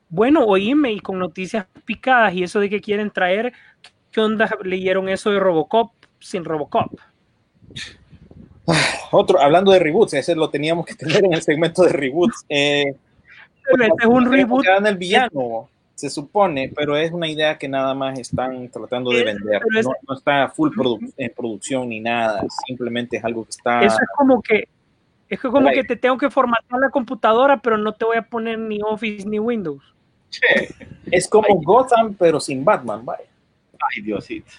[0.09, 3.53] Bueno, oíme y con noticias picadas y eso de que quieren traer,
[4.11, 6.93] ¿qué onda leyeron eso de Robocop sin Robocop?
[9.11, 12.45] Otro, hablando de reboots, ese lo teníamos que tener en el segmento de reboots.
[12.49, 12.95] Eh,
[13.71, 14.65] Pero este es un reboot.
[14.85, 19.61] el villano, se supone, pero es una idea que nada más están tratando de vender.
[19.77, 23.81] es- No, no está full produ- en producción ni nada, simplemente es algo que está.
[23.83, 24.67] Eso es como que
[25.29, 25.75] es que como Right.
[25.81, 29.27] que te tengo que formatear la computadora, pero no te voy a poner ni Office
[29.27, 29.83] ni Windows.
[31.11, 33.23] Es como Gotham, pero sin Batman, vaya.
[33.79, 34.51] Ay, Diosito.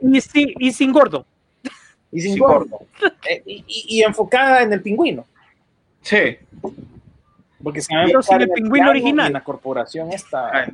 [0.00, 1.24] Y, sin- y sin gordo.
[2.10, 2.80] Y sin Sin gordo.
[3.28, 5.24] Eh, y, y- y enfocada en el pingüino.
[6.02, 6.36] Sí.
[7.62, 9.28] Porque a Pero sin el en pingüino original.
[9.28, 10.66] en la corporación esta,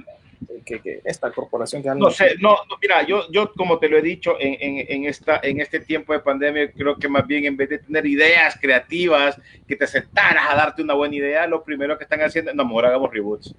[0.65, 3.99] que, que- esta corporación que No sé, no, no, mira, yo, yo como te lo
[3.99, 7.45] he dicho en, en, en esta, en este tiempo de pandemia, creo que más bien
[7.45, 11.63] en vez de tener ideas creativas, que te sentaras a darte una buena idea, lo
[11.63, 13.55] primero que están haciendo, no, mejor hagamos reboots.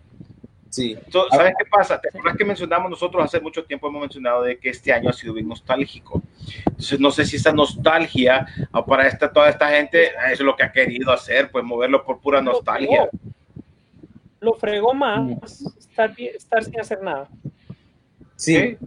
[0.69, 0.95] Sí.
[1.09, 1.99] So, ¿Sabes qué pasa?
[1.99, 5.13] ¿Te acuerdas que mencionamos nosotros hace mucho tiempo hemos mencionado de que este año ha
[5.13, 6.21] sido bien nostálgico?
[6.67, 10.45] Entonces no sé si esa nostalgia ah, para esta, toda esta gente ah, eso es
[10.45, 13.09] lo que ha querido hacer, pues moverlo por pura nostalgia.
[14.41, 17.27] Lo fregó más estar, bien- estar sin hacer nada.
[18.35, 18.77] Sí,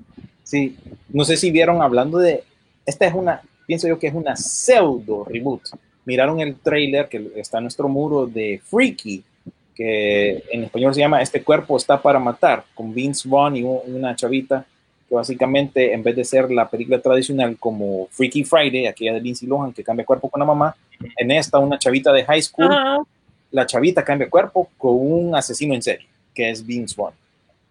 [0.43, 0.77] sí.
[1.09, 2.45] No sé si vieron hablando de.
[2.87, 5.63] Esta es una, pienso yo que es una pseudo reboot.
[6.05, 9.23] Miraron el trailer que está en nuestro muro de Freaky,
[9.75, 13.81] que en español se llama Este cuerpo está para matar, con Vince Vaughn y un-
[13.95, 14.65] una chavita
[15.09, 19.47] que básicamente en vez de ser la película tradicional como Freaky Friday, aquella de Lindsay
[19.49, 20.75] Lohan que cambia cuerpo con la mamá,
[21.19, 22.69] en esta una chavita de high school.
[23.53, 27.15] La chavita cambia cuerpo con un asesino en serie, que es Vince Vaughn.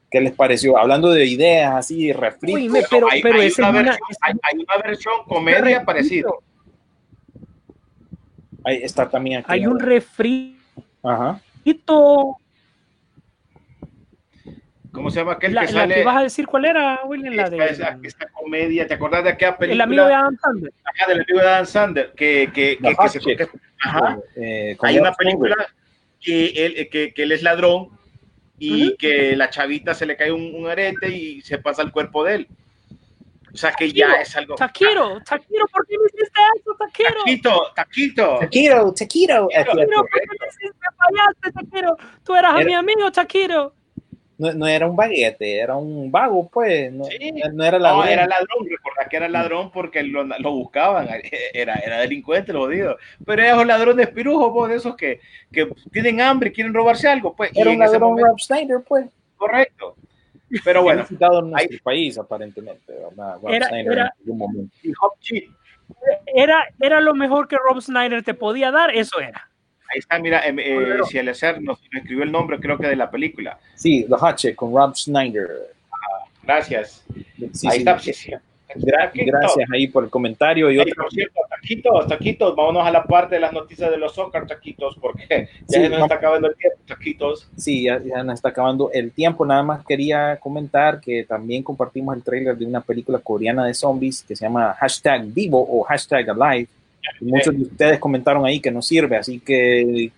[0.09, 0.77] ¿Qué les pareció?
[0.77, 2.61] Hablando de ideas así, refritos.
[2.61, 6.29] Uy, me- pero, hay, pero hay una versión, hay, hay una versión comedia parecida.
[8.63, 9.47] Ahí está también aquí.
[9.51, 10.59] Hay un refrito.
[11.03, 11.39] Ajá.
[14.91, 15.95] ¿Cómo se llama aquel La, que la sale?
[15.95, 19.23] que vas a decir cuál era, William, la esta, de esa- esta comedia, ¿te acordás
[19.23, 19.75] de aquella película?
[19.85, 20.73] El amigo de Adam Sandler.
[20.83, 23.19] Ajá, del amigo de Dan Sander, que, que, que, que se-
[23.83, 24.19] ajá.
[24.35, 25.55] Eh, Hay una película
[26.19, 27.89] que él, que, que él es ladrón
[28.59, 32.23] y que la chavita se le cae un, un arete y se pasa el cuerpo
[32.23, 32.47] de él.
[33.53, 34.55] O sea que ya es algo.
[34.55, 37.19] Taquiro, Taquiro, ¿por qué me hiciste eso, Taquiro?
[37.25, 38.33] Taquito, taquito.
[39.49, 40.01] Es Taquiro, cierto.
[40.01, 40.67] ¿por qué me hiciste?
[40.79, 41.97] Me fallaste, Taquiro.
[42.23, 43.73] Tú eras Era- mi amigo, Taquiro.
[44.41, 46.91] No, no era un baguete, era un vago, pues.
[46.91, 47.05] No,
[47.53, 51.07] no era la No, era ladrón, recordad que era ladrón porque lo, lo buscaban,
[51.53, 52.97] era, era delincuente, lo jodido.
[53.23, 55.19] Pero esos ladrones pirujos, vos, de esos que,
[55.51, 57.51] que tienen hambre y quieren robarse algo, pues.
[57.53, 59.05] y Era un ladrón momento- Rob Schneider, pues.
[59.37, 59.95] correcto.
[60.65, 62.93] Pero bueno, en nuestro país, aparentemente,
[63.47, 64.71] Era- era- en
[66.33, 69.50] Era, era lo mejor que Rob Snyder te podía dar, eso era.
[69.91, 72.95] Ahí está, mira, em, eh, si el nos, nos escribió el nombre, creo que de
[72.95, 73.57] la película.
[73.75, 75.49] Sí, The Hot Chick con Rob Schneider.
[76.43, 77.03] Gracias.
[77.53, 77.77] Sí, ahí sí.
[77.79, 78.31] está, sí, sí.
[78.73, 79.25] Gra- Taquito.
[79.33, 80.71] gracias ahí por el comentario.
[80.71, 84.17] Y otra, por cierto, taquitos, taquitos, vámonos a la parte de las noticias de los
[84.17, 87.49] Oscar, taquitos, porque ya Sí, se nos está acabando el tiempo, taquitos.
[87.57, 89.45] Sí, ya, ya nos está acabando el tiempo.
[89.45, 94.23] Nada más quería comentar que también compartimos el trailer de una película coreana de zombies
[94.25, 96.69] que se llama hashtag vivo o hashtag alive.
[97.19, 100.11] Muchos de ustedes comentaron ahí que no sirve, así que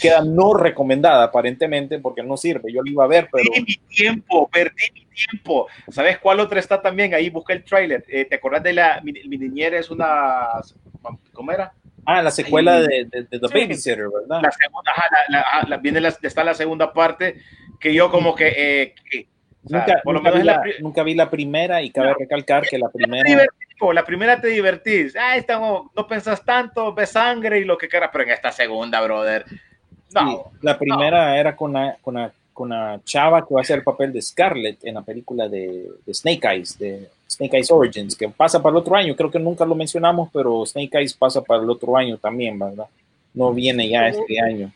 [0.00, 2.72] queda no recomendada aparentemente porque no sirve.
[2.72, 5.68] Yo lo iba a ver, pero Perdí mi tiempo, perdí mi tiempo.
[5.90, 7.14] ¿Sabes cuál otra está también?
[7.14, 8.04] Ahí busqué el trailer.
[8.08, 10.46] Eh, ¿Te acordás de la mi, mi niñera es una
[11.32, 11.72] ¿cómo era?
[12.08, 12.86] ah, la secuela Ahí.
[12.86, 13.54] de, de- de The Sí.
[13.54, 14.40] Babysitter, ¿verdad?
[14.42, 17.36] La segunda, ajá, la, la- ajá, la- viene está la segunda parte
[17.80, 19.26] que yo como que, eh, que,
[19.66, 21.90] o sea, nunca, por lo nunca menos vi la la, nunca vi la primera y
[21.90, 22.14] cabe No.
[22.14, 23.44] recalcar que la primera
[23.92, 25.14] la primera te divertís.
[25.16, 28.50] Ah, esta no, no pensás tanto, ves sangre y lo que quieras, pero en esta
[28.50, 29.44] segunda, brother.
[30.14, 33.62] No, Sí, la primera era con una, con, una, con una chava que va a
[33.62, 37.70] hacer el papel de Scarlett en la película de, de Snake Eyes, de Snake Eyes
[37.70, 39.14] Origins, que pasa para el otro año.
[39.14, 42.86] Creo que nunca lo mencionamos, pero Snake Eyes pasa para el otro año también, ¿verdad?
[43.34, 44.72] No viene ya este año.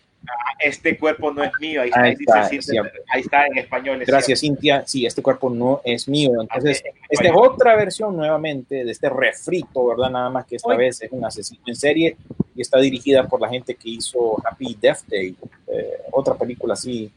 [0.58, 1.82] Este cuerpo no es mío.
[1.82, 2.98] Ahí está, Ahí dice está, Cintia, es cierto.
[3.12, 4.02] ahí está en español.
[4.02, 4.56] es Gracias, cierto.
[4.56, 4.86] Cintia.
[4.86, 6.32] Sí, este cuerpo no es mío.
[6.40, 10.10] Entonces, Ah, sí, esta es otra versión nuevamente de este refrito, ¿verdad?
[10.10, 10.78] Nada más que esta Oye.
[10.78, 12.16] vez es un asesino en serie
[12.54, 15.34] y está dirigida por la gente que hizo Happy Death Day,
[15.66, 17.10] eh, otra película así,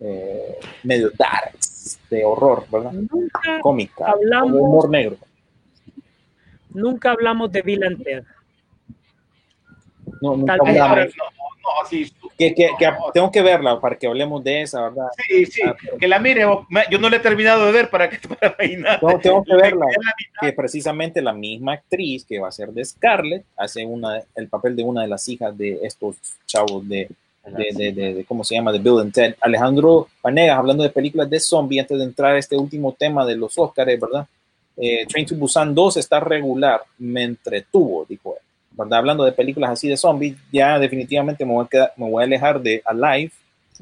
[0.00, 1.52] eh, medio dark,
[2.10, 2.92] de horror, ¿verdad?
[2.92, 5.16] Nunca Cómica, hablamos- de humor negro.
[6.70, 8.24] Nunca hablamos de Bill and Ted.
[10.20, 11.14] No, nunca Tal vez hablamos.
[11.16, 15.06] no, no, sí, Que, que- que tengo que verla para que hablemos de esa, ¿verdad?
[15.26, 16.42] sí, sí, Ah, que la mire.
[16.90, 19.02] Yo no la he terminado de ver para que para imaginar.
[19.02, 19.86] No, tengo que verla.
[20.40, 24.76] que precisamente la misma actriz que va a ser de Scarlett hace una, el papel
[24.76, 27.08] de una de las hijas de estos chavos de,
[27.46, 28.70] de, de- de- de- ¿cómo se llama?
[28.72, 29.34] De Bill and Ted.
[29.40, 33.36] Alejandro Vanegas, hablando de películas de zombie, antes de entrar a este último tema de
[33.36, 34.26] los Oscars, ¿verdad?
[34.76, 38.42] Eh, Train to Busan 2 está regular, me entretuvo, dijo él.
[38.76, 38.98] ¿Verdad?
[39.00, 42.26] Hablando de películas así de zombies, ya definitivamente me voy a, quedar- me voy a
[42.26, 43.32] alejar de Alive.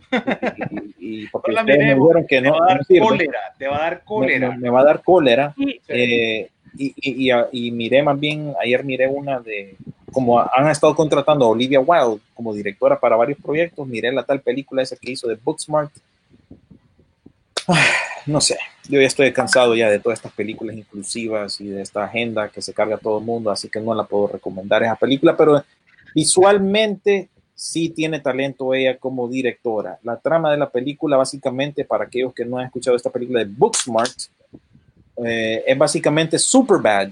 [0.00, 3.00] Y, y- y porque ustedes me dijeron que te no, va a no dar sirve.
[3.06, 4.50] cólera, te va a dar cólera.
[4.52, 5.54] me- me va a dar cólera.
[5.56, 9.76] Y Eh, y, y, y, a- y miré más bien, ayer miré una de,
[10.12, 14.40] como han estado contratando a Olivia Wilde como directora para varios proyectos, miré la tal
[14.40, 15.92] película esa que hizo de Booksmart.
[17.68, 17.80] Ah,
[18.26, 22.04] no sé, yo ya estoy cansado ya de todas estas películas inclusivas y de esta
[22.04, 24.96] agenda que se carga a todo el mundo, así que no la puedo recomendar esa
[24.96, 25.62] película, pero
[26.14, 29.98] visualmente sí tiene talento ella como directora.
[30.02, 33.46] La trama de la película, básicamente, para aquellos que no han escuchado esta película de
[33.46, 34.12] Booksmart,
[35.24, 37.10] eh, es básicamente Superbad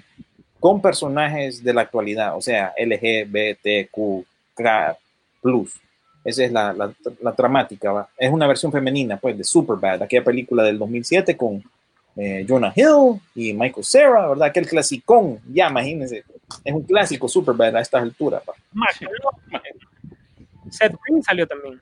[0.59, 4.25] con personajes de la actualidad, o sea, LGBTQ,
[5.41, 5.81] plus.
[6.25, 7.93] Esa es la, la, la dramática.
[7.93, 8.09] ¿va?
[8.17, 11.63] Es una versión femenina, pues, de Superbad, aquella película del 2007 con
[12.17, 14.49] eh, Jonah Hill y Michael Cera, ¿verdad?
[14.49, 16.25] Aquel clasicón, ya imagínense,
[16.65, 18.43] es un clásico Superbad a estas alturas.
[18.47, 18.55] ¿va?
[20.71, 21.81] Seth Green salió también.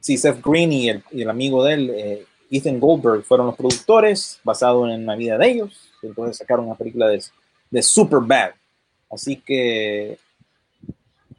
[0.00, 3.56] Sí, Seth Green y el, y el amigo de él, eh, Ethan Goldberg, fueron los
[3.56, 5.90] productores, basado en la vida de ellos.
[6.02, 7.22] Entonces sacaron una película de,
[7.70, 8.52] de Superbad.
[9.10, 10.18] Así que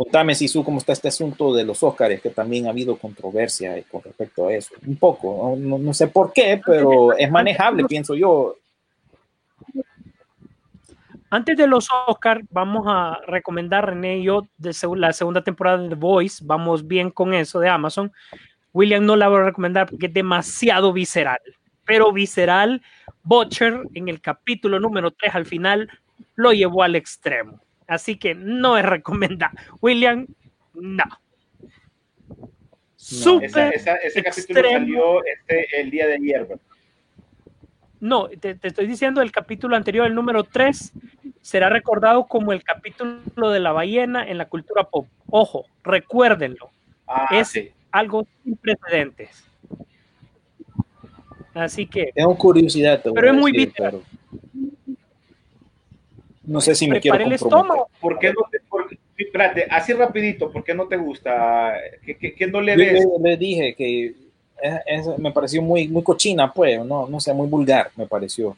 [0.04, 4.02] Contame, Sisu, cómo está este asunto de los Óscares, que también ha habido controversia con
[4.02, 4.74] respecto a eso.
[4.84, 8.56] Un poco, no, no sé por qué, pero es manejable, pienso yo.
[11.30, 14.48] Antes de los Oscars, vamos a recomendar, René y yo,
[14.96, 16.44] la segunda temporada de The Voice.
[16.48, 18.12] Vamos bien con eso de Amazon.
[18.74, 21.40] William no la voy a recomendar porque es demasiado visceral.
[21.86, 22.82] Pero visceral,
[23.22, 25.92] Butcher en el capítulo número 3 al final
[26.34, 27.62] lo llevó al extremo.
[27.92, 29.60] Así que no es recomendable.
[29.82, 30.26] William,
[30.74, 31.04] no.
[33.26, 36.48] no esa, esa, ese capítulo salió este, el día de ayer.
[38.00, 40.94] No, te, te, estoy diciendo el capítulo anterior, el número 3,
[41.42, 45.06] será recordado como el capítulo de la ballena en la cultura pop.
[45.30, 46.72] Ojo, recuérdenlo.
[47.06, 47.72] Ah, es sí.
[47.92, 49.46] algo sin precedentes.
[51.54, 52.14] Así que.
[52.16, 53.04] Tengo curiosidad.
[53.04, 54.02] Pero es muy visceral.
[56.52, 57.90] No sé si me quiero el estómago.
[58.00, 58.86] ¿Por qué no te, por,
[59.18, 61.74] espérate, así rapidito, ¿por qué no te gusta?
[62.06, 63.04] ¿Qué, qué, qué no le ves?
[63.04, 64.16] Yo le dije que es,
[64.86, 68.58] es, me pareció muy, muy cochina, pues, no, no sé, muy vulgar, me pareció.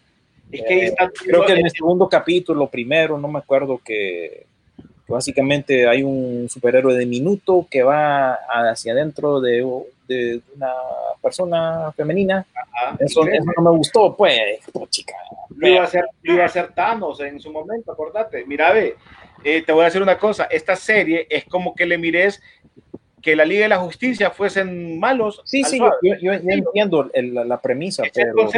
[0.52, 4.46] Es que eh, creo que en el segundo capítulo, primero, no me acuerdo que,
[4.78, 9.64] que, básicamente hay un superhéroe de minuto que va hacia adentro de,
[10.08, 10.74] de una
[11.22, 12.46] persona femenina.
[12.54, 15.16] Ajá, eso, eso, no me gustó, pues, oh, chica.
[15.56, 18.46] Lo iba, a hacer, lo iba a hacer Thanos en su momento, acordate.
[18.46, 18.96] Mira, ve,
[19.44, 22.42] eh, te voy a decir una cosa, esta serie es como que le mires
[23.22, 25.42] que la Liga de la Justicia fuesen malos.
[25.46, 28.50] Sí, sí, yo, yo, yo, entiendo el, la, la, premisa, es pero,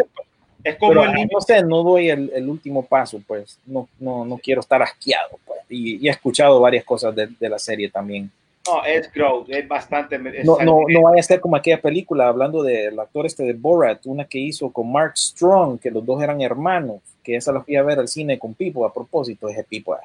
[0.64, 4.26] es como pero, el no sé, no doy el, el, último paso, pues no, no,
[4.26, 5.62] no quiero estar asqueado, pues.
[5.70, 8.32] y, y, he escuchado varias cosas de, de la serie también.
[8.68, 10.16] No, es Grow, es bastante.
[10.16, 13.54] Es no, no, no vaya a ser como aquella película, hablando del actor este de
[13.54, 17.62] Borat, una que hizo con Mark Strong, que los dos eran hermanos, que esa la
[17.62, 19.94] fui a ver al cine con Pipo, a propósito, ese Pipo.
[19.94, 20.00] A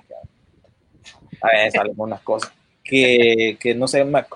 [1.46, 2.52] ver, salen unas cosas.
[2.82, 4.26] Que, que, no sé, la,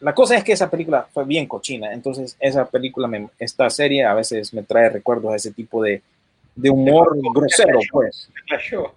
[0.00, 4.04] la, cosa es que esa película fue bien cochina, entonces esa película, me, esta serie
[4.04, 6.00] a veces me trae recuerdos a ese tipo de,
[6.54, 8.30] de humor grosero, pues.
[8.34, 8.94] Me flashó.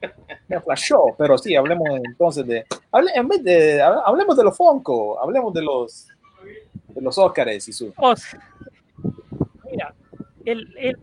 [0.47, 5.19] Me flashó, pero sí, hablemos entonces de, hable, en vez de, hablemos de los Fonco,
[5.19, 6.07] hablemos de los,
[6.89, 7.93] de los Óscares y su.
[7.97, 8.13] Oh,
[9.71, 9.93] mira,
[10.43, 10.97] el, el,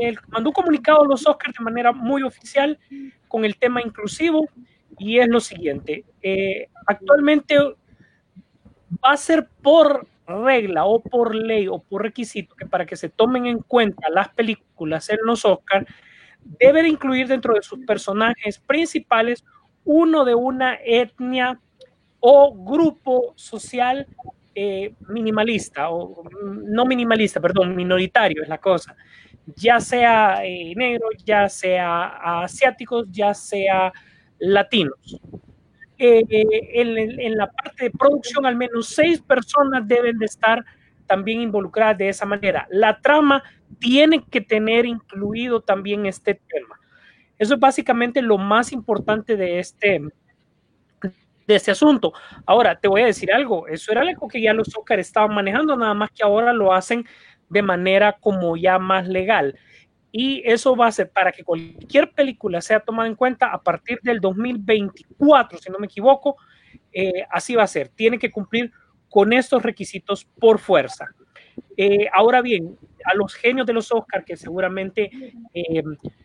[0.00, 2.78] el, mandó un comunicado a los Óscares de manera muy oficial
[3.28, 4.48] con el tema inclusivo
[4.98, 11.78] y es lo siguiente, eh, actualmente va a ser por regla o por ley o
[11.80, 15.86] por requisito que para que se tomen en cuenta las películas en los Oscars,
[16.42, 19.44] debe de incluir dentro de sus personajes principales
[19.84, 21.58] uno de una etnia
[22.20, 24.06] o grupo social
[24.54, 28.96] eh, minimalista, o no minimalista, perdón, minoritario es la cosa,
[29.56, 33.92] ya sea eh, negro, ya sea asiáticos, ya sea
[34.38, 35.20] latinos.
[36.00, 40.64] Eh, en, en, la parte de producción, al menos seis personas deben de estar
[41.06, 42.68] también involucradas de esa manera.
[42.70, 43.42] La trama
[43.80, 46.78] tiene que tener incluido también este tema.
[47.36, 50.00] Eso es básicamente lo más importante de este,
[51.46, 52.12] de este asunto.
[52.46, 55.76] Ahora, te voy a decir algo, eso era algo que ya los Oscar estaban manejando,
[55.76, 57.04] nada más que ahora lo hacen
[57.48, 59.58] de manera como ya más legal
[60.10, 64.00] y eso va a ser para que cualquier película sea tomada en cuenta a partir
[64.02, 66.36] del 2024, si no me equivoco,
[66.92, 67.88] eh, así va a ser.
[67.88, 68.72] Tiene que cumplir
[69.10, 71.08] con estos requisitos por fuerza.
[71.76, 75.10] Eh, ahora bien, a los genios de los Oscars, que seguramente
[75.54, 75.82] eh,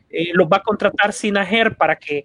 [0.10, 2.24] eh los va a contratar Sinajer para que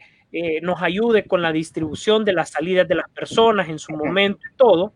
[0.61, 4.57] nos ayude con la distribución de las salidas de las personas en su momento y
[4.59, 4.93] todo,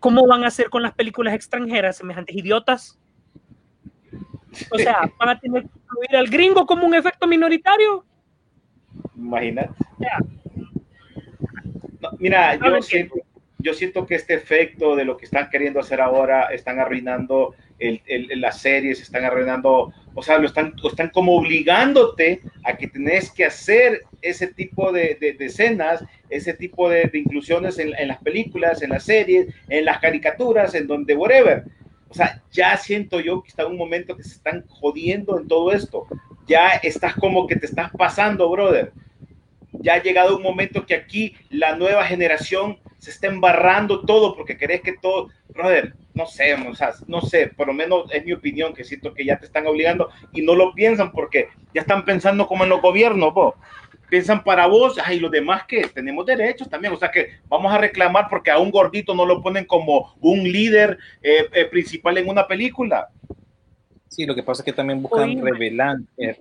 [0.00, 3.01] ¿cómo van a hacer con las películas extranjeras, semejantes idiotas?
[4.70, 8.04] O sea, van a tener que incluir al gringo como un efecto minoritario.
[9.16, 9.70] Imagínate.
[12.00, 13.14] No, mira, yo siento,
[13.58, 18.00] yo siento, que este efecto de lo que están queriendo hacer ahora están arruinando el,
[18.06, 23.30] el- las series están arruinando, o sea, lo están, están como obligándote a que tenés
[23.30, 28.08] que hacer ese tipo de, de- de escenas, ese tipo de, de inclusiones en, en
[28.08, 31.64] las películas, en las series, en las caricaturas, en donde, whatever.
[32.12, 35.72] O sea, ya siento yo que está un momento que se están jodiendo en todo
[35.72, 36.06] esto.
[36.46, 38.92] Ya estás como que te estás pasando, brother
[39.82, 44.56] ya ha llegado un momento que aquí la nueva generación se está embarrando todo porque
[44.56, 48.32] querés que todo, brother, no sé, o sea, no sé, por lo menos es mi
[48.32, 52.04] opinión que siento que ya te están obligando y no lo piensan porque ya están
[52.04, 53.56] pensando como en los gobiernos, po.
[54.12, 57.78] Piensan para vos, ay, los demás que tenemos derechos también, o sea que vamos a
[57.78, 62.28] reclamar porque a un gordito no lo ponen como un líder eh, eh, principal en
[62.28, 63.08] una película.
[64.10, 66.36] Sí, lo que pasa es que también buscan revelan, eh,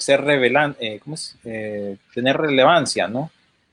[0.00, 1.34] ser revelan, eh, ¿cómo es?
[1.46, 3.30] Eh, tener relevancia, ¿no?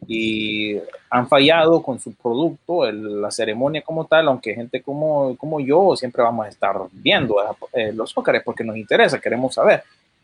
[0.07, 0.77] Y
[1.09, 5.93] han fallado con su producto, el- la ceremonia como tal, aunque gente como, como yo
[5.97, 7.35] siempre vamos a estar viendo
[7.73, 9.83] eh, los Óscares porque nos interesa, queremos saber.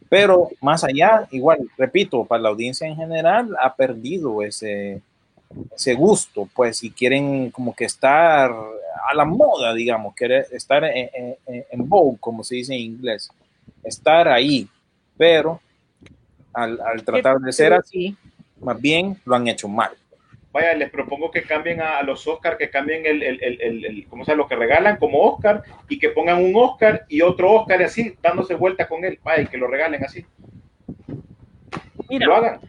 [0.10, 5.02] Pero más allá, igual, repito, para la audiencia en general ha perdido ese,
[5.76, 11.10] ese gusto, pues si quieren como que estar a la moda, digamos, querer estar en,
[11.14, 13.30] en, en vogue, como se dice en inglés,
[13.84, 14.68] estar ahí,
[15.18, 15.62] pero
[16.54, 18.16] al, al tratar de ser así,
[18.60, 19.92] más bien lo han hecho mal.
[20.58, 24.26] Vaya, les propongo que cambien a, a los Oscar, que cambien el, el, el, ¿cómo
[24.26, 24.36] se?
[24.36, 28.16] Lo que regalan como Oscar y que pongan un Oscar y otro Oscar y así,
[28.24, 29.20] dándose vuelta con él.
[29.24, 30.26] Vaya, y que lo regalen así.
[32.10, 32.60] Mira, Lo hagan.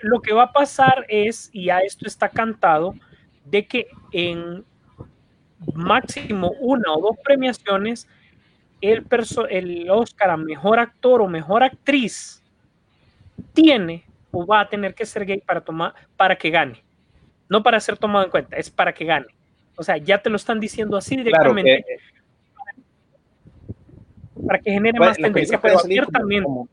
[0.00, 2.96] lo que va a pasar es, y ya esto está cantado,
[3.44, 4.64] de que en
[5.74, 8.08] máximo una o dos premiaciones,
[8.80, 12.42] el, perso- el Oscar a mejor actor o mejor actriz
[13.52, 14.02] tiene
[14.32, 16.82] o va a tener que ser gay para, tomar, para que gane.
[17.48, 19.26] No para ser tomado en cuenta, es para que gane.
[19.76, 22.12] O sea, ya te lo están diciendo así Claro directamente que
[24.46, 26.44] para que genere más tendencia, pero abiertamente.
[26.44, 26.68] como-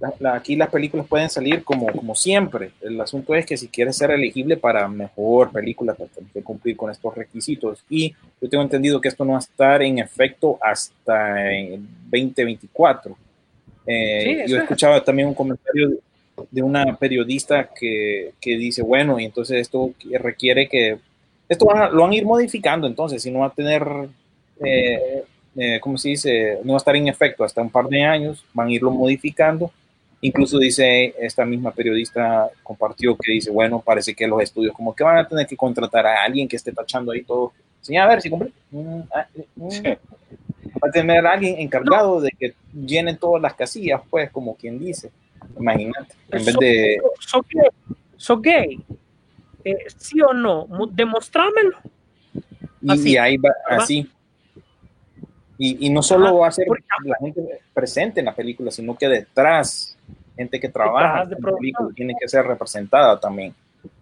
[0.00, 2.70] la- la- aquí las películas pueden salir como, como siempre.
[2.80, 6.76] El asunto es que si quieres ser elegible para mejor película, pues tienes que cumplir
[6.76, 7.84] con estos requisitos.
[7.88, 11.80] Y yo tengo entendido que esto no va a estar en efecto hasta el
[12.10, 13.16] 2024.
[13.90, 14.62] Eh, Sí, yo es.
[14.64, 15.90] escuchaba también un comentario
[16.50, 19.90] de, una periodista que, que dice, bueno, y entonces esto
[20.20, 20.98] requiere que,
[21.48, 23.82] esto van a- lo van a ir modificando, entonces, si no va a tener,
[24.62, 25.24] eh,
[25.56, 26.58] eh, ¿cómo se dice?
[26.62, 29.72] No va a estar en efecto hasta un par de años, van a irlo modificando.
[30.20, 35.04] Incluso dice, esta misma periodista compartió que dice, bueno, parece que los estudios como que
[35.04, 37.52] van a tener que contratar a alguien que esté tachando ahí todo.
[37.80, 38.50] Sí, a ver si cumple.
[38.70, 39.68] Mm, ah, mm.
[40.74, 44.78] Va a tener a alguien encargado de que llenen todas las casillas, pues, como quien
[44.78, 45.10] dice.
[45.58, 47.00] Imagínate, en vez de...
[47.20, 47.68] so gay,
[48.16, 48.84] so gay.
[49.64, 51.76] Eh, sí o no, demostrámelo.
[52.80, 53.84] Y, Así, y ahí va, ¿verdad?
[53.84, 54.10] así.
[55.56, 56.66] Y, y no solo Ajá, va a ser
[57.04, 59.96] la gente presente en la película, sino que detrás,
[60.36, 63.52] gente que trabaja en la película tiene que ser representada también.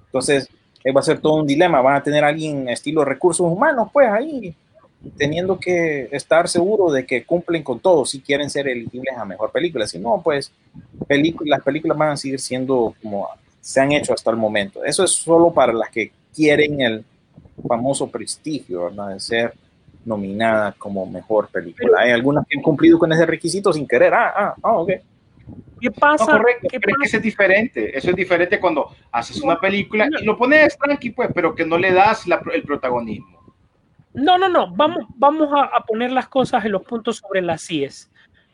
[0.05, 0.49] Entonces,
[0.85, 1.81] eh, va a ser todo un dilema.
[1.81, 4.55] Van a tener a alguien estilo recursos humanos, pues ahí,
[5.17, 9.51] teniendo que estar seguro de que cumplen con todo si quieren ser elegibles a mejor
[9.53, 9.87] película.
[9.87, 10.53] Si no, pues
[11.07, 13.29] películas, las películas van a seguir siendo como
[13.61, 14.85] se han hecho hasta el momento.
[14.85, 17.05] Eso es solo para las que quieren el
[17.67, 19.09] famoso prestigio, ¿verdad?
[19.15, 19.55] De ser
[20.05, 22.01] nominada como mejor película.
[22.01, 24.15] Hay algunas que han cumplido con ese requisito sin querer.
[24.15, 24.91] Ah, ah, ah, ok.
[25.81, 26.25] ¿Qué pasa?
[26.27, 27.99] No, correcto, ¿Qué pero es que eso es diferente.
[27.99, 31.77] Eso es diferente cuando haces una película y lo pones tranqui, pues, pero que no
[31.79, 33.36] le das la- el protagonismo.
[34.17, 34.75] No, no, no.
[34.75, 38.11] Vamos, vamos a, poner las cosas en los puntos sobre las IES.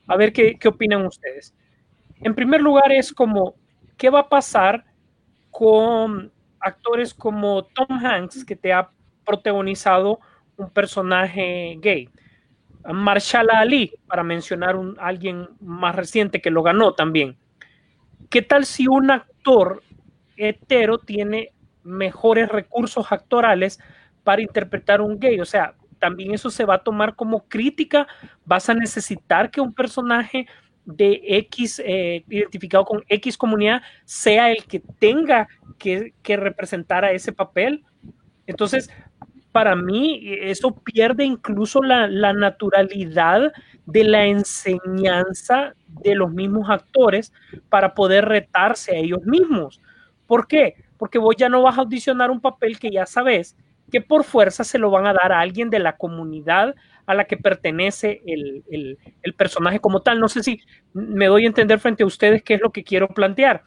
[0.09, 1.55] A ver qué, opinan ustedes.
[2.21, 3.55] En primer lugar, es como,
[3.97, 4.85] ¿qué va a pasar
[5.53, 8.91] con actores como Tom Hanks, que te ha
[9.25, 10.19] protagonizado
[10.57, 12.09] un personaje gay?
[12.93, 17.39] Marshala Ali, para mencionar un, alguien más reciente que lo ganó también.
[18.31, 19.85] ¿Qué tal si un actor
[20.37, 21.53] hetero tiene
[21.85, 23.79] mejores recursos actorales
[24.25, 25.41] para interpretar un gay?
[25.41, 28.07] O sea, también eso se va a tomar como crítica.
[28.45, 30.47] Vas a necesitar que un personaje
[30.85, 37.33] de X, eh, identificado con X comunidad, sea el que tenga que, representar a ese
[37.33, 37.85] papel.
[38.47, 38.91] Entonces,
[39.53, 43.53] para mí eso pierde incluso la, la, naturalidad
[43.87, 47.33] de la enseñanza de los mismos actores
[47.69, 49.81] para poder retarse a ellos mismos.
[50.27, 50.75] ¿Por qué?
[50.97, 53.57] Porque vos ya no vas a audicionar un papel que ya sabes
[53.93, 56.75] que por fuerza se lo van a dar a alguien de la comunidad
[57.07, 60.19] a la que pertenece el, el, personaje como tal.
[60.19, 60.63] No sé si
[60.95, 63.65] me doy a entender frente a ustedes qué es lo que quiero plantear.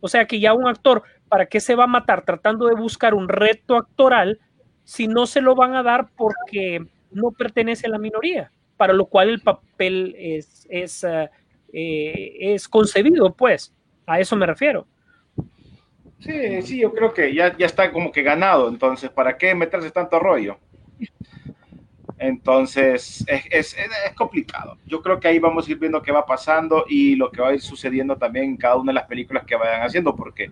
[0.00, 3.12] O sea que ya un actor, ¿para qué se va a matar tratando de buscar
[3.14, 4.40] un reto actoral
[4.84, 9.06] si no se lo van a dar porque no pertenece a la minoría, para lo
[9.06, 11.28] cual el papel es, es, uh,
[11.72, 13.74] eh, es concebido, pues,
[14.06, 14.86] a eso me refiero.
[16.26, 19.90] Sí, sí, yo creo que ya, ya está como que ganado, entonces, ¿para qué meterse
[19.90, 20.58] tanto rollo?
[22.18, 24.78] Entonces, es, es, es, complicado.
[24.86, 27.48] Yo creo que ahí vamos a ir viendo qué va pasando y lo que va
[27.48, 30.50] a ir sucediendo también en cada una de las películas que vayan haciendo, porque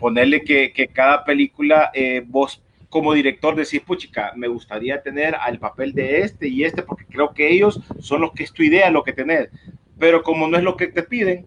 [0.00, 5.58] ponerle que, que cada película eh, vos como director decís, puchica, me gustaría tener al
[5.58, 8.90] papel de este y este, porque creo que ellos son los que es tu idea,
[8.90, 9.50] lo que tenés.
[9.98, 11.44] Pero como no es lo que te piden,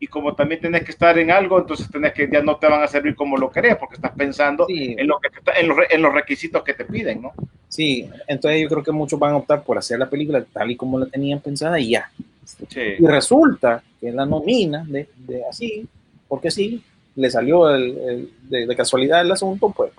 [0.00, 2.82] y como también tenés que estar en algo, entonces tenés que ya no te van
[2.82, 4.94] a servir como lo querés, porque estás pensando sí.
[4.98, 7.32] en, lo que te, en, los, en, los, requisitos que te piden, ¿no?
[7.68, 10.76] Sí, entonces yo creo que muchos van a optar por hacer la película tal y
[10.76, 12.10] como la tenían pensada y ya.
[12.44, 12.80] Sí.
[12.98, 15.86] Y resulta que la nomina de, de, así,
[16.28, 16.82] porque sí,
[17.16, 19.92] le salió el, el, de, de, casualidad el asunto, pues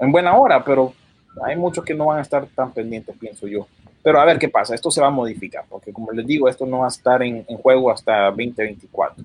[0.00, 0.92] en buena hora, pero
[1.44, 3.66] hay muchos que no van a estar tan pendientes, pienso yo.
[4.02, 6.66] Pero a ver qué pasa, esto se va a modificar, porque como les digo, esto
[6.66, 9.24] no va a estar en, en juego hasta 2024.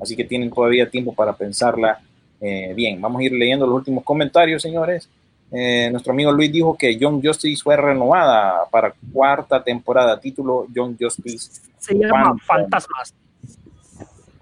[0.00, 2.00] Así que tienen todavía tiempo para pensarla
[2.40, 3.00] eh, bien.
[3.00, 5.08] Vamos a ir leyendo los últimos comentarios, señores.
[5.50, 10.96] Eh, nuestro amigo Luis dijo que John Justice fue renovada para cuarta temporada, título John
[10.98, 11.62] Justice.
[11.78, 13.14] Se llama Fantasmas.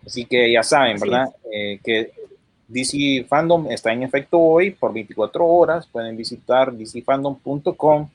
[0.04, 1.28] Así que ya saben, ¿verdad?
[1.52, 2.12] Eh, que
[2.68, 5.86] DC Fandom está en efecto hoy por 24 horas.
[5.86, 8.08] Pueden visitar dcfandom.com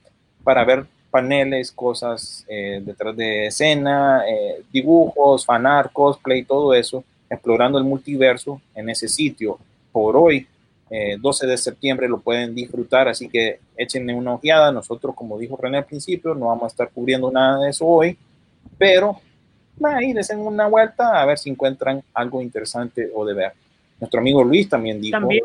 [0.44, 7.78] para ver paneles, cosas eh, detrás de escena, eh, dibujos, fanart, cosplay, todo eso, explorando
[7.78, 9.58] el multiverso en ese sitio.
[9.92, 10.48] Por hoy,
[10.90, 14.72] eh, 12 de septiembre, lo pueden disfrutar, así que échenle una ojeada.
[14.72, 18.18] Nosotros, como dijo René al principio, no vamos a estar cubriendo nada de eso hoy,
[18.78, 19.20] pero
[19.84, 23.54] ahí desen una vuelta a ver si encuentran algo interesante o de ver.
[24.00, 25.20] Nuestro amigo Luis también dijo.
[25.20, 25.44] También.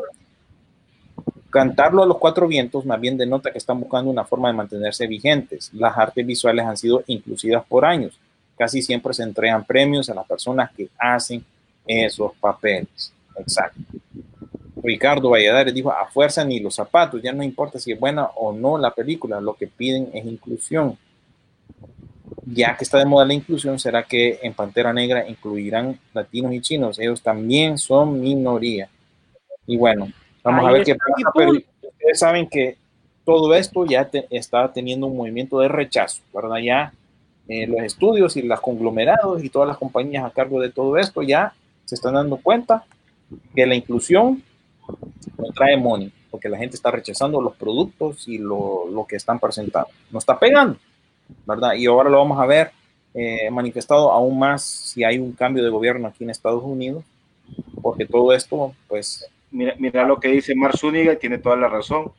[1.55, 5.07] Cantarlo a los cuatro vientos más bien denota que están buscando una forma de mantenerse
[5.07, 5.71] vigentes.
[5.73, 8.19] Las artes visuales han sido inclusivas por años.
[8.57, 11.45] Casi siempre se entregan premios a las personas que hacen
[11.87, 13.13] esos papeles.
[13.37, 13.79] Exacto.
[14.83, 18.51] Ricardo Valladares dijo, a fuerza ni los zapatos, ya no importa si es buena o
[18.51, 20.97] no la película, lo que piden es inclusión.
[22.45, 26.59] Ya que está de moda la inclusión, ¿será que en Pantera Negra incluirán latinos y
[26.59, 26.99] chinos?
[26.99, 28.89] Ellos también son minoría.
[29.65, 30.11] Y bueno,
[30.45, 32.77] Vamos Ahí a ver qué pasa, pero ustedes saben que
[33.25, 36.57] todo esto ya te, está teniendo un movimiento de rechazo, ¿verdad?
[36.57, 36.93] Ya
[37.47, 41.23] eh, los estudios y los conglomerados y todas las compañías a cargo de todo esto
[41.23, 41.53] ya
[41.83, 42.85] se están dando cuenta
[43.55, 44.43] que la inclusión
[45.37, 49.39] no trae money, porque la gente está rechazando los productos y lo, lo que están
[49.39, 49.89] presentando.
[50.11, 50.77] No está pegando,
[51.45, 51.73] ¿verdad?
[51.73, 52.71] Y ahora lo vamos a ver
[53.15, 57.03] eh, manifestado aún más si hay un cambio de gobierno aquí en Estados Unidos,
[57.81, 61.69] porque todo esto, pues, Mira, mira lo que dice Mark Zuniga y tiene toda la
[61.69, 62.11] razón.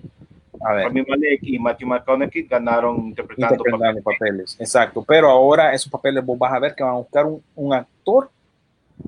[0.65, 0.85] A ver.
[0.87, 4.19] Rami Malek y Matthew McConaughey ganaron interpretando, interpretando papeles.
[4.19, 4.57] papeles.
[4.59, 7.75] Exacto, pero ahora esos papeles vos vas a ver que van a buscar un, un
[7.75, 8.31] actor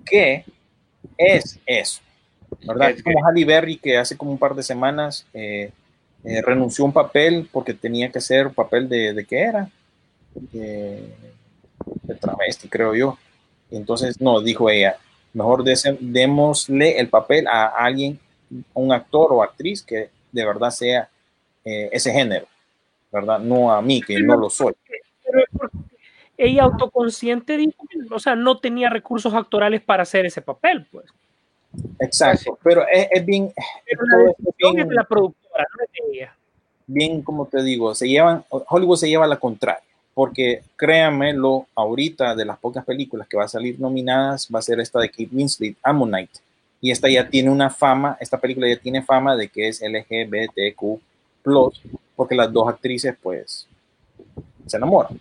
[0.04, 0.44] que
[1.16, 2.02] es eso,
[2.66, 2.90] ¿verdad?
[2.90, 5.70] Es como Halle Berry que hace como un par de semanas eh,
[6.22, 9.70] eh, renunció a un papel porque tenía que ser un papel de, de qué era,
[10.34, 11.14] de,
[12.02, 13.18] de travesti, creo yo.
[13.70, 14.98] Entonces, no, dijo ella,
[15.32, 18.18] mejor démosle el papel a alguien,
[18.74, 21.08] un actor o actriz que de verdad sea
[21.64, 22.46] eh, ese género,
[23.12, 23.38] ¿verdad?
[23.38, 24.74] No a mí, que no lo soy.
[26.36, 27.74] Ella autoconsciente dijo,
[28.10, 31.06] o sea, no tenía recursos actorales para hacer ese papel, pues.
[31.98, 33.52] Exacto, pero es, es bien...
[33.84, 36.36] Pero la decisión es de la productora, no es de ella.
[36.86, 39.87] Bien, como te digo, se llevan, Hollywood se lleva la contraria
[40.18, 44.80] porque créanmelo, ahorita de las pocas películas que va a salir nominadas va a ser
[44.80, 46.40] esta de Kate Winslet, Ammonite.
[46.80, 51.00] Y esta ya tiene una fama, esta película ya tiene fama de que es LGBTQ+,
[52.16, 53.68] porque las dos actrices pues
[54.66, 55.20] se enamoran.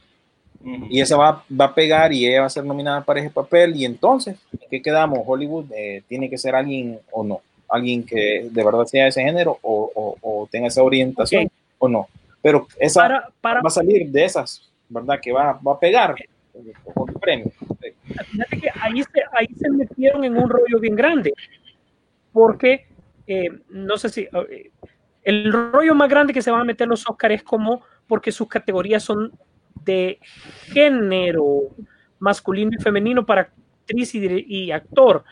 [0.90, 3.76] Y esa va, va, a pegar y ella va a ser nominada para ese papel.
[3.76, 5.19] Y entonces, ¿en qué quedamos?
[5.24, 9.22] Hollywood eh, tiene que ser alguien o no, alguien que de verdad sea de ese
[9.22, 11.52] género o, o, o tenga esa orientación okay.
[11.78, 12.07] o no.
[12.41, 15.20] Pero esa para, para, va a salir de esas ¿verdad?
[15.22, 16.16] Que va, va a pegar
[16.94, 17.52] con premio.
[17.80, 21.34] Que ahí se, ahí se metieron en un rollo bien grande,
[22.32, 22.88] porque
[23.28, 24.72] eh, no sé si eh,
[25.24, 28.48] el rollo más grande que se van a meter los Oscars es como porque sus
[28.48, 29.32] categorías son
[29.84, 30.20] de
[30.72, 31.76] género
[32.20, 35.24] masculino y femenino para actriz y, y actor.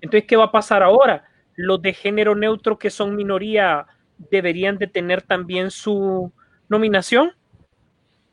[0.00, 1.24] Entonces, ¿qué va a pasar ahora?
[1.54, 3.86] Los de género neutro que son minoría
[4.30, 6.32] deberían de tener también su
[6.68, 7.32] nominación.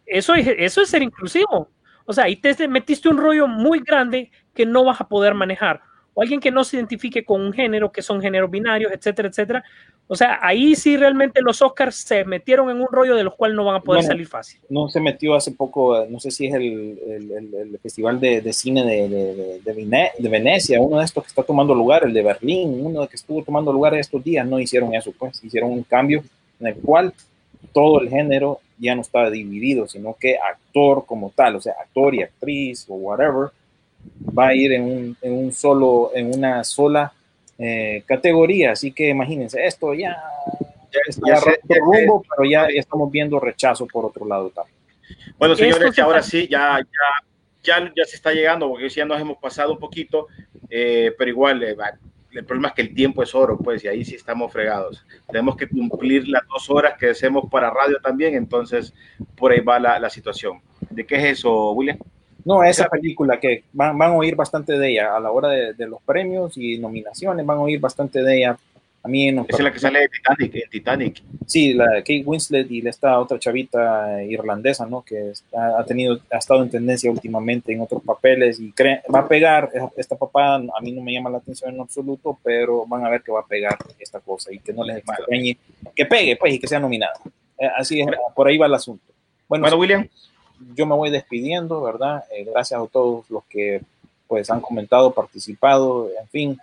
[0.06, 1.70] Eso es, eso es ser inclusivo.
[2.06, 5.82] O sea, ahí te metiste un rollo muy grande que no vas a poder manejar.
[6.14, 9.64] O alguien que no se identifique con un género, que son géneros binarios, etcétera, etcétera.
[10.06, 13.56] O sea, ahí sí realmente los Oscars se metieron en un rollo de los cuales
[13.56, 14.60] no van a poder Bueno, salir fácil.
[14.70, 18.20] No se metió hace poco, eh, no sé si es el, el- el- el Festival
[18.20, 21.42] de, de Cine de, de, de- de Vene- de Venecia, uno de estos que está
[21.42, 25.14] tomando lugar, el de Berlín, uno que estuvo tomando lugar estos días, no hicieron eso,
[25.18, 26.22] pues hicieron un cambio
[26.60, 27.14] en el cual
[27.72, 32.14] todo el género ya no está dividido, sino que actor como tal, o sea, actor
[32.16, 33.50] y actriz o whatever,
[34.38, 37.14] va a ir en un, en un solo, en una sola
[37.58, 38.72] eh, categoría.
[38.72, 40.18] Así que imagínense, esto ya,
[41.08, 41.80] está ya sé, ya sé.
[41.80, 44.78] rumbo, pero ya, estamos viendo rechazo por otro lado también.
[45.38, 49.20] Bueno, señores, se ahora sí, ya, ya, ya, ya se está llegando, porque ya nos
[49.20, 50.28] hemos pasado un poquito,
[50.70, 51.94] eh, pero igual, eh, va,
[52.34, 55.06] el problema es que el tiempo es oro, pues, y ahí sí estamos fregados.
[55.28, 58.94] Tenemos que cumplir las dos horas que hacemos para radio también, entonces
[59.36, 60.60] por ahí va la, la situación.
[60.90, 61.98] ¿De qué es eso, William?
[62.46, 65.74] No, esa película que van, van a oír bastante de ella a la hora de,
[65.74, 68.58] de los premios y nominaciones, van a oír bastante de ella.
[69.06, 71.24] A mí en Esa es la que sale de Titanic, en Titanic.
[71.46, 75.02] Sí, la de Kate Winslet y esta otra chavita irlandesa, ¿no?
[75.02, 79.28] Que ha tenido, ha estado en tendencia últimamente en otros papeles y cree- va a
[79.28, 80.56] pegar esta- esta papada.
[80.78, 83.42] A mí no me llama la atención en absoluto, pero van a ver que va
[83.42, 85.58] a pegar esta cosa y que no les extrañe,
[85.94, 87.14] que pegue, pues, y que sea nominada.
[87.60, 89.04] Eh, así es, por ahí va el asunto.
[89.50, 90.08] Bueno, Bueno, William.
[90.76, 92.24] yo me voy despidiendo, ¿verdad?
[92.32, 93.82] Eh, gracias a todos los que
[94.28, 96.58] pues han comentado, participado, en fin,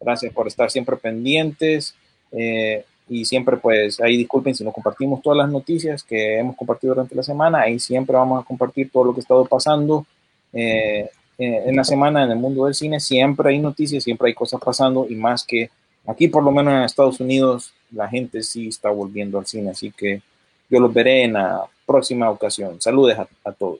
[0.00, 1.94] gracias por estar siempre pendientes
[2.32, 6.94] eh, y siempre pues ahí disculpen si no compartimos todas las noticias que hemos compartido
[6.94, 10.04] durante la semana, ahí siempre vamos a compartir todo lo que ha estado pasando
[10.52, 11.08] eh,
[11.38, 14.60] eh, en la semana en el mundo del cine, siempre hay noticias, siempre hay cosas
[14.60, 15.70] pasando y más que
[16.06, 19.92] aquí por lo menos en Estados Unidos la gente sí está volviendo al cine, así
[19.92, 20.20] que
[20.68, 22.80] yo los veré en la próxima ocasión.
[22.80, 23.78] Saludes a, a todos.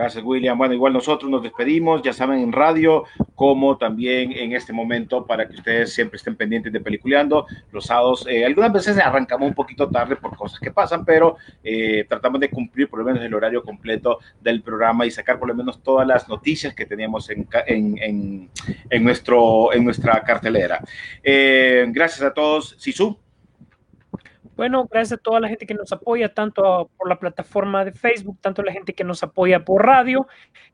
[0.00, 0.56] Gracias, William.
[0.56, 3.04] Bueno, igual nosotros nos despedimos, ya saben, en radio,
[3.34, 7.44] como también en este momento, para que ustedes siempre estén pendientes de Peliculeando.
[7.70, 12.06] Los sábados, eh, algunas veces arrancamos un poquito tarde por cosas que pasan, pero eh,
[12.08, 15.54] tratamos de cumplir por lo menos el horario completo del programa y sacar por lo
[15.54, 18.48] menos todas las noticias que teníamos en, en,
[18.88, 20.80] en nuestro, en nuestra cartelera.
[21.22, 22.74] Eh, gracias a todos.
[22.78, 23.18] Sisu.
[24.60, 28.36] Bueno, gracias a toda la gente que nos apoya, tanto por la plataforma de Facebook,
[28.42, 30.26] tanto la gente que nos apoya por radio.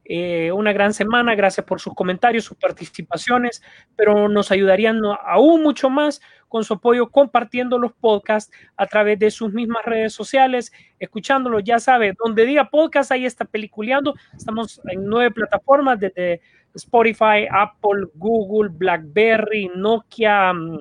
[0.04, 3.62] Eh, una gran semana, gracias por sus comentarios, sus participaciones,
[3.94, 9.30] pero nos ayudarían aún mucho más con su apoyo compartiendo los podcasts a través de
[9.30, 14.16] sus mismas redes sociales, escuchándolos, ya sabe, donde diga podcast, ahí está peliculeando.
[14.36, 16.40] Estamos en nueve plataformas, desde
[16.74, 20.80] Spotify, Apple, Google, BlackBerry, Nokia, mm,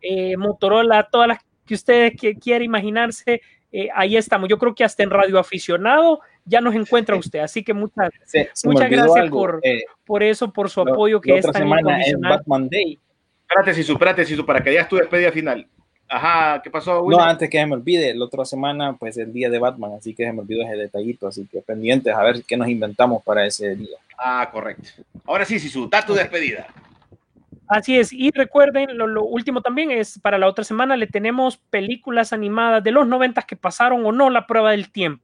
[0.00, 3.40] eh, Motorola, todas las que ustedes que quiera imaginarse,
[3.70, 4.48] eh, ahí estamos.
[4.48, 7.40] Yo creo que hasta en Radio Aficionado ya nos encuentra usted.
[7.40, 11.20] Así que muchas, Se, se me muchas gracias por, eh, por eso, por su apoyo
[11.20, 12.38] que la es otra tan semana es incondicional.
[12.38, 12.98] Batman Day.
[13.42, 15.66] Espérate, Sisu, espérate, Sisu, para que digas tu despedida final.
[16.10, 19.50] Ajá, ¿qué pasó, No, antes que se me olvide, la otra semana, pues el día
[19.50, 22.56] de Batman, así que se me olvidó ese detallito, así que pendientes a ver qué
[22.56, 23.98] nos inventamos para ese día.
[24.16, 24.88] Ah, correcto.
[25.26, 26.66] Ahora sí, Sisu, da tu despedida.
[27.68, 31.58] Así es, y recuerden, lo, lo último también es para la otra semana le tenemos
[31.58, 35.22] películas animadas de los noventas que pasaron o no la prueba del tiempo.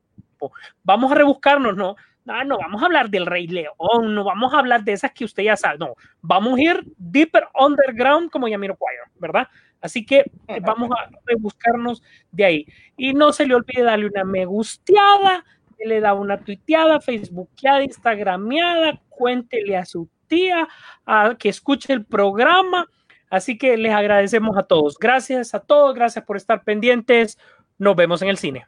[0.83, 1.97] Vamos a rebuscarnos, ¿no?
[2.27, 5.25] No, no vamos a hablar del Rey León, no vamos a hablar de esas que
[5.25, 9.49] usted ya sabe, no, vamos a ir deeper underground como Jamiroquai, ¿verdad?
[9.81, 10.25] Así que
[10.63, 12.03] vamos a rebuscarnos
[12.33, 12.67] de ahí.
[12.97, 15.45] Y no se le olvide darle una me gusteada,
[15.79, 20.69] le da una tuiteada, facebookeada, instagrameada, cuéntele a su tía
[21.07, 22.87] a que escuche el programa.
[23.31, 24.99] Así que les agradecemos a todos.
[24.99, 27.39] Gracias a todos, gracias por estar pendientes.
[27.79, 28.65] Nos vemos en el cine.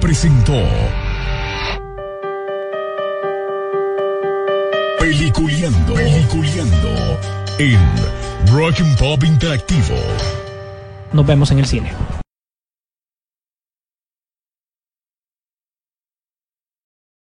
[0.00, 0.52] Presentó
[4.98, 7.18] Peliculeando, Peliculeando
[7.58, 7.78] en
[8.52, 9.96] Rock and Pop Interactivo.
[11.12, 11.92] Nos vemos en el cine.